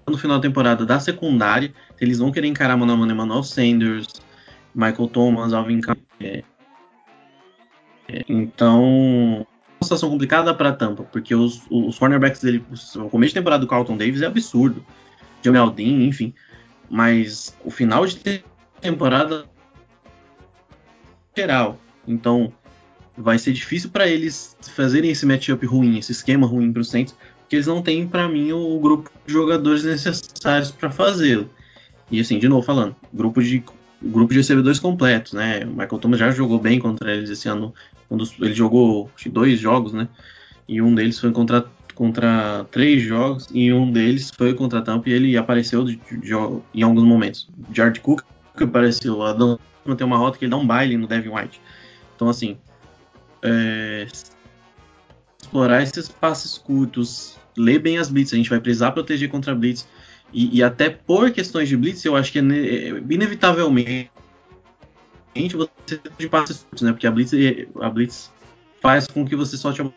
no 0.07 0.17
final 0.17 0.37
da 0.37 0.41
temporada 0.41 0.85
da 0.85 0.99
secundária, 0.99 1.73
eles 1.99 2.19
vão 2.19 2.31
querer 2.31 2.47
encarar 2.47 2.77
mano 2.77 2.97
mano 2.97 3.11
Emmanuel 3.11 3.43
Sanders, 3.43 4.07
Michael 4.73 5.07
Thomas, 5.09 5.53
Alvin. 5.53 5.81
É, 6.19 6.43
então, 8.27 8.83
uma 9.39 9.83
situação 9.83 10.09
complicada 10.09 10.53
para 10.53 10.73
Tampa, 10.73 11.03
porque 11.03 11.33
os, 11.33 11.61
os 11.69 11.97
cornerbacks 11.97 12.41
dele, 12.41 12.63
o 12.95 13.09
começo 13.09 13.33
de 13.33 13.39
temporada 13.39 13.61
do 13.61 13.67
Carlton 13.67 13.97
Davis 13.97 14.21
é 14.21 14.27
absurdo. 14.27 14.85
Jamel 15.41 15.69
Dean, 15.71 16.05
enfim. 16.05 16.33
Mas 16.89 17.55
o 17.63 17.71
final 17.71 18.05
de 18.05 18.43
temporada 18.79 19.45
geral. 21.35 21.77
Então, 22.07 22.51
vai 23.17 23.37
ser 23.37 23.53
difícil 23.53 23.89
para 23.89 24.07
eles 24.07 24.55
fazerem 24.61 25.11
esse 25.11 25.25
matchup 25.25 25.65
ruim, 25.65 25.97
esse 25.97 26.11
esquema 26.11 26.47
ruim 26.47 26.71
para 26.71 26.81
o 26.81 26.85
Saints, 26.85 27.15
porque 27.39 27.55
eles 27.55 27.67
não 27.67 27.81
têm, 27.81 28.07
para 28.07 28.27
mim, 28.27 28.51
o 28.51 28.79
grupo 28.79 29.11
de 29.25 29.33
jogadores 29.33 29.83
necessários 29.83 30.71
para 30.71 30.89
fazê-lo. 30.89 31.49
E 32.11 32.19
assim, 32.19 32.39
de 32.39 32.47
novo 32.47 32.65
falando, 32.65 32.95
grupo 33.13 33.41
de 33.41 33.63
grupo 34.01 34.33
de 34.33 34.39
recebedores 34.39 34.79
completos, 34.79 35.33
né? 35.33 35.63
O 35.65 35.69
Michael 35.69 35.99
Thomas 35.99 36.19
já 36.19 36.29
jogou 36.31 36.59
bem 36.59 36.79
contra 36.79 37.13
eles 37.13 37.29
esse 37.29 37.47
ano. 37.47 37.73
Dos, 38.09 38.33
ele 38.39 38.53
jogou 38.53 39.09
dois 39.27 39.59
jogos, 39.59 39.93
né? 39.93 40.07
E 40.67 40.81
um 40.81 40.93
deles 40.93 41.19
foi 41.19 41.31
contra, 41.31 41.65
contra 41.95 42.65
três 42.69 43.01
jogos, 43.01 43.47
e 43.51 43.71
um 43.71 43.91
deles 43.91 44.31
foi 44.35 44.53
contra 44.53 44.79
a 44.79 44.81
Tampa 44.81 45.09
e 45.09 45.13
ele 45.13 45.37
apareceu 45.37 45.83
de, 45.83 45.95
de, 45.95 46.17
de, 46.17 46.33
em 46.75 46.83
alguns 46.83 47.03
momentos. 47.03 47.47
Jared 47.71 47.99
Cook 48.01 48.23
apareceu, 48.55 49.23
a 49.23 49.33
Dan 49.85 49.95
tem 49.95 50.05
uma 50.05 50.17
rota 50.17 50.37
que 50.37 50.45
ele 50.45 50.51
dá 50.51 50.57
um 50.57 50.65
baile 50.65 50.97
no 50.97 51.07
Devin 51.07 51.29
White. 51.29 51.61
Então, 52.15 52.29
assim, 52.29 52.57
é, 53.41 54.07
explorar 55.41 55.83
esses 55.83 56.07
passes 56.07 56.57
curtos, 56.57 57.37
ler 57.57 57.79
bem 57.79 57.97
as 57.97 58.09
blitz, 58.09 58.33
a 58.33 58.37
gente 58.37 58.49
vai 58.49 58.59
precisar 58.59 58.91
proteger 58.91 59.29
contra 59.29 59.53
blitz. 59.53 59.87
E, 60.31 60.57
e, 60.57 60.63
até 60.63 60.89
por 60.89 61.29
questões 61.31 61.69
de 61.69 61.77
blitz, 61.77 62.03
eu 62.05 62.15
acho 62.15 62.31
que 62.31 62.39
é, 62.39 62.41
é 62.41 62.89
inevitavelmente 63.09 64.09
você 65.35 65.99
de 66.17 66.29
passes 66.29 66.63
curtos, 66.63 66.81
né? 66.81 66.91
Porque 66.91 67.05
a 67.05 67.11
blitz, 67.11 67.33
a 67.81 67.89
blitz 67.89 68.31
faz 68.81 69.07
com 69.07 69.25
que 69.25 69.35
você 69.35 69.57
solte 69.57 69.81
a 69.81 69.91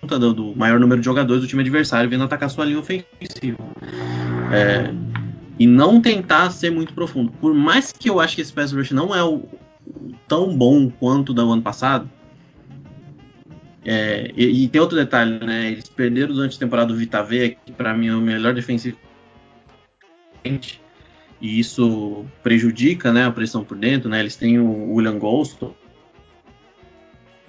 ponta 0.00 0.18
do, 0.18 0.56
maior 0.56 0.80
número 0.80 1.00
de 1.00 1.04
jogadores 1.04 1.42
do 1.42 1.48
time 1.48 1.62
adversário 1.62 2.08
vendo 2.10 2.24
atacar 2.24 2.50
sua 2.50 2.64
linha 2.64 2.78
ofensiva. 2.78 3.58
É, 4.52 4.92
e 5.60 5.66
não 5.66 6.00
tentar 6.00 6.50
ser 6.50 6.70
muito 6.70 6.94
profundo. 6.94 7.30
Por 7.32 7.52
mais 7.52 7.92
que 7.92 8.08
eu 8.08 8.18
acho 8.18 8.34
que 8.34 8.40
esse 8.40 8.50
pass 8.50 8.72
rush 8.72 8.92
não 8.92 9.14
é 9.14 9.22
o, 9.22 9.42
tão 10.26 10.56
bom 10.56 10.88
quanto 10.88 11.34
do 11.34 11.52
ano 11.52 11.60
passado, 11.60 12.10
é, 13.84 14.32
e, 14.34 14.64
e, 14.64 14.68
tem 14.68 14.80
outro 14.80 14.96
detalhe, 14.96 15.38
né? 15.44 15.70
Eles 15.70 15.88
perderam 15.88 16.34
durante 16.34 16.56
a 16.56 16.58
temporada 16.58 16.92
do 16.92 16.98
Vita 16.98 17.22
V, 17.22 17.58
que 17.64 17.72
para 17.72 17.94
mim 17.94 18.08
é 18.08 18.14
o 18.14 18.20
melhor 18.20 18.54
defensivo. 18.54 18.96
E 21.40 21.58
isso 21.58 22.24
prejudica 22.42 23.12
né, 23.12 23.24
a 23.24 23.30
pressão 23.30 23.64
por 23.64 23.76
dentro, 23.76 24.08
né? 24.08 24.20
Eles 24.20 24.36
têm 24.36 24.58
o 24.58 24.94
William 24.94 25.18
Golston, 25.18 25.74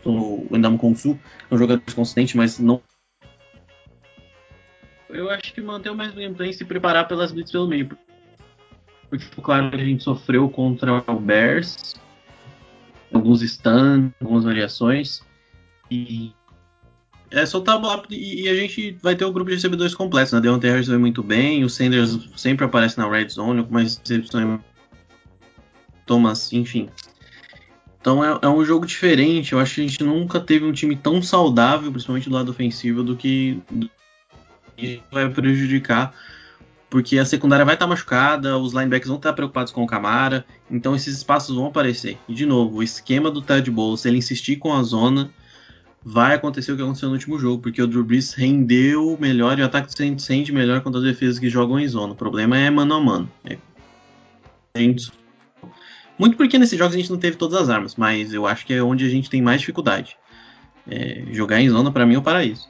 o 0.06 0.48
Endam 0.52 0.78
Konsu, 0.78 1.20
é 1.50 1.56
um 1.56 1.58
jogador 1.58 1.82
consistente, 1.94 2.36
mas 2.36 2.60
não. 2.60 2.82
Eu 5.14 5.30
acho 5.30 5.54
que 5.54 5.62
manter 5.62 5.90
o 5.90 5.96
mesmo 5.96 6.16
gameplay 6.16 6.50
e 6.50 6.54
se 6.54 6.66
preparar 6.66 7.08
pelas 7.08 7.32
blitz 7.32 7.52
pelo 7.52 7.68
meio. 7.68 7.90
Porque, 9.10 9.26
claro, 9.42 9.76
a 9.76 9.84
gente 9.84 10.04
sofreu 10.04 10.50
contra 10.50 11.04
o 11.08 11.20
Bears, 11.20 11.96
alguns 13.14 13.42
stands, 13.42 14.14
algumas 14.22 14.46
variações. 14.46 15.22
E 15.90 16.34
é 17.30 17.46
soltar 17.46 17.76
a 17.76 17.80
bola 17.80 18.04
e, 18.10 18.48
a 18.48 18.56
gente 18.56 18.98
vai 19.02 19.16
ter 19.16 19.26
o 19.26 19.32
grupo 19.32 19.50
de 19.50 19.56
recebedores 19.56 19.96
completos. 19.96 20.34
Né? 20.34 20.42
Deontay 20.42 20.72
Harris 20.72 20.88
vai 20.88 20.98
muito 20.98 21.22
bem, 21.24 21.64
o 21.64 21.70
Sanders 21.70 22.30
sempre 22.36 22.66
aparece 22.66 22.98
na 22.98 23.10
red 23.10 23.30
zone 23.30 23.64
com 23.64 23.74
mais 23.74 23.98
recepções. 23.98 24.60
Thomas, 26.06 26.52
enfim. 26.52 26.90
Então 28.00 28.24
é, 28.24 28.40
é, 28.42 28.48
um 28.50 28.66
jogo 28.66 28.86
diferente. 28.86 29.54
Eu 29.54 29.60
acho 29.60 29.76
que 29.76 29.82
a 29.82 29.88
gente 29.88 30.04
nunca 30.04 30.40
teve 30.40 30.66
um 30.66 30.74
time 30.74 30.96
tão 30.96 31.22
saudável, 31.22 31.92
principalmente 31.92 32.28
do 32.28 32.36
lado 32.36 32.52
ofensivo, 32.52 33.04
do 33.04 33.16
que, 33.16 33.62
que 34.82 35.04
vai 35.12 35.30
prejudicar. 35.30 36.14
Porque 36.90 37.18
a 37.18 37.24
secundária 37.24 37.64
vai 37.64 37.76
estar 37.76 37.88
machucada, 37.88 38.58
os 38.58 38.74
linebackers 38.74 39.08
vão 39.08 39.16
estar 39.16 39.32
preocupados 39.32 39.72
com 39.72 39.82
o 39.82 39.88
Camara, 39.88 40.46
então 40.70 40.94
esses 40.94 41.16
espaços 41.16 41.56
vão 41.56 41.68
aparecer. 41.68 42.18
E 42.28 42.34
de 42.34 42.46
novo, 42.46 42.80
o 42.80 42.84
esquema 42.84 43.32
do 43.32 43.42
Ted 43.42 43.72
Bowles, 43.72 44.02
se 44.02 44.10
ele 44.10 44.18
insistir 44.18 44.58
com 44.58 44.74
a 44.74 44.84
zona, 44.84 45.32
vai 46.04 46.36
acontecer 46.36 46.72
o 46.72 46.76
que 46.76 46.82
aconteceu 46.82 47.08
no 47.08 47.16
último 47.16 47.40
jogo, 47.40 47.62
porque 47.62 47.82
o 47.82 47.88
Drew 47.88 48.04
Brees 48.04 48.34
rendeu 48.34 49.18
melhor 49.20 49.58
e 49.58 49.62
o 49.62 49.66
ataque 49.66 49.94
sente, 49.94 50.22
sente 50.22 50.52
melhor 50.52 50.82
contra 50.82 51.00
as 51.00 51.06
defesas 51.06 51.40
que 51.40 51.50
jogam 51.50 51.80
em 51.80 51.88
zona. 51.88 52.14
O 52.14 52.16
problema 52.16 52.58
é 52.58 52.70
mano 52.70 52.94
a 52.94 53.00
mano. 53.00 53.32
É... 53.46 53.58
Muito 56.18 56.36
porque 56.36 56.58
nesses 56.58 56.78
jogos 56.78 56.96
a 56.96 56.98
gente 56.98 57.10
não 57.10 57.18
teve 57.18 57.38
todas 57.38 57.62
as 57.62 57.70
armas, 57.70 57.96
mas 57.96 58.34
eu 58.34 58.46
acho 58.46 58.66
que 58.66 58.74
é 58.74 58.84
onde 58.84 59.06
a 59.06 59.10
gente 59.10 59.30
tem 59.30 59.42
mais 59.42 59.62
dificuldade. 59.62 60.18
É... 60.90 61.24
jogar 61.32 61.62
em 61.62 61.70
zona 61.70 61.90
para 61.90 62.06
mim 62.06 62.16
é 62.16 62.18
o 62.18 62.22
paraíso. 62.22 62.68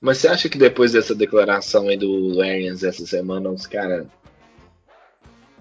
Mas 0.00 0.18
você 0.18 0.28
acha 0.28 0.48
que 0.48 0.58
depois 0.58 0.92
dessa 0.92 1.14
declaração 1.14 1.88
aí 1.88 1.96
do 1.96 2.40
Arians 2.40 2.84
essa 2.84 3.04
semana, 3.04 3.50
os 3.50 3.66
caras 3.66 4.06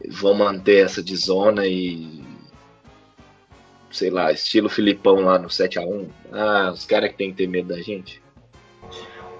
vão 0.10 0.36
manter 0.36 0.86
essa 0.86 1.02
de 1.02 1.16
zona 1.16 1.66
e 1.66 2.24
sei 3.90 4.12
lá, 4.12 4.32
estilo 4.32 4.70
Filipão 4.70 5.22
lá 5.22 5.40
no 5.40 5.50
7 5.50 5.80
a 5.80 5.82
1 5.82 6.08
Ah, 6.32 6.72
os 6.72 6.86
caras 6.86 7.10
que 7.12 7.18
tem 7.18 7.32
que 7.32 7.38
ter 7.38 7.48
medo 7.48 7.70
da 7.70 7.82
gente. 7.82 8.22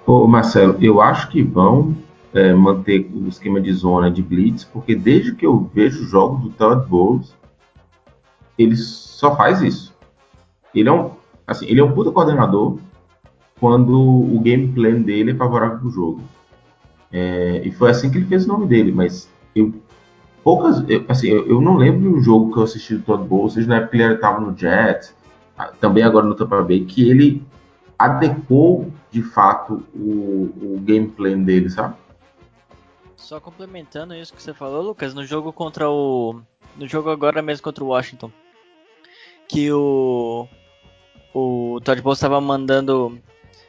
Ô 0.04 0.26
Marcelo, 0.26 0.76
eu 0.80 1.00
acho 1.00 1.28
que 1.30 1.42
vão, 1.42 1.96
é, 2.32 2.52
manter 2.52 3.08
o 3.12 3.28
esquema 3.28 3.60
de 3.60 3.72
zona 3.72 4.10
de 4.10 4.22
blitz, 4.22 4.64
porque 4.64 4.94
desde 4.94 5.34
que 5.34 5.46
eu 5.46 5.70
vejo 5.72 6.02
o 6.02 6.08
jogo 6.08 6.36
do 6.38 6.50
Todd 6.50 6.88
Bowles, 6.88 7.36
ele 8.58 8.74
só 8.76 9.36
faz 9.36 9.62
isso. 9.62 9.94
Ele 10.74 10.88
é 10.88 10.92
um, 10.92 11.12
assim, 11.46 11.66
ele 11.66 11.80
é 11.80 11.84
um 11.84 11.92
puta 11.92 12.10
coordenador 12.10 12.78
quando 13.60 13.98
o 13.98 14.38
game 14.40 14.68
plan 14.72 15.02
dele 15.02 15.32
é 15.32 15.34
favorável 15.34 15.78
para 15.78 15.90
jogo. 15.90 16.22
É, 17.12 17.62
e 17.64 17.70
foi 17.70 17.90
assim 17.90 18.10
que 18.10 18.18
ele 18.18 18.26
fez 18.26 18.44
o 18.44 18.48
nome 18.48 18.66
dele, 18.66 18.92
mas 18.92 19.28
eu 19.54 19.72
poucas, 20.44 20.82
eu, 20.88 21.04
assim, 21.08 21.28
eu, 21.28 21.46
eu, 21.46 21.60
não 21.60 21.76
lembro 21.76 22.00
de 22.00 22.08
um 22.08 22.22
jogo 22.22 22.52
que 22.52 22.58
eu 22.58 22.62
assisti 22.62 22.94
do 22.94 23.02
Todd 23.02 23.24
Bowles, 23.24 23.54
seja 23.54 23.68
na 23.68 23.76
época 23.76 23.96
que 23.96 24.02
ele 24.02 24.14
estava 24.14 24.40
no 24.40 24.56
Jets, 24.56 25.14
também 25.80 26.02
agora 26.02 26.26
no 26.26 26.34
Tampa 26.34 26.62
Bay, 26.62 26.84
que 26.84 27.08
ele 27.08 27.42
adequou 27.98 28.90
de 29.10 29.22
fato 29.22 29.82
o, 29.94 30.76
o 30.76 30.80
game 30.84 31.08
plan 31.08 31.42
dele, 31.42 31.68
sabe? 31.68 31.96
Só 33.16 33.40
complementando 33.40 34.14
isso 34.14 34.32
que 34.32 34.42
você 34.42 34.54
falou, 34.54 34.80
Lucas, 34.80 35.12
no 35.12 35.24
jogo 35.24 35.52
contra 35.52 35.90
o. 35.90 36.40
No 36.76 36.86
jogo 36.86 37.10
agora 37.10 37.42
mesmo 37.42 37.62
contra 37.62 37.84
o 37.84 37.88
Washington. 37.88 38.30
Que 39.46 39.70
o. 39.70 40.48
O 41.34 41.78
Todd 41.84 42.00
Bowles 42.00 42.18
estava 42.18 42.40
mandando. 42.40 43.18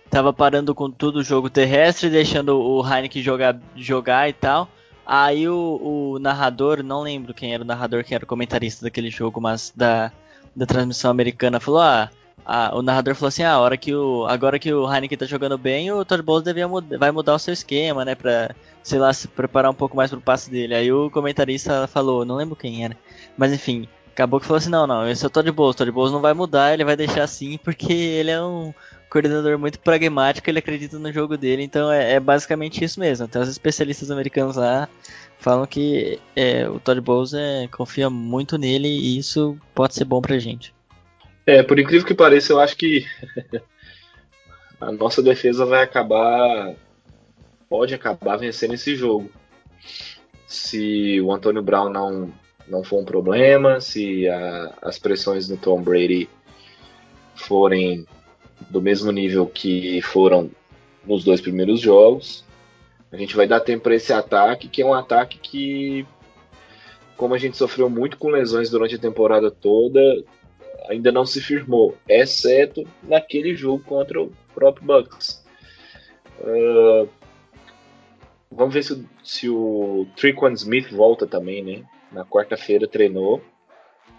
Tava 0.10 0.34
parando 0.34 0.74
com 0.74 0.90
tudo 0.90 1.20
o 1.20 1.24
jogo 1.24 1.50
terrestre, 1.50 2.10
deixando 2.10 2.60
o 2.60 2.84
Heineken 2.84 3.22
jogar, 3.22 3.60
jogar 3.76 4.28
e 4.28 4.34
tal. 4.34 4.68
Aí 5.06 5.48
o, 5.48 6.14
o, 6.16 6.20
narrador, 6.20 6.84
não 6.84 7.02
lembro 7.02 7.34
quem 7.34 7.54
era 7.54 7.64
o 7.64 7.66
narrador, 7.66 8.04
quem 8.04 8.16
era 8.16 8.24
o 8.24 8.28
comentarista 8.28 8.84
daquele 8.86 9.10
jogo, 9.10 9.40
mas 9.40 9.74
da, 9.76 10.12
da 10.56 10.66
transmissão 10.66 11.12
americana, 11.12 11.60
falou: 11.60 11.82
Ah, 11.82 12.10
o 12.74 12.82
narrador 12.82 13.14
falou 13.16 13.28
assim: 13.28 13.44
ah, 13.44 13.54
a 13.54 13.60
hora 13.60 13.78
que 13.78 13.94
o, 13.94 14.26
agora 14.26 14.58
que 14.58 14.74
o 14.74 14.92
Heineken 14.92 15.18
tá 15.18 15.26
jogando 15.26 15.58
bem, 15.58 15.92
o 15.92 16.04
Todd 16.04 16.24
Bowles 16.24 16.44
devia 16.44 16.68
mud 16.68 16.98
vai 16.98 17.12
mudar 17.12 17.36
o 17.36 17.40
seu 17.40 17.54
esquema, 17.54 18.04
né? 18.04 18.16
Pra, 18.16 18.56
sei 18.82 18.98
lá, 18.98 19.14
se 19.14 19.28
preparar 19.28 19.70
um 19.70 19.76
pouco 19.76 19.96
mais 19.96 20.10
pro 20.10 20.20
passe 20.22 20.50
dele. 20.50 20.74
Aí 20.74 20.92
o 20.92 21.10
comentarista 21.12 21.88
falou, 21.88 22.26
não 22.26 22.36
lembro 22.36 22.56
quem 22.56 22.84
era. 22.84 22.98
Mas 23.38 23.54
enfim, 23.54 23.88
acabou 24.20 24.40
que 24.40 24.46
falou 24.46 24.58
assim: 24.58 24.70
não, 24.70 24.86
não, 24.86 25.10
esse 25.10 25.24
é 25.24 25.28
o 25.28 25.30
Todd 25.30 25.50
Bowles. 25.52 25.76
Todd 25.76 25.90
Bowles 25.92 26.12
não 26.12 26.20
vai 26.20 26.34
mudar, 26.34 26.74
ele 26.74 26.84
vai 26.84 26.98
deixar 26.98 27.24
assim, 27.24 27.58
porque 27.58 27.94
ele 27.94 28.32
é 28.32 28.42
um 28.42 28.74
coordenador 29.10 29.58
muito 29.58 29.80
pragmático, 29.80 30.50
ele 30.50 30.60
acredita 30.60 31.00
no 31.00 31.12
jogo 31.12 31.38
dele. 31.38 31.64
Então 31.64 31.92
é, 31.92 32.14
é 32.14 32.20
basicamente 32.20 32.84
isso 32.84 33.00
mesmo. 33.00 33.26
Até 33.26 33.40
os 33.40 33.48
especialistas 33.48 34.12
americanos 34.12 34.58
lá 34.58 34.90
falam 35.40 35.66
que 35.66 36.20
é, 36.36 36.68
o 36.68 36.80
Todd 36.80 37.00
Bowles 37.00 37.34
é, 37.34 37.68
confia 37.72 38.10
muito 38.10 38.58
nele 38.58 38.90
e 38.90 39.18
isso 39.18 39.58
pode 39.74 39.96
ser 39.96 40.04
bom 40.04 40.22
pra 40.22 40.38
gente. 40.38 40.74
É, 41.46 41.64
por 41.64 41.80
incrível 41.80 42.06
que 42.06 42.14
pareça, 42.14 42.52
eu 42.52 42.60
acho 42.60 42.76
que 42.76 43.06
a 44.80 44.92
nossa 44.92 45.24
defesa 45.24 45.66
vai 45.66 45.82
acabar. 45.82 46.76
Pode 47.70 47.94
acabar 47.94 48.38
vencendo 48.38 48.74
esse 48.74 48.96
jogo. 48.96 49.32
Se 50.46 51.22
o 51.22 51.32
Antônio 51.32 51.62
Brown 51.62 51.90
não, 51.90 52.34
não 52.70 52.84
for 52.84 53.02
um 53.02 53.06
problema, 53.06 53.82
se 53.82 54.28
a, 54.28 54.78
as 54.82 55.00
pressões 55.00 55.50
no 55.50 55.58
Tom 55.58 55.82
Brady 55.82 56.30
forem 57.36 58.06
do 58.70 58.82
mesmo 58.82 59.12
nível 59.12 59.48
que 59.48 60.02
foram 60.02 60.52
nos 61.06 61.24
dois 61.24 61.42
primeiros 61.42 61.80
jogos, 61.80 62.44
a 63.12 63.18
gente 63.18 63.36
vai 63.36 63.48
dar 63.48 63.60
tempo 63.60 63.84
para 63.84 63.96
esse 63.96 64.14
ataque, 64.14 64.68
que 64.68 64.82
é 64.82 64.86
um 64.86 64.94
ataque 64.94 65.40
que, 65.40 66.06
como 67.18 67.34
a 67.34 67.38
gente 67.38 67.58
sofreu 67.58 67.90
muito 67.90 68.18
com 68.18 68.30
lesões 68.30 68.70
durante 68.70 68.96
a 68.96 69.00
temporada 69.00 69.50
toda, 69.50 70.00
ainda 70.88 71.12
não 71.12 71.26
se 71.26 71.42
firmou, 71.42 71.98
exceto 72.08 72.88
naquele 73.02 73.56
jogo 73.56 73.84
contra 73.84 74.22
o 74.22 74.32
próprio 74.54 74.86
Bucks. 74.86 75.44
Uh, 76.40 77.10
vamos 78.52 78.74
ver 78.74 78.84
se, 78.84 79.06
se 79.24 79.50
o 79.50 80.06
Triquan 80.16 80.54
Smith 80.54 80.92
volta 80.92 81.26
também, 81.26 81.64
né? 81.64 81.84
Na 82.12 82.26
quarta-feira 82.26 82.88
treinou, 82.88 83.42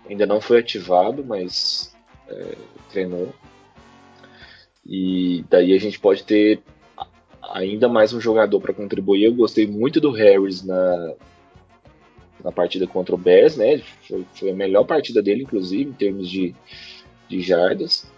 ainda 0.08 0.26
não 0.26 0.40
foi 0.40 0.58
ativado, 0.60 1.24
mas 1.24 1.94
é, 2.28 2.56
treinou. 2.90 3.32
E 4.86 5.44
daí 5.48 5.72
a 5.72 5.78
gente 5.78 5.98
pode 5.98 6.24
ter 6.24 6.62
ainda 7.52 7.88
mais 7.88 8.12
um 8.12 8.20
jogador 8.20 8.60
para 8.60 8.74
contribuir. 8.74 9.24
Eu 9.24 9.34
gostei 9.34 9.66
muito 9.66 10.00
do 10.00 10.10
Harris 10.10 10.64
na, 10.64 11.14
na 12.44 12.52
partida 12.52 12.86
contra 12.86 13.14
o 13.14 13.18
Bears, 13.18 13.56
né? 13.56 13.82
Foi, 14.06 14.24
foi, 14.34 14.50
a 14.50 14.54
melhor 14.54 14.84
partida 14.84 15.22
dele, 15.22 15.42
inclusive, 15.42 15.90
em 15.90 15.94
termos 15.94 16.28
de, 16.28 16.54
de 17.28 17.40
jardas. 17.40 18.10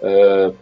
Uh, 0.00 0.56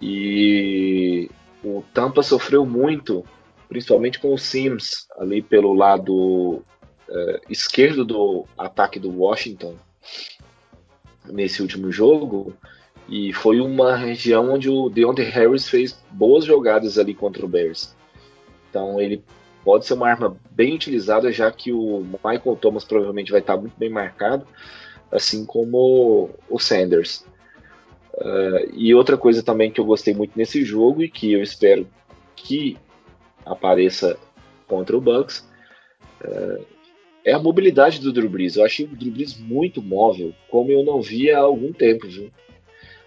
e 0.00 1.30
o 1.64 1.82
Tampa 1.92 2.22
sofreu 2.22 2.64
muito, 2.64 3.24
principalmente 3.68 4.18
com 4.18 4.32
o 4.32 4.38
Sims 4.38 5.06
ali 5.18 5.42
pelo 5.42 5.74
lado 5.74 6.62
uh, 7.08 7.40
esquerdo 7.48 8.04
do 8.04 8.44
ataque 8.56 8.98
do 8.98 9.10
Washington 9.10 9.76
nesse 11.24 11.62
último 11.62 11.90
jogo. 11.90 12.54
E 13.08 13.32
foi 13.32 13.60
uma 13.60 13.96
região 13.96 14.52
onde 14.52 14.68
o 14.68 14.90
Deontay 14.90 15.30
Harris 15.30 15.68
fez 15.68 15.98
boas 16.10 16.44
jogadas 16.44 16.98
ali 16.98 17.14
contra 17.14 17.44
o 17.44 17.48
Bears. 17.48 17.96
Então 18.68 19.00
ele 19.00 19.24
pode 19.64 19.86
ser 19.86 19.94
uma 19.94 20.08
arma 20.08 20.36
bem 20.50 20.74
utilizada, 20.74 21.32
já 21.32 21.50
que 21.50 21.72
o 21.72 22.00
Michael 22.24 22.56
Thomas 22.56 22.84
provavelmente 22.84 23.30
vai 23.30 23.40
estar 23.40 23.56
muito 23.56 23.78
bem 23.78 23.88
marcado, 23.88 24.46
assim 25.10 25.44
como 25.46 26.30
o 26.48 26.58
Sanders. 26.58 27.24
Uh, 28.14 28.68
e 28.74 28.94
outra 28.94 29.16
coisa 29.16 29.42
também 29.42 29.70
que 29.70 29.80
eu 29.80 29.84
gostei 29.84 30.12
muito 30.12 30.32
nesse 30.36 30.64
jogo 30.64 31.02
e 31.02 31.08
que 31.08 31.32
eu 31.32 31.42
espero 31.42 31.88
que 32.34 32.76
apareça 33.46 34.18
contra 34.66 34.96
o 34.96 35.00
Bucks 35.00 35.48
uh, 36.24 36.64
é 37.24 37.32
a 37.32 37.38
mobilidade 37.38 38.00
do 38.00 38.12
Drew 38.12 38.28
Brees. 38.28 38.56
Eu 38.56 38.64
achei 38.64 38.86
o 38.86 38.96
Drew 38.96 39.12
Brees 39.12 39.38
muito 39.38 39.82
móvel, 39.82 40.34
como 40.48 40.70
eu 40.70 40.84
não 40.84 41.00
via 41.00 41.38
há 41.38 41.42
algum 41.42 41.72
tempo, 41.72 42.06
viu? 42.06 42.30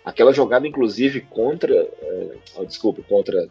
Aquela 0.04 0.34
jogada, 0.34 0.68
inclusive, 0.68 1.22
contra. 1.22 1.84
Uh, 1.84 2.40
oh, 2.56 2.66
desculpa, 2.66 3.02
contra 3.04 3.50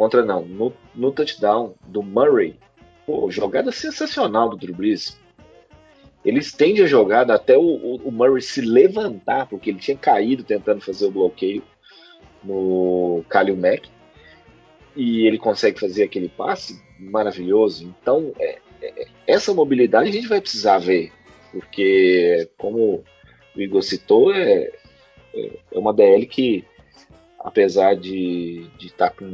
Contra 0.00 0.24
não, 0.24 0.46
no, 0.46 0.72
no 0.94 1.12
touchdown 1.12 1.74
do 1.86 2.02
Murray. 2.02 2.56
Pô, 3.04 3.30
jogada 3.30 3.70
sensacional 3.70 4.48
do 4.48 4.56
Drew 4.56 4.74
Brees. 4.74 5.20
Ele 6.24 6.38
estende 6.38 6.82
a 6.82 6.86
jogada 6.86 7.34
até 7.34 7.54
o, 7.54 7.60
o, 7.60 7.96
o, 7.96 8.10
Murray 8.10 8.40
se 8.40 8.62
levantar, 8.62 9.46
porque 9.46 9.68
ele 9.68 9.78
tinha 9.78 9.98
caído 9.98 10.42
tentando 10.42 10.80
fazer 10.80 11.04
o 11.04 11.10
bloqueio 11.10 11.62
no 12.42 13.22
Kalil 13.28 13.58
Mack. 13.58 13.90
E 14.96 15.26
ele 15.26 15.36
consegue 15.36 15.78
fazer 15.78 16.04
aquele 16.04 16.30
passe 16.30 16.82
maravilhoso. 16.98 17.94
Então, 18.00 18.32
é, 18.40 18.58
essa 19.26 19.52
mobilidade 19.52 20.08
a 20.08 20.12
gente 20.12 20.28
vai 20.28 20.40
precisar 20.40 20.78
ver. 20.78 21.12
Porque, 21.52 22.48
como 22.56 23.04
o 23.56 23.60
Igor 23.60 23.82
citou, 23.82 24.32
é, 24.32 24.70
é, 25.34 25.58
é 25.72 25.78
uma 25.78 25.92
DL 25.92 26.26
que, 26.26 26.64
apesar 27.40 27.96
de 27.96 28.70
estar 28.80 29.10
tá 29.10 29.16
com 29.16 29.24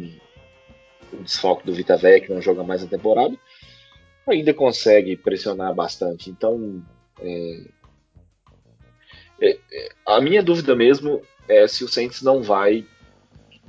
o 1.12 1.22
desfalque 1.22 1.66
do 1.66 1.74
Vitavec, 1.74 2.30
não 2.30 2.40
joga 2.40 2.62
mais 2.62 2.82
a 2.82 2.86
temporada, 2.86 3.36
ainda 4.26 4.54
consegue 4.54 5.16
pressionar 5.16 5.74
bastante. 5.74 6.30
Então, 6.30 6.82
é, 7.20 7.60
é, 9.40 9.58
é, 9.72 9.88
a 10.06 10.20
minha 10.20 10.42
dúvida 10.42 10.74
mesmo 10.74 11.22
é 11.48 11.66
se 11.68 11.84
o 11.84 11.88
Saints 11.88 12.22
não 12.22 12.42
vai, 12.42 12.84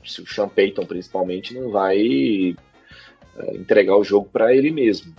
se 0.06 0.22
o 0.22 0.28
Sean 0.28 0.50
Payton 0.50 0.86
principalmente 0.86 1.54
não 1.54 1.70
vai 1.70 2.56
é, 3.38 3.56
entregar 3.56 3.98
o 3.98 4.04
jogo 4.04 4.30
para 4.32 4.56
ele 4.56 4.72
mesmo. 4.72 5.14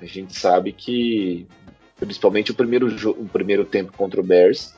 A 0.00 0.06
gente 0.06 0.36
sabe 0.38 0.72
que, 0.72 1.46
principalmente 1.98 2.50
o 2.50 2.54
primeiro, 2.54 2.88
o 3.10 3.28
primeiro 3.28 3.64
tempo 3.64 3.92
contra 3.96 4.20
o 4.20 4.24
Bears, 4.24 4.74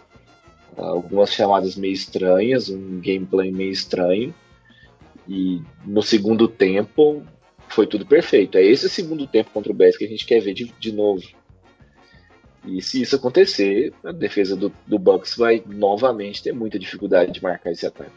algumas 0.77 1.33
chamadas 1.33 1.77
meio 1.77 1.93
estranhas, 1.93 2.69
um 2.69 3.01
gameplay 3.01 3.51
meio 3.51 3.71
estranho, 3.71 4.35
e 5.29 5.61
no 5.85 6.03
segundo 6.03 6.49
tempo 6.49 7.23
foi 7.69 7.87
tudo 7.87 8.07
perfeito. 8.07 8.59
É 8.59 8.63
esse 8.63 8.89
segundo 8.89 9.27
tempo 9.27 9.51
contra 9.53 9.71
o 9.71 9.75
Bears 9.75 9.97
que 9.97 10.05
a 10.05 10.09
gente 10.09 10.27
quer 10.27 10.41
ver 10.41 10.55
de, 10.55 10.73
de 10.79 10.93
novo. 10.93 11.23
E 12.65 12.83
se 12.83 13.01
isso 13.01 13.17
acontecer, 13.17 13.93
a 14.05 14.13
defesa 14.13 14.57
do, 14.57 14.73
do 14.87 14.99
Bucks 14.99 15.37
vai 15.37 15.63
novamente 15.67 16.43
ter 16.43 16.53
muita 16.53 16.79
dificuldade 16.79 17.33
de 17.33 17.43
marcar 17.43 17.71
esse 17.71 17.87
ataque. 17.87 18.11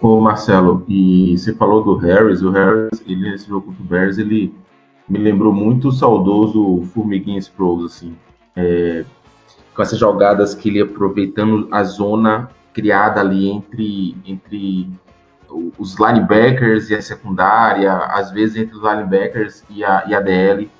Ô 0.00 0.20
Marcelo, 0.20 0.84
e 0.88 1.36
você 1.36 1.52
falou 1.54 1.82
do 1.82 1.96
Harris, 1.96 2.42
o 2.42 2.50
Harris, 2.50 3.02
ele 3.04 3.30
nesse 3.30 3.48
jogo 3.48 3.66
contra 3.66 3.82
o 3.82 3.86
Bears, 3.86 4.18
ele 4.18 4.54
me 5.08 5.18
lembrou 5.18 5.52
muito 5.52 5.88
o 5.88 5.92
saudoso 5.92 6.82
Formiguinha 6.92 7.38
Sproles, 7.38 7.92
assim. 7.92 8.16
É, 8.54 9.04
com 9.74 9.82
essas 9.82 9.98
jogadas 9.98 10.54
que 10.54 10.68
ele 10.68 10.80
aproveitando 10.80 11.68
a 11.70 11.84
zona 11.84 12.50
criada 12.74 13.20
ali 13.20 13.48
entre, 13.48 14.16
entre 14.26 14.90
os 15.78 15.96
linebackers 15.98 16.90
e 16.90 16.94
a 16.94 17.00
secundária, 17.00 17.92
às 17.92 18.30
vezes 18.30 18.56
entre 18.56 18.76
os 18.76 18.82
linebackers 18.82 19.64
e 19.70 19.82
a, 19.84 20.04
e 20.06 20.14
a 20.14 20.20
DL. 20.20 20.70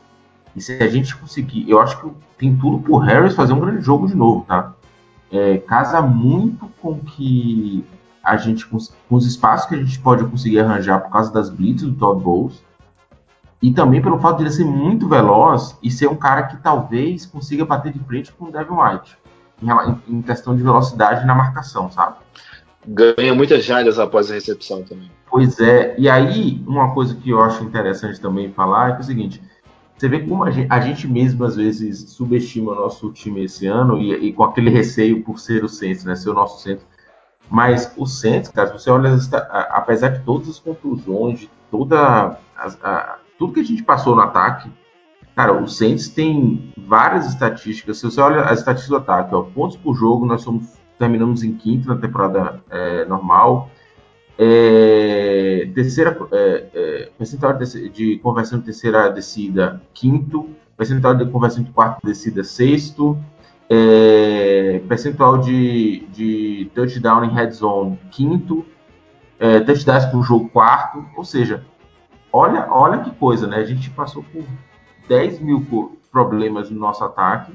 E 0.55 0.61
se 0.61 0.83
a 0.83 0.89
gente 0.89 1.16
conseguir, 1.16 1.68
eu 1.70 1.81
acho 1.81 2.01
que 2.01 2.11
tem 2.37 2.57
tudo 2.57 2.81
pro 2.81 2.97
Harris 2.97 3.35
fazer 3.35 3.53
um 3.53 3.61
grande 3.61 3.83
jogo 3.83 4.07
de 4.07 4.16
novo, 4.16 4.45
tá? 4.47 4.74
É, 5.31 5.59
casa 5.59 6.01
muito 6.03 6.68
com 6.81 6.99
que 6.99 7.85
a 8.22 8.37
gente 8.37 8.66
com, 8.66 8.79
os 9.11 9.26
espaços 9.26 9.68
que 9.68 9.74
a 9.74 9.79
gente 9.79 9.99
pode 10.01 10.24
conseguir 10.24 10.61
arranjar 10.61 11.01
por 11.01 11.11
causa 11.11 11.33
das 11.33 11.49
blitz 11.51 11.83
do 11.83 11.93
Todd 11.95 12.22
Bowles 12.22 12.62
e 13.61 13.73
também 13.73 14.01
pelo 14.01 14.19
fato 14.19 14.39
de 14.39 14.45
ele 14.45 14.51
ser 14.51 14.65
muito 14.65 15.09
veloz 15.09 15.77
e 15.83 15.91
ser 15.91 16.09
um 16.09 16.17
cara 16.17 16.45
que 16.45 16.57
talvez 16.59 17.27
consiga 17.27 17.65
bater 17.65 17.93
de 17.93 17.99
frente 18.01 18.33
com 18.33 18.47
o 18.47 18.53
Devin 18.53 18.75
White 18.75 19.19
em, 19.63 20.17
em 20.17 20.23
questão 20.23 20.55
de 20.57 20.63
velocidade 20.63 21.27
na 21.27 21.35
marcação, 21.35 21.91
sabe? 21.91 22.17
Ganha 22.87 23.35
muitas 23.35 23.65
jardas 23.65 23.99
após 23.99 24.31
a 24.31 24.35
recepção 24.35 24.83
também. 24.83 25.11
Pois 25.31 25.59
é, 25.61 25.95
e 25.99 26.09
aí 26.09 26.63
uma 26.67 26.95
coisa 26.95 27.15
que 27.15 27.31
eu 27.31 27.43
acho 27.43 27.63
interessante 27.65 28.21
também 28.21 28.53
falar 28.53 28.91
é, 28.91 28.93
que 28.93 28.99
é 28.99 29.01
o 29.01 29.05
seguinte: 29.05 29.43
você 29.97 30.09
vê 30.09 30.21
como 30.21 30.45
a 30.45 30.51
gente, 30.51 30.73
a 30.73 30.81
gente, 30.81 31.07
mesmo 31.07 31.45
às 31.45 31.57
vezes 31.57 32.11
subestima 32.11 32.73
o 32.73 32.75
nosso 32.77 33.11
time 33.13 33.45
esse 33.45 33.67
ano 33.67 33.99
e, 33.99 34.29
e 34.29 34.33
com 34.33 34.45
aquele 34.45 34.71
receio 34.71 35.23
por 35.23 35.39
ser 35.39 35.65
o 35.65 35.69
centro, 35.69 36.07
né, 36.07 36.17
ser 36.17 36.31
o 36.31 36.35
nosso 36.35 36.63
centro. 36.63 36.87
Mas 37.51 37.93
o 37.97 38.07
centro, 38.07 38.53
cara, 38.53 38.71
você 38.71 38.91
olha, 38.91 39.17
apesar 39.71 40.09
de 40.09 40.21
todas 40.21 40.49
as 40.49 40.59
conclusões, 40.59 41.41
de 41.41 41.51
toda 41.71 42.39
a, 42.57 43.19
tudo 43.39 43.53
que 43.53 43.61
a 43.61 43.64
gente 43.64 43.84
passou 43.84 44.16
no 44.16 44.20
ataque, 44.20 44.68
cara, 45.34 45.53
o 45.53 45.68
Saints 45.68 46.09
tem 46.09 46.72
várias 46.76 47.26
estatísticas. 47.28 47.99
Se 47.99 48.05
você 48.05 48.20
olha 48.20 48.43
as 48.43 48.59
estatísticas 48.59 48.89
do 48.89 48.97
ataque, 48.97 49.34
ó, 49.34 49.43
pontos 49.43 49.76
por 49.76 49.95
jogo, 49.95 50.26
nós 50.26 50.43
somos, 50.43 50.76
terminamos 50.99 51.45
em 51.45 51.55
quinto 51.55 51.89
na 51.89 51.97
temporada 51.97 52.61
é, 52.68 53.05
normal. 53.05 53.70
É, 54.36 55.70
terceira, 55.74 56.18
é, 56.32 56.66
é, 56.74 57.11
percentual 57.16 57.57
de, 57.57 57.89
de, 57.89 58.18
conversão 58.18 58.59
de 58.59 58.66
terceira 58.66 59.09
descida, 59.09 59.80
quinto. 59.95 60.51
Percentual 60.76 61.14
de 61.14 61.26
conversão 61.26 61.62
de 61.62 61.70
quarta 61.70 62.01
descida, 62.05 62.43
sexto. 62.43 63.16
É, 63.70 64.80
percentual 64.89 65.39
de, 65.39 66.07
de 66.12 66.70
touchdown 66.74 67.24
em 67.24 67.30
red 67.30 67.51
zone, 67.53 67.99
quinto. 68.11 68.64
É, 69.39 69.61
touchdowns 69.61 70.07
por 70.07 70.22
jogo, 70.24 70.49
quarto. 70.49 71.05
Ou 71.16 71.24
seja, 71.24 71.64
olha, 72.33 72.66
olha 72.70 72.99
que 72.99 73.11
coisa, 73.11 73.47
né? 73.47 73.57
A 73.57 73.64
gente 73.64 73.91
passou 73.91 74.22
por 74.22 74.45
10 75.09 75.41
mil 75.41 75.64
problemas 76.11 76.70
no 76.70 76.79
nosso 76.79 77.05
ataque. 77.05 77.53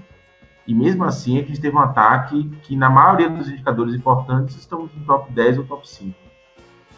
E 0.65 0.74
mesmo 0.74 1.03
assim, 1.03 1.38
a 1.38 1.43
gente 1.43 1.59
teve 1.59 1.76
um 1.76 1.80
ataque 1.80 2.49
que, 2.63 2.76
na 2.76 2.89
maioria 2.89 3.30
dos 3.30 3.49
indicadores 3.49 3.93
importantes, 3.93 4.55
estamos 4.55 4.89
no 4.95 5.05
top 5.05 5.32
10 5.32 5.59
ou 5.59 5.65
top 5.65 5.88
5. 5.88 6.24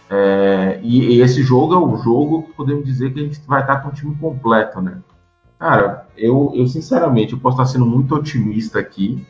É, 0.08 0.80
e, 0.84 1.16
e, 1.16 1.22
esse 1.22 1.42
jogo 1.42 1.74
é 1.74 1.78
o 1.78 1.98
jogo 1.98 2.44
que 2.44 2.54
podemos 2.54 2.86
dizer 2.86 3.12
que 3.12 3.20
a 3.20 3.24
gente 3.24 3.42
vai 3.48 3.62
estar 3.62 3.78
com 3.78 3.90
o 3.90 3.92
time 3.92 4.16
completo, 4.16 4.80
né? 4.80 5.00
Cara, 5.58 6.08
eu, 6.16 6.52
eu 6.54 6.68
sinceramente 6.68 7.34
eu 7.34 7.40
posso 7.40 7.56
estar 7.56 7.66
sendo 7.66 7.86
muito 7.88 8.14
otimista 8.14 8.78
aqui, 8.78 9.26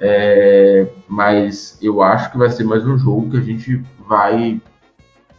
é, 0.00 0.88
mas 1.06 1.78
eu 1.80 2.02
acho 2.02 2.32
que 2.32 2.38
vai 2.38 2.50
ser 2.50 2.64
mais 2.64 2.84
um 2.84 2.98
jogo 2.98 3.30
que 3.30 3.36
a 3.36 3.42
gente 3.42 3.82
vai 4.06 4.60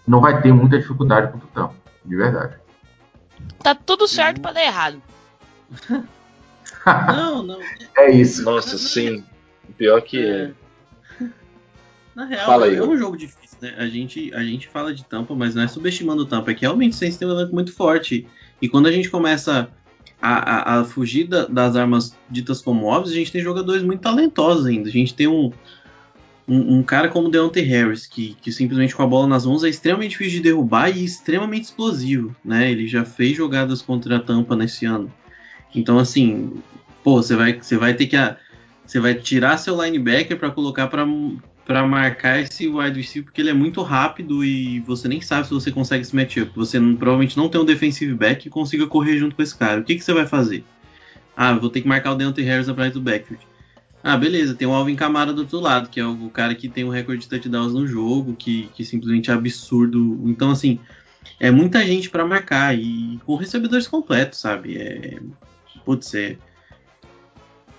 não 0.08 0.22
vai 0.22 0.42
ter 0.42 0.54
muita 0.54 0.80
dificuldade 0.80 1.32
contra 1.32 1.48
o 1.48 1.52
Tampa, 1.52 1.76
de 2.08 2.16
verdade. 2.16 2.56
Tá 3.62 3.76
tudo 3.76 4.08
certo 4.08 4.42
para 4.42 4.54
dar 4.54 4.64
errado. 4.64 5.02
não, 6.86 7.44
não. 7.44 7.60
É 7.98 8.12
isso. 8.12 8.44
Nossa, 8.44 8.78
sim. 8.78 9.24
Pior 9.78 10.02
que 10.02 10.26
é. 10.26 10.52
Na 12.16 12.26
real, 12.26 12.46
Fala 12.46 12.66
aí. 12.66 12.76
é 12.76 12.84
um 12.84 12.98
jogo 12.98 13.18
difícil, 13.18 13.58
né? 13.62 13.76
A 13.78 13.88
gente, 13.88 14.34
a 14.34 14.44
gente 14.44 14.68
fala 14.68 14.94
de 14.94 15.04
tampa, 15.04 15.36
mas 15.36 15.54
não 15.54 15.64
é 15.64 15.68
subestimando 15.68 16.24
o 16.24 16.26
tampa, 16.26 16.52
é 16.52 16.54
que 16.54 16.62
realmente 16.62 16.96
vocês 16.96 17.18
têm 17.18 17.28
um 17.28 17.32
elenco 17.32 17.54
muito 17.54 17.74
forte. 17.74 18.28
E 18.62 18.70
quando 18.70 18.88
a 18.88 18.92
gente 18.92 19.10
começa 19.10 19.70
a, 20.22 20.78
a, 20.78 20.80
a 20.80 20.86
fugir 20.86 21.28
da, 21.28 21.46
das 21.46 21.76
armas 21.76 22.18
ditas 22.30 22.62
como 22.62 22.86
óbvias, 22.86 23.14
a 23.14 23.18
gente 23.18 23.32
tem 23.32 23.42
jogadores 23.42 23.84
muito 23.84 24.02
talentosos 24.02 24.66
ainda. 24.66 24.90
A 24.90 24.92
gente 24.92 25.14
tem 25.14 25.28
um, 25.28 25.52
um, 26.48 26.78
um, 26.78 26.84
cara 26.84 27.10
como 27.10 27.30
Deontay 27.30 27.64
Harris, 27.64 28.08
que, 28.08 28.38
que 28.42 28.52
simplesmente 28.52 28.96
com 28.96 29.04
a 29.04 29.08
bola 29.08 29.28
nas 29.28 29.46
mãos 29.46 29.64
é 29.64 29.70
extremamente 29.70 30.12
difícil 30.12 30.38
de 30.38 30.44
derrubar 30.44 30.90
e 30.90 31.04
extremamente 31.04 31.66
explosivo, 31.66 32.34
né? 32.44 32.72
Ele 32.72 32.88
já 32.88 33.04
fez 33.04 33.36
jogadas 33.36 33.82
contra 33.82 34.16
a 34.16 34.20
tampa 34.20 34.56
nesse 34.56 34.86
ano. 34.86 35.12
Então, 35.76 36.00
assim, 36.00 36.54
pô, 37.04 37.22
você 37.22 37.36
vai, 37.36 37.54
você 37.54 37.78
vai 37.78 37.94
ter 37.94 38.08
que. 38.08 38.16
Você 38.86 39.00
vai 39.00 39.14
tirar 39.16 39.58
seu 39.58 39.82
linebacker 39.84 40.38
para 40.38 40.50
colocar 40.50 40.88
para 40.88 41.86
marcar 41.86 42.40
esse 42.40 42.70
wide 42.70 43.02
receiver 43.02 43.26
porque 43.26 43.42
ele 43.42 43.50
é 43.50 43.54
muito 43.54 43.82
rápido 43.82 44.46
e 44.46 44.80
você 44.80 45.10
nem 45.10 45.20
sabe 45.20 45.48
se 45.48 45.54
você 45.54 45.70
consegue 45.70 46.04
esse 46.04 46.16
matchup. 46.16 46.54
Você 46.56 46.80
não, 46.80 46.96
provavelmente 46.96 47.36
não 47.36 47.50
tem 47.50 47.60
um 47.60 47.66
defensive 47.66 48.14
back 48.14 48.44
que 48.44 48.50
consiga 48.50 48.88
correr 48.88 49.18
junto 49.18 49.36
com 49.36 49.42
esse 49.42 49.58
cara. 49.58 49.82
O 49.82 49.84
que, 49.84 49.96
que 49.96 50.02
você 50.02 50.14
vai 50.14 50.26
fazer? 50.26 50.64
Ah, 51.36 51.54
vou 51.54 51.70
ter 51.70 51.82
que 51.82 51.88
marcar 51.88 52.14
o 52.14 52.16
Deontay 52.16 52.46
Harris 52.46 52.70
atrás 52.70 52.94
do 52.94 53.02
backfield. 53.02 53.46
Ah, 54.04 54.16
beleza, 54.16 54.56
tem 54.56 54.68
o 54.68 54.74
Alvin 54.74 54.96
Kamara 54.96 55.34
do 55.34 55.42
outro 55.42 55.60
lado, 55.60 55.90
que 55.90 56.00
é 56.00 56.06
o 56.06 56.30
cara 56.30 56.56
que 56.56 56.70
tem 56.70 56.84
um 56.84 56.90
recorde 56.90 57.22
de 57.22 57.30
touchdowns 57.30 57.74
no 57.74 57.86
jogo, 57.86 58.36
que, 58.36 58.70
que 58.74 58.86
simplesmente 58.86 59.32
é 59.32 59.34
absurdo. 59.34 60.22
Então, 60.26 60.52
assim, 60.52 60.80
é 61.40 61.52
muita 61.52 61.86
gente 61.86 62.10
para 62.10 62.26
marcar 62.26 62.78
e 62.78 63.20
com 63.26 63.36
recebedores 63.36 63.88
completos, 63.88 64.40
sabe? 64.40 64.78
É, 64.78 65.20
putz, 65.84 66.14
é, 66.14 66.38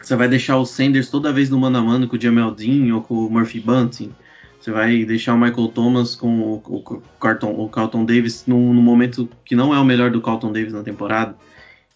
você 0.00 0.16
vai 0.16 0.28
deixar 0.28 0.56
o 0.56 0.66
Sanders 0.66 1.10
toda 1.10 1.32
vez 1.32 1.50
no 1.50 1.58
mano 1.58 1.78
a 1.78 1.82
mano 1.82 2.08
com 2.08 2.16
o 2.16 2.20
Jamel 2.20 2.50
Dean 2.50 2.94
ou 2.94 3.02
com 3.02 3.14
o 3.14 3.30
Murphy 3.30 3.60
Bunting. 3.60 4.12
Você 4.60 4.72
vai 4.72 5.04
deixar 5.04 5.34
o 5.34 5.38
Michael 5.38 5.68
Thomas 5.68 6.16
com 6.16 6.40
o, 6.40 6.54
o, 6.66 7.02
Carlton, 7.20 7.52
o 7.52 7.68
Carlton 7.68 8.04
Davis 8.04 8.44
no, 8.46 8.74
no, 8.74 8.82
momento 8.82 9.28
que 9.44 9.54
não 9.54 9.74
é 9.74 9.78
o 9.78 9.84
melhor 9.84 10.10
do 10.10 10.20
Carlton 10.20 10.52
Davis 10.52 10.72
na 10.72 10.82
temporada. 10.82 11.36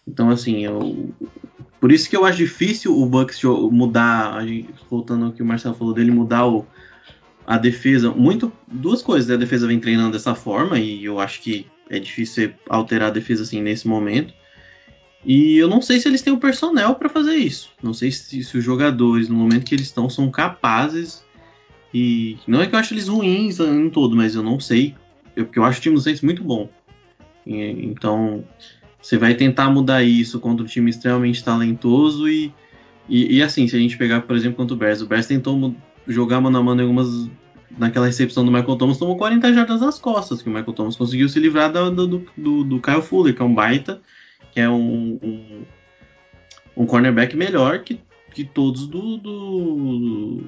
Então, 0.07 0.29
assim, 0.29 0.63
eu, 0.63 1.13
por 1.83 1.91
isso 1.91 2.09
que 2.09 2.15
eu 2.15 2.23
acho 2.23 2.37
difícil 2.37 2.97
o 2.97 3.05
Bucks 3.05 3.43
mudar, 3.43 4.37
voltando 4.89 5.25
ao 5.25 5.31
que 5.33 5.43
o 5.43 5.45
Marcelo 5.45 5.75
falou 5.75 5.93
dele, 5.93 6.11
mudar 6.11 6.47
o, 6.47 6.65
a 7.45 7.57
defesa. 7.57 8.09
Muito, 8.09 8.53
duas 8.71 9.01
coisas, 9.01 9.27
né? 9.27 9.35
a 9.35 9.37
defesa 9.37 9.67
vem 9.67 9.81
treinando 9.81 10.13
dessa 10.13 10.33
forma 10.33 10.79
e 10.79 11.03
eu 11.03 11.19
acho 11.19 11.41
que 11.41 11.67
é 11.89 11.99
difícil 11.99 12.53
alterar 12.69 13.09
a 13.09 13.11
defesa 13.11 13.43
assim 13.43 13.61
nesse 13.61 13.85
momento. 13.85 14.33
E 15.25 15.57
eu 15.57 15.67
não 15.67 15.81
sei 15.81 15.99
se 15.99 16.07
eles 16.07 16.21
têm 16.21 16.31
o 16.31 16.39
personnel 16.39 16.95
para 16.95 17.09
fazer 17.09 17.35
isso. 17.35 17.69
Não 17.83 17.93
sei 17.93 18.11
se, 18.11 18.41
se, 18.41 18.57
os 18.57 18.63
jogadores, 18.63 19.27
no 19.27 19.35
momento 19.35 19.65
que 19.65 19.75
eles 19.75 19.87
estão, 19.87 20.09
são 20.09 20.31
capazes. 20.31 21.21
E 21.93 22.37
não 22.47 22.61
é 22.61 22.65
que 22.65 22.73
eu 22.73 22.79
acho 22.79 22.93
eles 22.93 23.09
ruins 23.09 23.59
em 23.59 23.89
todo, 23.89 24.15
mas 24.15 24.35
eu 24.35 24.41
não 24.41 24.57
sei. 24.57 24.95
Eu, 25.35 25.43
porque 25.43 25.59
eu 25.59 25.65
acho 25.65 25.79
o 25.79 25.81
time 25.81 25.95
do 25.95 26.01
Saints 26.01 26.21
muito 26.21 26.45
bom. 26.45 26.69
E, 27.45 27.57
então, 27.57 28.45
você 29.03 29.17
vai 29.17 29.35
tentar 29.35 29.69
mudar 29.69 30.01
isso 30.01 30.39
contra 30.39 30.63
um 30.63 30.67
time 30.67 30.89
extremamente 30.89 31.43
talentoso. 31.43 32.29
E, 32.29 32.53
e, 33.07 33.37
e, 33.37 33.43
assim, 33.43 33.67
se 33.67 33.75
a 33.75 33.79
gente 33.79 33.97
pegar, 33.97 34.21
por 34.21 34.35
exemplo, 34.35 34.55
contra 34.55 34.73
o 34.73 34.77
Bears, 34.77 35.01
o 35.01 35.05
Bears 35.05 35.27
tentou 35.27 35.75
jogar 36.07 36.39
mano 36.39 36.57
a 36.57 36.63
mano 36.63 36.81
em 36.81 36.85
algumas. 36.85 37.29
Naquela 37.75 38.05
recepção 38.05 38.45
do 38.45 38.51
Michael 38.51 38.75
Thomas, 38.75 38.99
tomou 38.99 39.17
40 39.17 39.51
jardas 39.51 39.81
nas 39.81 39.97
costas, 39.97 40.43
que 40.43 40.47
o 40.47 40.51
Michael 40.51 40.73
Thomas 40.73 40.95
conseguiu 40.95 41.27
se 41.27 41.39
livrar 41.39 41.71
do, 41.71 41.89
do, 41.89 42.25
do, 42.37 42.63
do 42.63 42.79
Kyle 42.79 43.01
Fuller, 43.01 43.35
que 43.35 43.41
é 43.41 43.45
um 43.45 43.53
baita 43.53 43.99
que 44.53 44.59
é 44.59 44.69
um, 44.69 45.19
um, 45.23 45.65
um 46.77 46.85
cornerback 46.85 47.35
melhor 47.35 47.79
que, 47.79 47.99
que 48.31 48.43
todos 48.43 48.87
do, 48.87 49.17
do, 49.17 50.43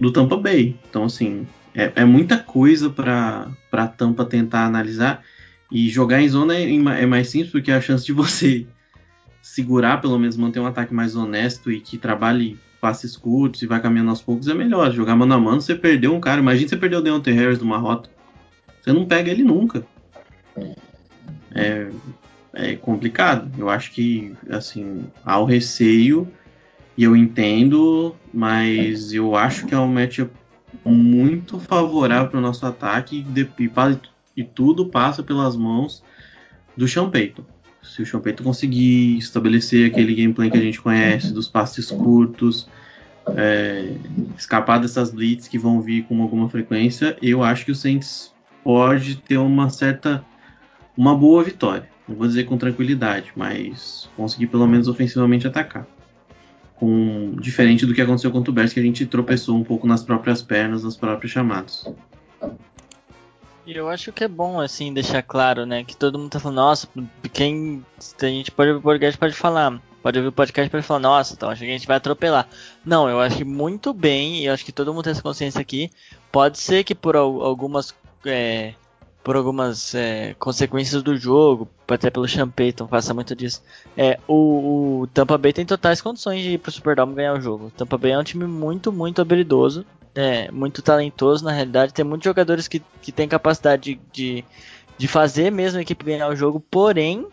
do 0.00 0.10
Tampa 0.10 0.38
Bay. 0.38 0.74
Então, 0.88 1.04
assim, 1.04 1.46
é, 1.74 1.92
é 1.96 2.04
muita 2.04 2.38
coisa 2.38 2.88
para 2.88 3.88
Tampa 3.88 4.24
tentar 4.24 4.64
analisar. 4.64 5.22
E 5.70 5.88
jogar 5.88 6.20
em 6.20 6.28
zona 6.28 6.56
é, 6.56 6.64
é, 6.64 7.06
mais 7.06 7.28
simples 7.28 7.52
porque 7.52 7.70
a 7.70 7.80
chance 7.80 8.04
de 8.04 8.12
você 8.12 8.66
segurar, 9.40 10.00
pelo 10.00 10.18
menos 10.18 10.36
manter 10.36 10.60
um 10.60 10.66
ataque 10.66 10.92
mais 10.92 11.14
honesto 11.14 11.70
e 11.70 11.80
que 11.80 11.96
trabalhe 11.96 12.58
passes 12.80 13.16
curtos 13.16 13.62
e 13.62 13.66
vai 13.66 13.80
caminhando 13.80 14.10
aos 14.10 14.22
poucos 14.22 14.48
é 14.48 14.54
melhor. 14.54 14.90
Jogar 14.90 15.14
mano 15.14 15.34
a 15.34 15.38
mano, 15.38 15.60
você 15.60 15.74
perdeu 15.74 16.14
um 16.14 16.20
cara. 16.20 16.40
Imagina 16.40 16.68
você 16.68 16.76
perdeu 16.76 17.00
o 17.00 17.02
Deontay 17.02 17.34
Harris 17.34 17.58
numa 17.58 17.78
rota. 17.78 18.10
Você 18.80 18.92
não 18.92 19.04
pega 19.04 19.30
ele 19.30 19.44
nunca. 19.44 19.86
É, 21.54 21.90
é 22.52 22.74
complicado. 22.76 23.50
Eu 23.58 23.68
acho 23.68 23.92
que, 23.92 24.34
assim, 24.48 25.04
há 25.24 25.38
o 25.38 25.44
receio 25.44 26.26
e 26.96 27.04
eu 27.04 27.16
entendo, 27.16 28.14
mas 28.32 29.12
eu 29.12 29.36
acho 29.36 29.66
que 29.66 29.74
é 29.74 29.78
um 29.78 29.86
matchup 29.86 30.30
muito 30.84 31.58
favorável 31.58 32.30
para 32.30 32.38
o 32.38 32.42
nosso 32.42 32.64
ataque 32.66 33.24
e, 33.36 33.62
e, 33.62 33.68
e, 34.36 34.44
tudo 34.44 34.86
passa 34.86 35.22
pelas 35.22 35.56
mãos 35.56 36.02
do 36.76 36.86
Sean 36.86 37.10
Payton. 37.10 37.44
Se 37.82 38.02
o 38.02 38.06
Sean 38.06 38.20
Payton 38.20 38.44
conseguir 38.44 39.18
estabelecer 39.18 39.90
aquele 39.90 40.14
gameplay 40.14 40.50
que 40.50 40.56
a 40.56 40.60
gente 40.60 40.80
conhece, 40.80 41.32
dos 41.32 41.48
passes 41.48 41.90
curtos, 41.90 42.68
é, 43.36 43.94
escapar 44.36 44.78
dessas 44.78 45.10
blitz 45.10 45.48
que 45.48 45.58
vão 45.58 45.80
vir 45.80 46.04
com 46.04 46.20
alguma 46.22 46.48
frequência, 46.48 47.16
eu 47.22 47.42
acho 47.42 47.64
que 47.64 47.72
o 47.72 47.74
Saints 47.74 48.32
pode 48.62 49.16
ter 49.16 49.38
uma 49.38 49.70
certa, 49.70 50.24
uma 50.96 51.14
boa 51.14 51.42
vitória 51.42 51.88
não 52.10 52.16
vou 52.16 52.26
dizer 52.26 52.44
com 52.44 52.58
tranquilidade, 52.58 53.32
mas 53.36 54.10
conseguir 54.16 54.48
pelo 54.48 54.66
menos 54.66 54.88
ofensivamente 54.88 55.46
atacar. 55.46 55.86
Com, 56.74 57.36
diferente 57.40 57.86
do 57.86 57.94
que 57.94 58.00
aconteceu 58.00 58.32
contra 58.32 58.50
o 58.50 58.54
Bears, 58.54 58.72
que 58.72 58.80
a 58.80 58.82
gente 58.82 59.06
tropeçou 59.06 59.56
um 59.56 59.62
pouco 59.62 59.86
nas 59.86 60.02
próprias 60.02 60.42
pernas, 60.42 60.82
nas 60.82 60.96
próprias 60.96 61.30
chamadas. 61.30 61.86
Eu 63.72 63.88
acho 63.88 64.12
que 64.12 64.24
é 64.24 64.28
bom, 64.28 64.60
assim, 64.60 64.92
deixar 64.92 65.22
claro, 65.22 65.64
né, 65.64 65.84
que 65.84 65.96
todo 65.96 66.18
mundo 66.18 66.30
tá 66.30 66.40
falando, 66.40 66.56
nossa, 66.56 66.88
quem, 67.32 67.84
a 68.20 68.26
gente 68.26 68.50
pode, 68.50 68.72
o 68.72 68.82
podcast 68.82 69.16
pode 69.16 69.34
falar, 69.34 69.80
pode 70.02 70.18
ouvir 70.18 70.28
o 70.28 70.32
podcast 70.32 70.68
para 70.68 70.82
falar, 70.82 71.00
nossa, 71.00 71.34
então 71.34 71.48
acho 71.48 71.60
que 71.60 71.68
a 71.68 71.72
gente 71.72 71.86
vai 71.86 71.96
atropelar. 71.96 72.48
Não, 72.84 73.08
eu 73.08 73.20
acho 73.20 73.36
que 73.36 73.44
muito 73.44 73.92
bem, 73.92 74.38
e 74.38 74.46
eu 74.46 74.52
acho 74.52 74.64
que 74.64 74.72
todo 74.72 74.92
mundo 74.92 75.04
tem 75.04 75.12
essa 75.12 75.22
consciência 75.22 75.60
aqui. 75.60 75.90
Pode 76.32 76.58
ser 76.58 76.82
que 76.82 76.94
por 76.94 77.16
algumas 77.16 77.94
é, 78.26 78.74
por 79.22 79.36
algumas 79.36 79.94
é, 79.94 80.34
consequências 80.38 81.02
do 81.02 81.16
jogo, 81.16 81.68
até 81.86 82.10
pelo 82.10 82.26
Champeyton 82.26 82.88
faça 82.88 83.12
muito 83.12 83.34
disso. 83.36 83.62
É, 83.96 84.18
o, 84.26 85.02
o, 85.02 85.06
Tampa 85.08 85.36
Bay 85.36 85.52
tem 85.52 85.66
totais 85.66 86.00
condições 86.00 86.42
de 86.42 86.52
ir 86.52 86.58
pro 86.58 86.72
Superdome 86.72 87.14
ganhar 87.14 87.34
o 87.34 87.40
jogo. 87.40 87.66
O 87.66 87.70
Tampa 87.70 87.98
Bay 87.98 88.12
é 88.12 88.18
um 88.18 88.24
time 88.24 88.46
muito, 88.46 88.90
muito 88.90 89.20
habilidoso, 89.20 89.84
é, 90.14 90.50
muito 90.50 90.80
talentoso 90.80 91.44
na 91.44 91.52
realidade. 91.52 91.92
Tem 91.92 92.04
muitos 92.04 92.24
jogadores 92.24 92.66
que, 92.66 92.80
que 93.02 93.12
têm 93.12 93.28
capacidade 93.28 93.94
de, 93.94 94.00
de, 94.10 94.44
de 94.96 95.08
fazer 95.08 95.50
mesmo 95.50 95.78
a 95.78 95.82
equipe 95.82 96.04
ganhar 96.04 96.28
o 96.28 96.36
jogo, 96.36 96.58
porém 96.58 97.26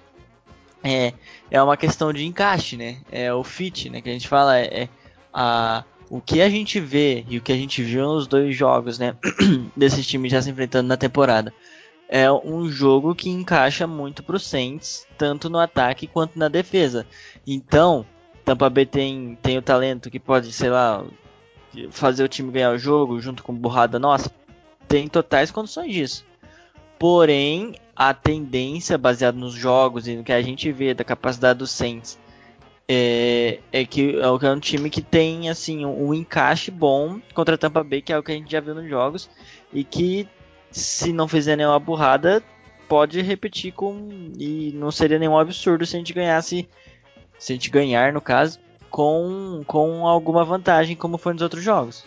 é, 0.84 1.14
é 1.50 1.62
uma 1.62 1.78
questão 1.78 2.12
de 2.12 2.26
encaixe, 2.26 2.76
né? 2.76 2.98
É 3.10 3.34
o 3.34 3.44
fit, 3.44 3.90
né? 3.90 4.02
Que 4.02 4.10
a 4.10 4.14
gente 4.14 4.28
fala, 4.28 4.60
é, 4.60 4.84
é 4.84 4.90
a 5.34 5.86
o 6.10 6.22
que 6.22 6.42
a 6.42 6.50
gente 6.50 6.80
vê 6.80 7.26
e 7.30 7.38
o 7.38 7.42
que 7.42 7.52
a 7.52 7.56
gente 7.56 7.84
viu 7.84 8.06
nos 8.06 8.28
dois 8.28 8.56
jogos, 8.56 8.98
né, 8.98 9.16
desses 9.76 10.06
times 10.08 10.32
já 10.32 10.42
se 10.42 10.50
enfrentando 10.50 10.88
na 10.88 10.98
temporada, 10.98 11.54
é 12.10 12.32
um 12.32 12.70
jogo 12.70 13.14
que 13.14 13.30
encaixa 13.30 13.86
muito 13.86 14.24
pro 14.24 14.40
Saints, 14.40 15.06
tanto 15.18 15.50
no 15.50 15.60
ataque 15.60 16.08
quanto 16.08 16.40
na 16.40 16.48
defesa. 16.48 17.06
Então, 17.46 18.06
Tampa 18.46 18.70
Bay 18.70 18.86
tem, 18.86 19.38
tem 19.42 19.58
o 19.58 19.62
talento 19.62 20.10
que 20.10 20.20
pode, 20.20 20.52
sei 20.54 20.70
lá, 20.70 21.04
fazer 21.92 22.24
o 22.24 22.30
time 22.30 22.52
ganhar 22.52 22.72
o 22.72 22.78
jogo 22.78 23.20
junto 23.20 23.44
com 23.44 23.54
burrada 23.54 24.00
nossa. 24.00 24.32
Tem 24.88 25.08
totais 25.08 25.52
condições 25.52 25.94
disso. 25.94 26.26
Porém, 26.98 27.76
a 27.96 28.14
tendência, 28.14 28.98
baseada 28.98 29.38
nos 29.38 29.54
jogos 29.54 30.08
e 30.08 30.16
no 30.16 30.24
que 30.24 30.32
a 30.32 30.42
gente 30.42 30.72
vê 30.72 30.94
da 30.94 31.04
capacidade 31.04 31.60
do 31.60 31.68
Saints, 31.68 32.18
é, 32.88 33.60
é 33.72 33.86
que 33.86 34.18
é 34.18 34.50
um 34.50 34.60
time 34.60 34.90
que 34.90 35.02
tem 35.02 35.50
assim 35.50 35.86
um, 35.86 36.08
um 36.08 36.14
encaixe 36.14 36.72
bom 36.72 37.20
contra 37.34 37.56
a 37.56 37.58
Tampa 37.58 37.84
Bay, 37.84 38.02
que 38.02 38.14
é 38.14 38.18
o 38.18 38.24
que 38.24 38.32
a 38.32 38.36
gente 38.36 38.50
já 38.50 38.62
viu 38.62 38.74
nos 38.74 38.88
jogos, 38.88 39.30
e 39.74 39.84
que 39.84 40.28
se 40.78 41.12
não 41.12 41.28
fizer 41.28 41.56
nenhuma 41.56 41.80
burrada, 41.80 42.42
pode 42.88 43.22
repetir 43.22 43.74
com. 43.74 44.32
E 44.38 44.72
não 44.76 44.92
seria 44.92 45.20
nenhum 45.20 45.38
absurdo 45.38 45.86
se 45.86 45.96
a 45.96 46.00
gente 46.00 46.14
ganhasse. 46.14 46.68
Se 47.40 47.54
a 47.54 47.56
gente 47.56 47.70
ganhar, 47.70 48.12
no 48.14 48.22
caso, 48.22 48.60
com, 48.90 49.64
com 49.68 50.08
alguma 50.08 50.44
vantagem, 50.44 50.96
como 50.96 51.18
foi 51.18 51.34
nos 51.34 51.42
outros 51.42 51.64
jogos. 51.64 52.06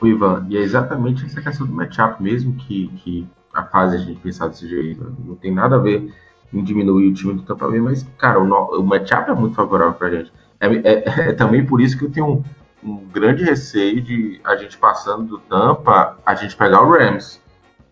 O 0.00 0.06
Ivan, 0.06 0.46
e 0.48 0.56
é 0.56 0.60
exatamente 0.60 1.24
essa 1.24 1.42
questão 1.42 1.66
do 1.66 1.72
matchup 1.72 2.22
mesmo 2.22 2.54
que, 2.54 2.86
que 2.98 3.26
a 3.52 3.64
fase 3.64 3.96
a 3.96 3.98
gente 3.98 4.20
pensar 4.20 4.46
desse 4.46 4.68
jeito. 4.68 5.16
Não 5.18 5.34
tem 5.34 5.52
nada 5.52 5.74
a 5.74 5.80
ver 5.80 6.14
em 6.52 6.62
diminuir 6.62 7.08
o 7.08 7.14
time 7.14 7.34
do 7.34 7.42
Tampa 7.42 7.68
Bay, 7.68 7.80
mas, 7.80 8.06
cara, 8.16 8.40
o, 8.40 8.80
o 8.80 8.84
matchup 8.84 9.30
é 9.30 9.34
muito 9.34 9.56
favorável 9.56 9.94
pra 9.94 10.10
gente. 10.10 10.32
É, 10.60 10.66
é, 10.66 11.04
é, 11.28 11.32
também 11.32 11.66
por 11.66 11.80
isso 11.80 11.98
que 11.98 12.04
eu 12.04 12.10
tenho 12.10 12.44
um, 12.82 12.96
grande 13.06 13.44
receio 13.44 14.00
de 14.00 14.40
a 14.44 14.56
gente 14.56 14.76
passando 14.76 15.24
do 15.24 15.38
Tampa, 15.38 16.18
a 16.24 16.34
gente 16.34 16.56
pegar 16.56 16.82
o 16.82 16.90
Rams. 16.90 17.40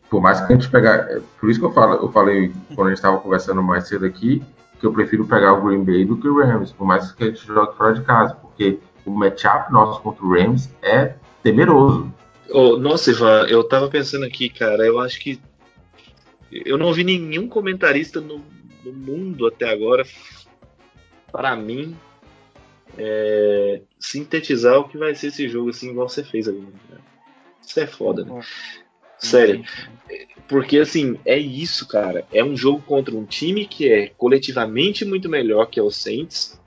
Por 0.09 0.21
mais 0.21 0.41
que 0.41 0.53
a 0.53 0.57
gente 0.57 0.71
pegar. 0.71 1.11
É, 1.11 1.21
por 1.41 1.51
isso 1.51 1.59
que 1.59 1.67
eu, 1.67 1.73
falo, 1.73 1.95
eu 1.95 2.13
falei 2.13 2.53
quando 2.75 2.89
a 2.89 2.91
gente 2.91 2.99
estava 2.99 3.19
conversando 3.19 3.63
mais 3.63 3.89
cedo 3.89 4.07
aqui, 4.07 4.43
que 4.79 4.87
eu 4.87 4.93
prefiro 4.93 5.27
pegar 5.27 5.55
o 5.55 5.63
Green 5.63 5.85
Bay 5.85 6.05
do 6.05 6.17
que 6.17 6.29
o 6.29 6.39
Rams, 6.39 6.73
por 6.73 6.87
mais 6.87 7.11
que 7.13 7.25
a 7.25 7.27
gente 7.27 7.45
jogue 7.47 7.77
fora 7.77 7.95
de 7.95 8.03
casa, 8.03 8.35
porque 8.35 8.79
o 9.05 9.11
matchup 9.11 9.73
nosso 9.73 10.01
contra 10.01 10.25
o 10.25 10.33
Rams 10.33 10.71
é 10.83 11.15
temeroso. 11.43 12.13
Oh, 12.51 12.77
nossa, 12.77 13.11
Ivan, 13.11 13.47
eu 13.49 13.65
tava 13.65 13.89
pensando 13.89 14.25
aqui, 14.25 14.49
cara, 14.49 14.87
eu 14.87 15.01
acho 15.01 15.19
que 15.19 15.41
eu 16.51 16.79
não 16.79 16.93
vi 16.93 17.03
nenhum 17.03 17.49
comentarista 17.49 18.21
no, 18.21 18.41
no 18.85 18.93
mundo 18.93 19.47
até 19.47 19.69
agora, 19.69 20.05
para 21.33 21.57
mim, 21.57 21.97
é, 22.99 23.81
sintetizar 23.99 24.79
o 24.79 24.89
que 24.89 24.99
vai 24.99 25.15
ser 25.15 25.29
esse 25.29 25.49
jogo, 25.49 25.71
assim, 25.71 25.91
igual 25.91 26.09
você 26.09 26.25
fez 26.25 26.49
ali. 26.49 26.61
Né? 26.61 26.99
Isso 27.65 27.81
é 27.81 27.87
foda, 27.87 28.25
né? 28.25 28.41
Sério. 29.19 29.65
Porque, 30.47 30.79
assim, 30.79 31.19
é 31.25 31.39
isso, 31.39 31.89
cara. 31.89 32.27
É 32.33 32.45
um 32.45 32.57
jogo 32.57 32.83
contra 32.83 33.15
um 33.15 33.25
time 33.25 33.67
que 33.67 33.91
é 33.91 34.09
coletivamente 34.09 35.05
muito 35.05 35.29
melhor 35.29 35.67
que 35.67 35.81
é 35.81 35.83
o 35.83 35.91
Saints, 35.91 36.61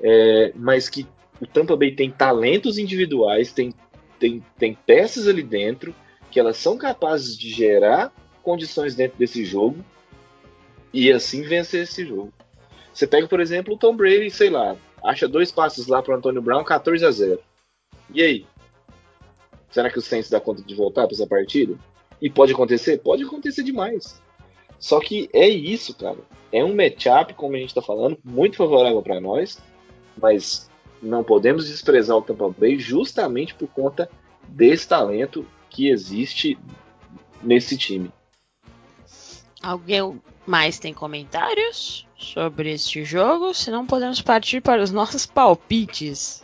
é, 0.00 0.52
mas 0.54 0.88
que 0.88 1.06
o 1.40 1.46
Tampa 1.46 1.76
Bay 1.76 1.92
tem 1.92 2.10
talentos 2.10 2.78
individuais, 2.78 3.52
tem, 3.52 3.74
tem, 4.18 4.44
tem 4.58 4.76
peças 4.86 5.26
ali 5.26 5.42
dentro 5.42 5.94
que 6.30 6.38
elas 6.38 6.56
são 6.56 6.76
capazes 6.76 7.36
de 7.36 7.50
gerar 7.50 8.12
condições 8.42 8.94
dentro 8.94 9.18
desse 9.18 9.44
jogo 9.44 9.84
e 10.92 11.10
assim 11.10 11.42
vencer 11.42 11.82
esse 11.82 12.06
jogo. 12.06 12.32
Você 12.92 13.06
pega, 13.06 13.26
por 13.26 13.40
exemplo, 13.40 13.74
o 13.74 13.78
Tom 13.78 13.96
Brady, 13.96 14.30
sei 14.30 14.50
lá, 14.50 14.76
acha 15.02 15.28
dois 15.28 15.50
passos 15.50 15.86
lá 15.86 16.02
para 16.02 16.16
Antônio 16.16 16.42
Brown, 16.42 16.64
14 16.64 17.04
a 17.04 17.10
0. 17.10 17.40
E 18.12 18.22
aí? 18.22 18.46
Será 19.70 19.90
que 19.90 19.98
o 19.98 20.02
Saints 20.02 20.28
dá 20.28 20.40
conta 20.40 20.62
de 20.62 20.74
voltar 20.74 21.06
para 21.06 21.14
essa 21.14 21.26
partida? 21.26 21.76
E 22.20 22.30
pode 22.30 22.52
acontecer? 22.52 22.98
Pode 22.98 23.24
acontecer 23.24 23.62
demais. 23.62 24.22
Só 24.78 25.00
que 25.00 25.28
é 25.32 25.48
isso, 25.48 25.94
cara. 25.94 26.18
É 26.52 26.62
um 26.62 26.74
matchup, 26.74 27.34
como 27.34 27.56
a 27.56 27.58
gente 27.58 27.68
está 27.68 27.80
falando, 27.80 28.18
muito 28.22 28.56
favorável 28.56 29.00
para 29.02 29.20
nós, 29.20 29.58
mas 30.20 30.70
não 31.02 31.24
podemos 31.24 31.68
desprezar 31.68 32.16
o 32.16 32.22
Tampa 32.22 32.48
Bay 32.48 32.78
justamente 32.78 33.54
por 33.54 33.68
conta 33.68 34.08
desse 34.46 34.86
talento 34.86 35.46
que 35.70 35.88
existe 35.88 36.58
nesse 37.42 37.76
time. 37.76 38.12
Alguém 39.62 40.20
mais 40.44 40.78
tem 40.78 40.92
comentários 40.92 42.06
sobre 42.18 42.72
este 42.72 43.04
jogo? 43.04 43.54
Se 43.54 43.70
não, 43.70 43.86
podemos 43.86 44.20
partir 44.20 44.60
para 44.60 44.82
os 44.82 44.90
nossos 44.90 45.24
palpites. 45.24 46.42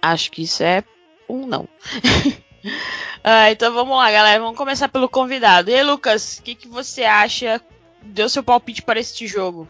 Acho 0.00 0.30
que 0.30 0.42
isso 0.42 0.62
é 0.62 0.82
um 1.28 1.46
não. 1.46 1.68
ah, 3.22 3.50
então 3.50 3.72
vamos 3.74 3.96
lá, 3.96 4.10
galera. 4.10 4.42
Vamos 4.42 4.56
começar 4.56 4.88
pelo 4.88 5.08
convidado. 5.08 5.70
E 5.70 5.74
aí, 5.74 5.82
Lucas, 5.82 6.38
o 6.38 6.42
que, 6.42 6.54
que 6.54 6.68
você 6.68 7.04
acha? 7.04 7.60
Deu 8.02 8.28
seu 8.28 8.42
palpite 8.42 8.82
para 8.82 9.00
este 9.00 9.26
jogo? 9.26 9.68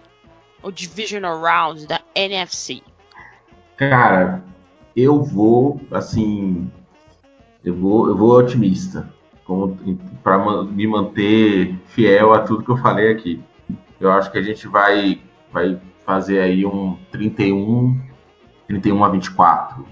O 0.63 0.71
Divisional 0.71 1.41
Round 1.41 1.87
da 1.87 2.01
NFC. 2.15 2.83
Cara, 3.77 4.45
eu 4.95 5.23
vou, 5.23 5.81
assim. 5.91 6.71
Eu 7.65 7.75
vou, 7.75 8.09
eu 8.09 8.17
vou 8.17 8.31
otimista 8.31 9.13
para 10.23 10.65
me 10.65 10.87
manter 10.87 11.77
fiel 11.87 12.33
a 12.33 12.41
tudo 12.41 12.65
que 12.65 12.71
eu 12.71 12.77
falei 12.77 13.13
aqui. 13.13 13.43
Eu 14.01 14.11
acho 14.11 14.31
que 14.31 14.39
a 14.39 14.43
gente 14.43 14.67
vai, 14.67 15.21
vai 15.53 15.79
fazer 16.05 16.41
aí 16.41 16.65
um 16.65 16.99
31, 17.11 18.01
31 18.67 19.05
a 19.05 19.09
24, 19.09 19.87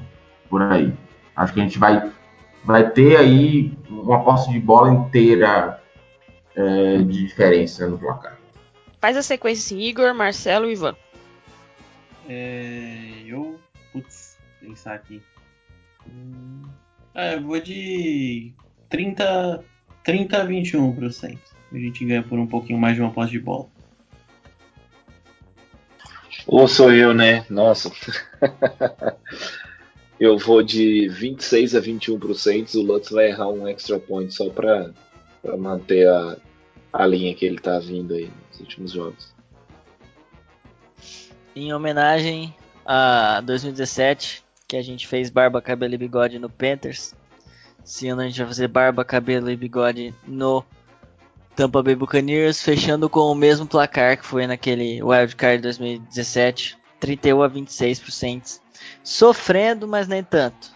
por 0.49 0.63
aí. 0.63 0.93
Acho 1.37 1.53
que 1.53 1.61
a 1.61 1.63
gente 1.63 1.79
vai, 1.79 2.11
vai 2.65 2.91
ter 2.91 3.17
aí 3.17 3.77
uma 3.89 4.25
posse 4.25 4.51
de 4.51 4.59
bola 4.59 4.91
inteira 4.91 5.83
é, 6.55 6.99
de 6.99 7.27
diferença 7.27 7.87
no 7.87 7.99
placar. 7.99 8.39
Faz 9.01 9.17
a 9.17 9.23
sequência 9.23 9.75
assim, 9.75 9.83
Igor, 9.83 10.15
Marcelo 10.15 10.69
e 10.69 10.73
Ivan. 10.73 10.95
É, 12.29 13.23
eu, 13.27 13.59
putz, 13.93 14.39
pensar 14.61 14.95
aqui. 14.95 15.21
Hum, 16.07 16.63
é, 17.15 17.35
eu 17.35 17.43
vou 17.43 17.61
de 17.61 18.55
30, 18.93 19.65
30 20.05 20.37
a 20.37 20.45
21 20.45 20.93
para 20.95 21.07
o 21.07 21.13
Saints. 21.13 21.51
A 21.73 21.79
gente 21.79 22.05
ganha 22.05 22.23
por 22.23 22.39
um 22.39 22.47
pouquinho 22.47 22.79
mais 22.79 22.95
de 22.95 23.01
uma 23.01 23.11
posse 23.11 23.33
de 23.33 23.41
bola. 23.41 23.67
Ou 26.47 26.69
sou 26.69 26.93
eu, 26.93 27.15
né? 27.15 27.47
Nossa. 27.49 27.91
eu 30.21 30.37
vou 30.37 30.63
de 30.63 31.09
26 31.09 31.75
a 31.75 31.81
21 31.81 32.19
para 32.19 32.33
o 32.33 32.35
Saints. 32.35 32.75
O 32.75 32.83
Lutz 32.83 33.11
vai 33.11 33.31
errar 33.31 33.49
um 33.49 33.67
extra 33.67 33.99
point 33.99 34.33
só 34.35 34.51
para 34.51 34.91
manter 35.57 36.07
a, 36.07 36.37
a 36.93 37.07
linha 37.07 37.35
que 37.35 37.47
ele 37.47 37.57
está 37.57 37.79
vindo 37.79 38.13
aí 38.13 38.31
nos 38.51 38.61
últimos 38.61 38.93
jogos. 38.93 39.33
Em 41.57 41.73
homenagem 41.73 42.55
a 42.85 43.41
2017, 43.41 44.45
que 44.69 44.77
a 44.77 44.83
gente 44.83 45.07
fez 45.07 45.31
barba, 45.31 45.63
cabelo 45.63 45.95
e 45.95 45.99
bigode 45.99 46.39
no 46.39 46.51
Panthers, 46.51 47.15
esse 47.85 48.09
ano 48.09 48.23
a 48.23 48.25
gente 48.27 48.39
vai 48.39 48.47
fazer 48.47 48.69
barba, 48.69 49.05
cabelo 49.05 49.51
e 49.51 49.57
bigode 49.57 50.15
no 50.27 50.65
Tampa 51.55 51.83
Bay 51.83 51.95
Buccaneers, 51.95 52.63
fechando 52.63 53.09
com 53.09 53.21
o 53.21 53.35
mesmo 53.35 53.67
placar 53.67 54.17
que 54.17 54.25
foi 54.25 54.47
naquele 54.47 55.03
Wild 55.03 55.37
Card 55.37 55.63
2017, 55.63 56.79
31 56.99 57.43
a 57.43 57.49
26 57.49 58.01
para 58.01 58.11
Saints. 58.11 58.63
Sofrendo, 59.05 59.87
mas 59.87 60.09
nem 60.09 60.23
tanto. 60.23 60.73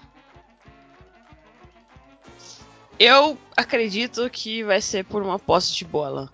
Eu 2.99 3.39
acredito 3.57 4.29
que 4.31 4.65
vai 4.65 4.81
ser 4.81 5.05
por 5.05 5.23
uma 5.23 5.39
posse 5.39 5.75
de 5.75 5.85
bola. 5.85 6.31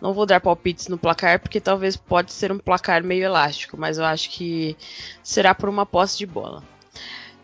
Não 0.00 0.12
vou 0.12 0.26
dar 0.26 0.40
palpites 0.40 0.88
no 0.88 0.98
placar 0.98 1.40
porque 1.40 1.60
talvez 1.60 1.96
pode 1.96 2.32
ser 2.32 2.52
um 2.52 2.58
placar 2.58 3.02
meio 3.02 3.24
elástico, 3.24 3.78
mas 3.78 3.96
eu 3.96 4.04
acho 4.04 4.30
que 4.30 4.76
será 5.22 5.54
por 5.54 5.68
uma 5.68 5.86
posse 5.86 6.18
de 6.18 6.26
bola. 6.26 6.62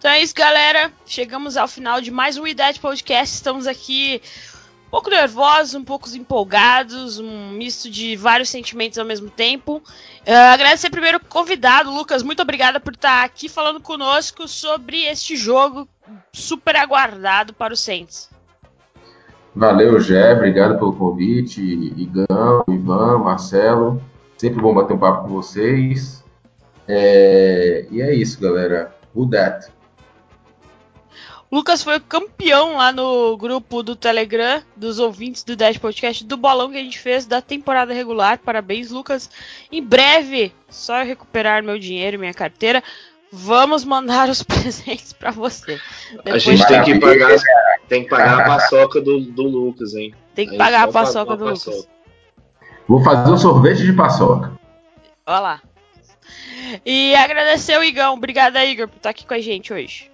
Então 0.03 0.11
é 0.11 0.21
isso, 0.21 0.35
galera. 0.35 0.91
Chegamos 1.07 1.57
ao 1.57 1.69
final 1.69 2.01
de 2.01 2.11
mais 2.11 2.37
um 2.37 2.45
IDET 2.45 2.81
Podcast. 2.81 3.37
Estamos 3.37 3.69
aqui 3.69 4.21
pouco 4.91 5.09
nervosos, 5.09 5.77
um 5.77 5.85
pouco 5.85 6.09
empolgados, 6.17 7.21
um 7.21 7.51
misto 7.51 7.89
de 7.89 8.17
vários 8.17 8.49
sentimentos 8.49 8.99
ao 8.99 9.05
mesmo 9.05 9.31
tempo. 9.31 9.77
Uh, 9.77 10.53
agradecer 10.53 10.91
primeiro 10.91 11.19
o 11.19 11.25
convidado, 11.25 11.93
Lucas, 11.93 12.25
muito 12.25 12.43
obrigada 12.43 12.81
por 12.81 12.95
estar 12.95 13.23
aqui 13.23 13.49
falando 13.49 13.81
conosco 13.81 14.49
sobre 14.49 15.05
este 15.05 15.37
jogo 15.37 15.87
super 16.33 16.75
aguardado 16.75 17.55
para 17.55 17.73
o 17.73 17.77
Saints. 17.77 18.29
Valeu, 19.55 20.01
Gé, 20.01 20.33
obrigado 20.33 20.81
pelo 20.81 20.97
convite, 20.97 21.63
Igão, 21.63 22.65
Ivan, 22.69 23.19
Marcelo, 23.19 24.03
sempre 24.37 24.61
bom 24.61 24.75
bater 24.75 24.95
um 24.95 24.99
papo 24.99 25.29
com 25.29 25.29
vocês. 25.29 26.25
É... 26.89 27.87
E 27.89 28.03
é 28.03 28.13
isso, 28.13 28.41
galera. 28.41 28.93
Who 29.15 29.31
that? 29.31 29.71
Lucas 31.53 31.83
foi 31.83 31.99
o 31.99 32.01
campeão 32.01 32.79
lá 32.79 32.91
no 32.91 33.37
grupo 33.37 33.83
do 33.83 33.95
Telegram 33.95 34.63
dos 34.75 34.99
ouvintes 34.99 35.45
do 35.45 35.55
Dash 35.55 35.77
Podcast 35.77 36.25
do 36.25 36.39
bolão 36.39 36.71
que 36.71 36.79
a 36.79 36.83
gente 36.83 36.99
fez 36.99 37.27
da 37.27 37.43
temporada 37.43 37.93
regular. 37.93 38.39
Parabéns, 38.39 38.91
Lucas. 38.91 39.29
Em 39.71 39.83
breve, 39.83 40.51
só 40.71 41.01
eu 41.01 41.07
recuperar 41.07 41.63
meu 41.63 41.79
dinheiro, 41.79 42.19
minha 42.19 42.33
carteira, 42.33 42.83
vamos 43.31 43.85
mandar 43.85 44.31
os 44.31 44.41
presentes 44.43 45.13
para 45.13 45.31
você. 45.31 45.79
Depois 46.25 46.35
a 46.35 46.39
gente 46.39 46.67
tem 46.67 46.83
que 46.85 46.99
pagar, 46.99 47.37
tem 47.87 48.05
que 48.05 48.09
pagar 48.09 48.41
a 48.41 48.45
paçoca 48.45 49.03
do, 49.03 49.21
do 49.21 49.43
Lucas, 49.43 49.95
hein? 49.95 50.15
Tem 50.35 50.49
que 50.49 50.57
pagar 50.57 50.89
a 50.89 50.89
paçoca 50.89 51.37
do 51.37 51.45
Lucas. 51.45 51.65
Paçoca. 51.67 51.89
Vou 52.89 53.05
fazer 53.05 53.31
um 53.31 53.37
sorvete 53.37 53.85
de 53.85 53.93
paçoca. 53.93 54.59
Olha 55.27 55.41
lá. 55.41 55.63
E 56.87 57.15
agradecer 57.15 57.79
o 57.79 57.85
Igão. 57.85 58.15
Obrigada, 58.15 58.65
Igor, 58.65 58.89
por 58.89 58.97
estar 58.97 59.11
aqui 59.11 59.27
com 59.27 59.35
a 59.35 59.41
gente 59.41 59.71
hoje. 59.71 60.12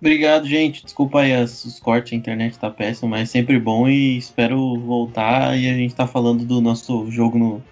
Obrigado, 0.00 0.46
gente. 0.46 0.82
Desculpa 0.82 1.20
aí 1.20 1.42
os 1.42 1.78
cortes, 1.78 2.14
a 2.14 2.16
internet 2.16 2.58
tá 2.58 2.70
péssima, 2.70 3.10
mas 3.10 3.22
é 3.22 3.26
sempre 3.26 3.58
bom 3.58 3.86
e 3.86 4.16
espero 4.16 4.80
voltar 4.80 5.56
e 5.58 5.68
a 5.68 5.74
gente 5.74 5.94
tá 5.94 6.06
falando 6.06 6.44
do 6.44 6.60
nosso 6.60 7.10
jogo 7.10 7.38
no, 7.38 7.62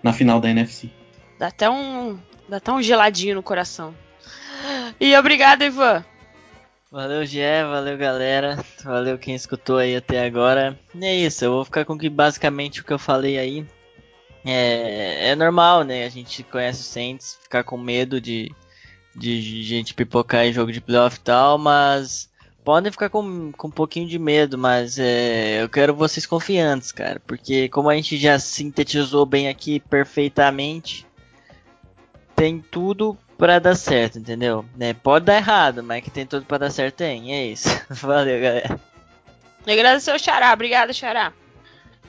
na 0.00 0.12
final 0.12 0.40
da 0.40 0.48
NFC. 0.48 0.88
Dá 1.36 1.48
até 1.48 1.68
um, 1.68 2.16
dá 2.48 2.58
até 2.58 2.72
um 2.72 2.80
geladinho 2.80 3.34
no 3.34 3.42
coração. 3.42 3.92
E 5.00 5.16
obrigado, 5.16 5.62
Ivan. 5.62 6.04
Valeu, 6.92 7.26
Gé, 7.26 7.64
valeu, 7.64 7.98
galera. 7.98 8.64
Valeu 8.84 9.18
quem 9.18 9.34
escutou 9.34 9.78
aí 9.78 9.96
até 9.96 10.24
agora. 10.24 10.78
E 10.94 11.04
é 11.04 11.16
isso, 11.16 11.44
eu 11.44 11.50
vou 11.50 11.64
ficar 11.64 11.84
com 11.84 11.98
que 11.98 12.08
basicamente 12.08 12.80
o 12.80 12.84
que 12.84 12.92
eu 12.92 13.00
falei 13.00 13.36
aí. 13.36 13.66
É, 14.44 15.30
é 15.30 15.34
normal, 15.34 15.82
né? 15.82 16.04
A 16.04 16.08
gente 16.08 16.44
conhece 16.44 16.82
o 16.82 16.84
Saints, 16.84 17.36
ficar 17.42 17.64
com 17.64 17.76
medo 17.76 18.20
de 18.20 18.52
de 19.14 19.62
gente 19.62 19.94
pipocar 19.94 20.44
em 20.44 20.52
jogo 20.52 20.72
de 20.72 20.80
playoff 20.80 21.16
e 21.16 21.20
tal, 21.20 21.58
mas 21.58 22.28
podem 22.64 22.90
ficar 22.90 23.10
com, 23.10 23.52
com 23.52 23.68
um 23.68 23.70
pouquinho 23.70 24.08
de 24.08 24.18
medo, 24.18 24.56
mas 24.56 24.98
é, 24.98 25.62
eu 25.62 25.68
quero 25.68 25.94
vocês 25.94 26.26
confiantes, 26.26 26.90
cara, 26.90 27.20
porque 27.26 27.68
como 27.68 27.90
a 27.90 27.94
gente 27.94 28.16
já 28.16 28.38
sintetizou 28.38 29.26
bem 29.26 29.48
aqui 29.48 29.78
perfeitamente, 29.78 31.06
tem 32.34 32.60
tudo 32.60 33.16
para 33.36 33.58
dar 33.58 33.74
certo, 33.74 34.18
entendeu? 34.18 34.64
Né? 34.76 34.94
Pode 34.94 35.26
dar 35.26 35.36
errado, 35.36 35.82
mas 35.82 36.02
que 36.02 36.10
tem 36.10 36.26
tudo 36.26 36.46
para 36.46 36.58
dar 36.58 36.70
certo 36.70 36.96
tem, 36.96 37.32
é 37.34 37.46
isso. 37.46 37.68
Valeu, 37.90 38.40
galera. 38.40 38.80
Agradecer 39.66 40.10
ao 40.10 40.18
Xará, 40.18 40.52
obrigado, 40.52 40.92
Xará. 40.92 41.32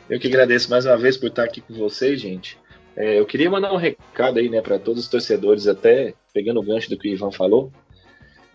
Eu 0.10 0.20
que 0.20 0.28
agradeço 0.28 0.70
mais 0.70 0.86
uma 0.86 0.98
vez 0.98 1.18
por 1.18 1.28
estar 1.28 1.44
aqui 1.44 1.62
com 1.62 1.74
vocês, 1.74 2.20
gente. 2.22 2.58
É, 2.96 3.20
eu 3.20 3.26
queria 3.26 3.50
mandar 3.50 3.74
um 3.74 3.78
recado 3.78 4.40
aí, 4.40 4.50
né, 4.50 4.62
para 4.62 4.80
todos 4.80 5.04
os 5.04 5.10
torcedores, 5.10 5.68
até 5.68 6.14
pegando 6.34 6.60
o 6.60 6.64
gancho 6.64 6.90
do 6.90 6.98
que 6.98 7.10
o 7.10 7.12
Ivan 7.12 7.32
falou. 7.32 7.72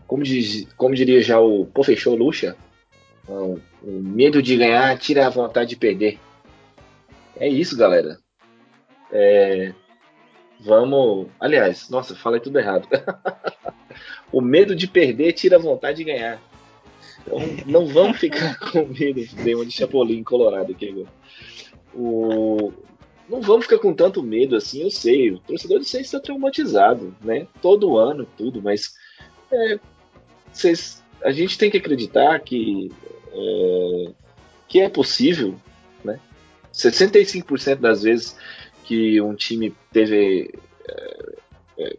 Como, 0.07 0.23
diz, 0.23 0.67
como 0.77 0.95
diria 0.95 1.23
já 1.23 1.39
o 1.39 1.67
Pô 1.67 1.85
Fechou 1.85 2.17
Lucha, 2.17 2.57
o, 3.29 3.61
medo 3.83 4.43
de 4.43 4.57
ganhar 4.57 4.99
tira 4.99 5.27
a 5.27 5.31
vontade 5.31 5.71
de 5.71 5.77
perder. 5.77 6.19
É 7.37 7.49
isso, 7.49 7.77
galera. 7.77 8.19
É, 9.13 9.73
vamos. 10.61 11.29
Aliás, 11.39 11.89
nossa, 11.91 12.15
falei 12.17 12.41
tudo 12.41 12.59
errado. 12.59 12.89
o 14.33 14.41
medo 14.41 14.75
de 14.75 14.89
perder 14.89 15.33
tira 15.33 15.57
a 15.57 15.61
vontade 15.61 15.99
de 15.99 16.05
ganhar. 16.05 16.41
Então, 17.21 17.39
não 17.67 17.87
vamos 17.87 18.19
ficar 18.19 18.59
com 18.73 18.87
medo. 18.87 19.23
Dei 19.43 19.55
uma 19.55 19.67
de 19.67 19.73
Chapolin 19.73 20.25
colorado 20.25 20.73
aqui. 20.73 21.07
O, 21.95 22.73
não 23.31 23.41
vamos 23.41 23.67
ficar 23.67 23.79
com 23.79 23.95
tanto 23.95 24.23
medo 24.23 24.57
assim, 24.57 24.83
eu 24.83 24.91
sei. 24.91 25.31
O 25.31 25.39
torcedor 25.39 25.79
de 25.79 25.89
vocês 25.89 26.07
está 26.07 26.19
traumatizado, 26.19 27.15
né? 27.23 27.47
Todo 27.63 27.97
ano 27.97 28.27
tudo, 28.37 28.61
mas 28.61 28.97
é, 29.53 29.79
vocês, 30.53 31.03
a 31.23 31.31
gente 31.31 31.57
tem 31.57 31.71
que 31.71 31.77
acreditar 31.77 32.41
que 32.41 32.91
é, 33.33 34.11
que 34.69 34.81
é 34.81 34.89
possível, 34.89 35.55
né? 36.05 36.19
65% 36.75 37.77
das 37.77 38.03
vezes 38.03 38.37
que 38.85 39.21
um 39.21 39.35
time 39.35 39.73
teve 39.93 40.53
é, 40.89 41.35
é, 41.79 41.97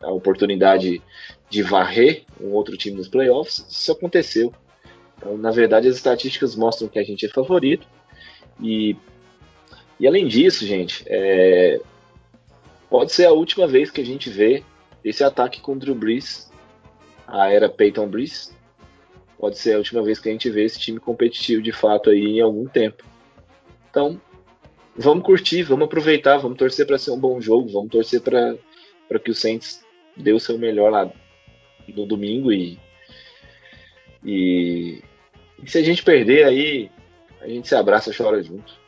a 0.00 0.10
oportunidade 0.10 1.00
de 1.48 1.62
varrer 1.62 2.24
um 2.40 2.50
outro 2.50 2.76
time 2.76 2.96
nos 2.96 3.08
playoffs, 3.08 3.64
isso 3.70 3.92
aconteceu. 3.92 4.52
Então, 5.16 5.38
na 5.38 5.52
verdade, 5.52 5.86
as 5.86 5.94
estatísticas 5.94 6.56
mostram 6.56 6.88
que 6.88 6.98
a 6.98 7.04
gente 7.04 7.24
é 7.24 7.28
favorito 7.28 7.86
e 8.60 8.96
e 10.02 10.06
além 10.08 10.26
disso, 10.26 10.66
gente, 10.66 11.04
é... 11.06 11.80
pode 12.90 13.12
ser 13.12 13.24
a 13.26 13.30
última 13.30 13.68
vez 13.68 13.88
que 13.88 14.00
a 14.00 14.04
gente 14.04 14.28
vê 14.28 14.64
esse 15.04 15.22
ataque 15.22 15.60
contra 15.60 15.92
o 15.92 15.94
Brees, 15.94 16.50
a 17.24 17.48
era 17.52 17.68
Peyton 17.68 18.08
Brees. 18.08 18.52
Pode 19.38 19.56
ser 19.58 19.74
a 19.74 19.78
última 19.78 20.02
vez 20.02 20.18
que 20.18 20.28
a 20.28 20.32
gente 20.32 20.50
vê 20.50 20.64
esse 20.64 20.80
time 20.80 20.98
competitivo 20.98 21.62
de 21.62 21.70
fato 21.70 22.10
aí 22.10 22.24
em 22.24 22.40
algum 22.40 22.66
tempo. 22.66 23.04
Então, 23.88 24.20
vamos 24.96 25.22
curtir, 25.22 25.62
vamos 25.62 25.84
aproveitar, 25.84 26.36
vamos 26.36 26.58
torcer 26.58 26.84
para 26.84 26.98
ser 26.98 27.12
um 27.12 27.20
bom 27.20 27.40
jogo, 27.40 27.68
vamos 27.68 27.92
torcer 27.92 28.20
para 28.20 28.58
que 29.24 29.30
o 29.30 29.34
Saints 29.34 29.84
dê 30.16 30.32
o 30.32 30.40
seu 30.40 30.58
melhor 30.58 30.90
lá 30.90 31.12
no 31.86 32.06
domingo 32.06 32.52
e, 32.52 32.76
e, 34.24 35.00
e 35.62 35.70
se 35.70 35.78
a 35.78 35.82
gente 35.84 36.02
perder 36.02 36.44
aí, 36.44 36.90
a 37.40 37.46
gente 37.46 37.68
se 37.68 37.76
abraça 37.76 38.10
e 38.10 38.16
chora 38.16 38.42
junto. 38.42 38.81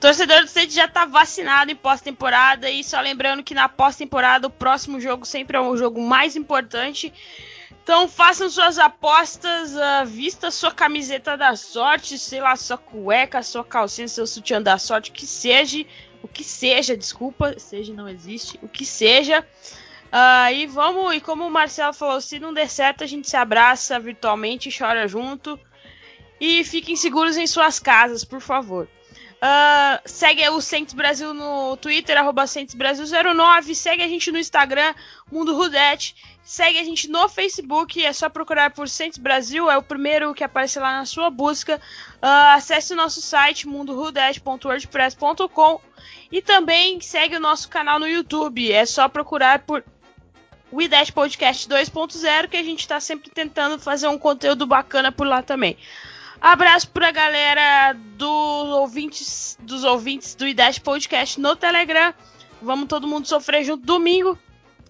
Torcedor 0.00 0.42
do 0.42 0.48
Saints 0.48 0.74
já 0.74 0.86
tá 0.86 1.04
vacinado 1.04 1.72
em 1.72 1.76
pós-temporada 1.76 2.70
e 2.70 2.84
só 2.84 3.00
lembrando 3.00 3.42
que 3.42 3.52
na 3.52 3.68
pós-temporada 3.68 4.46
o 4.46 4.50
próximo 4.50 5.00
jogo 5.00 5.26
sempre 5.26 5.56
é 5.56 5.60
o 5.60 5.76
jogo 5.76 6.00
mais 6.00 6.36
importante. 6.36 7.12
Então 7.82 8.06
façam 8.06 8.48
suas 8.48 8.78
apostas, 8.78 9.74
uh, 9.74 10.06
vista 10.06 10.50
sua 10.52 10.70
camiseta 10.70 11.36
da 11.36 11.56
sorte, 11.56 12.16
sei 12.18 12.40
lá, 12.40 12.54
sua 12.54 12.78
cueca, 12.78 13.42
sua 13.42 13.64
calcinha, 13.64 14.06
seu 14.06 14.26
sutiã 14.26 14.62
da 14.62 14.78
sorte, 14.78 15.10
o 15.10 15.12
que 15.12 15.26
seja, 15.26 15.84
o 16.22 16.28
que 16.28 16.44
seja, 16.44 16.96
desculpa, 16.96 17.58
seja 17.58 17.92
não 17.92 18.08
existe, 18.08 18.58
o 18.62 18.68
que 18.68 18.84
seja. 18.84 19.44
Uh, 20.12 20.52
e 20.52 20.66
vamos, 20.66 21.16
e 21.16 21.20
como 21.20 21.46
o 21.46 21.50
Marcelo 21.50 21.92
falou, 21.92 22.20
se 22.20 22.38
não 22.38 22.54
der 22.54 22.70
certo, 22.70 23.02
a 23.02 23.06
gente 23.06 23.28
se 23.28 23.36
abraça 23.36 23.98
virtualmente, 23.98 24.70
chora 24.76 25.08
junto. 25.08 25.58
E 26.40 26.62
fiquem 26.62 26.94
seguros 26.94 27.36
em 27.36 27.48
suas 27.48 27.80
casas, 27.80 28.22
por 28.22 28.40
favor. 28.40 28.88
Uh, 29.38 30.02
segue 30.04 30.48
o 30.48 30.60
Saints 30.60 30.92
Brasil 30.92 31.32
no 31.32 31.76
Twitter, 31.76 32.18
arroba 32.18 32.42
Brasil09. 32.44 33.72
Segue 33.74 34.02
a 34.02 34.08
gente 34.08 34.32
no 34.32 34.38
Instagram, 34.38 34.92
Mundo 35.30 35.54
Rudete. 35.54 36.16
Segue 36.42 36.78
a 36.78 36.84
gente 36.84 37.08
no 37.08 37.28
Facebook, 37.28 38.04
é 38.04 38.12
só 38.12 38.28
procurar 38.28 38.70
por 38.70 38.88
Saints 38.88 39.18
Brasil, 39.18 39.70
é 39.70 39.76
o 39.76 39.82
primeiro 39.82 40.34
que 40.34 40.42
aparece 40.42 40.80
lá 40.80 40.98
na 40.98 41.04
sua 41.04 41.30
busca. 41.30 41.76
Uh, 41.76 42.54
acesse 42.54 42.94
o 42.94 42.96
nosso 42.96 43.20
site, 43.20 43.68
mundorudete.wordpress.com. 43.68 45.80
E 46.32 46.42
também 46.42 47.00
segue 47.00 47.36
o 47.36 47.40
nosso 47.40 47.68
canal 47.68 48.00
no 48.00 48.08
YouTube, 48.08 48.72
é 48.72 48.86
só 48.86 49.08
procurar 49.08 49.60
por 49.60 49.84
We 50.72 50.88
Podcast 51.14 51.68
2.0, 51.68 52.48
que 52.48 52.56
a 52.56 52.62
gente 52.62 52.80
está 52.80 52.98
sempre 53.00 53.30
tentando 53.30 53.78
fazer 53.78 54.08
um 54.08 54.18
conteúdo 54.18 54.66
bacana 54.66 55.12
por 55.12 55.26
lá 55.26 55.42
também. 55.42 55.76
Abraço 56.40 56.88
pra 56.90 57.10
galera 57.10 57.94
do 58.16 58.28
ouvintes, 58.28 59.58
dos 59.60 59.82
ouvintes 59.82 60.34
do 60.36 60.46
IDES 60.46 60.78
Podcast 60.78 61.40
no 61.40 61.56
Telegram. 61.56 62.14
Vamos 62.62 62.88
todo 62.88 63.08
mundo 63.08 63.26
sofrer 63.26 63.64
junto 63.64 63.84
domingo. 63.84 64.38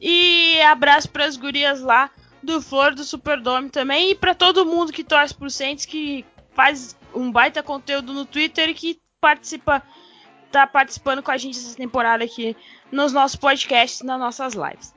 E 0.00 0.60
abraço 0.62 1.08
pras 1.08 1.36
gurias 1.36 1.80
lá 1.80 2.10
do 2.42 2.60
Flor 2.60 2.94
do 2.94 3.02
Superdome 3.02 3.70
também. 3.70 4.10
E 4.10 4.14
para 4.14 4.34
todo 4.34 4.66
mundo 4.66 4.92
que 4.92 5.02
torce 5.02 5.34
pro 5.34 5.50
Saints, 5.50 5.86
que 5.86 6.24
faz 6.52 6.94
um 7.14 7.32
baita 7.32 7.62
conteúdo 7.62 8.12
no 8.12 8.26
Twitter 8.26 8.68
e 8.68 8.74
que 8.74 9.00
participa, 9.20 9.82
tá 10.52 10.66
participando 10.66 11.22
com 11.22 11.30
a 11.30 11.36
gente 11.36 11.58
essa 11.58 11.74
temporada 11.74 12.24
aqui 12.24 12.54
nos 12.92 13.12
nossos 13.12 13.36
podcasts, 13.36 14.02
nas 14.02 14.18
nossas 14.18 14.52
lives. 14.52 14.94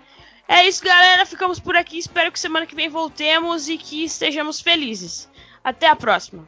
É 0.48 0.68
isso, 0.68 0.84
galera. 0.84 1.26
Ficamos 1.26 1.62
por 1.62 1.78
aqui. 1.78 1.98
Espero 1.98 2.30
que 2.30 2.40
semana 2.40 2.66
que 2.66 2.76
vem 2.76 2.90
voltemos 2.90 3.70
e 3.70 3.78
que 3.78 4.04
estejamos 4.04 4.60
felizes. 4.60 5.31
Até 5.64 5.88
a 5.88 5.96
próxima! 5.96 6.44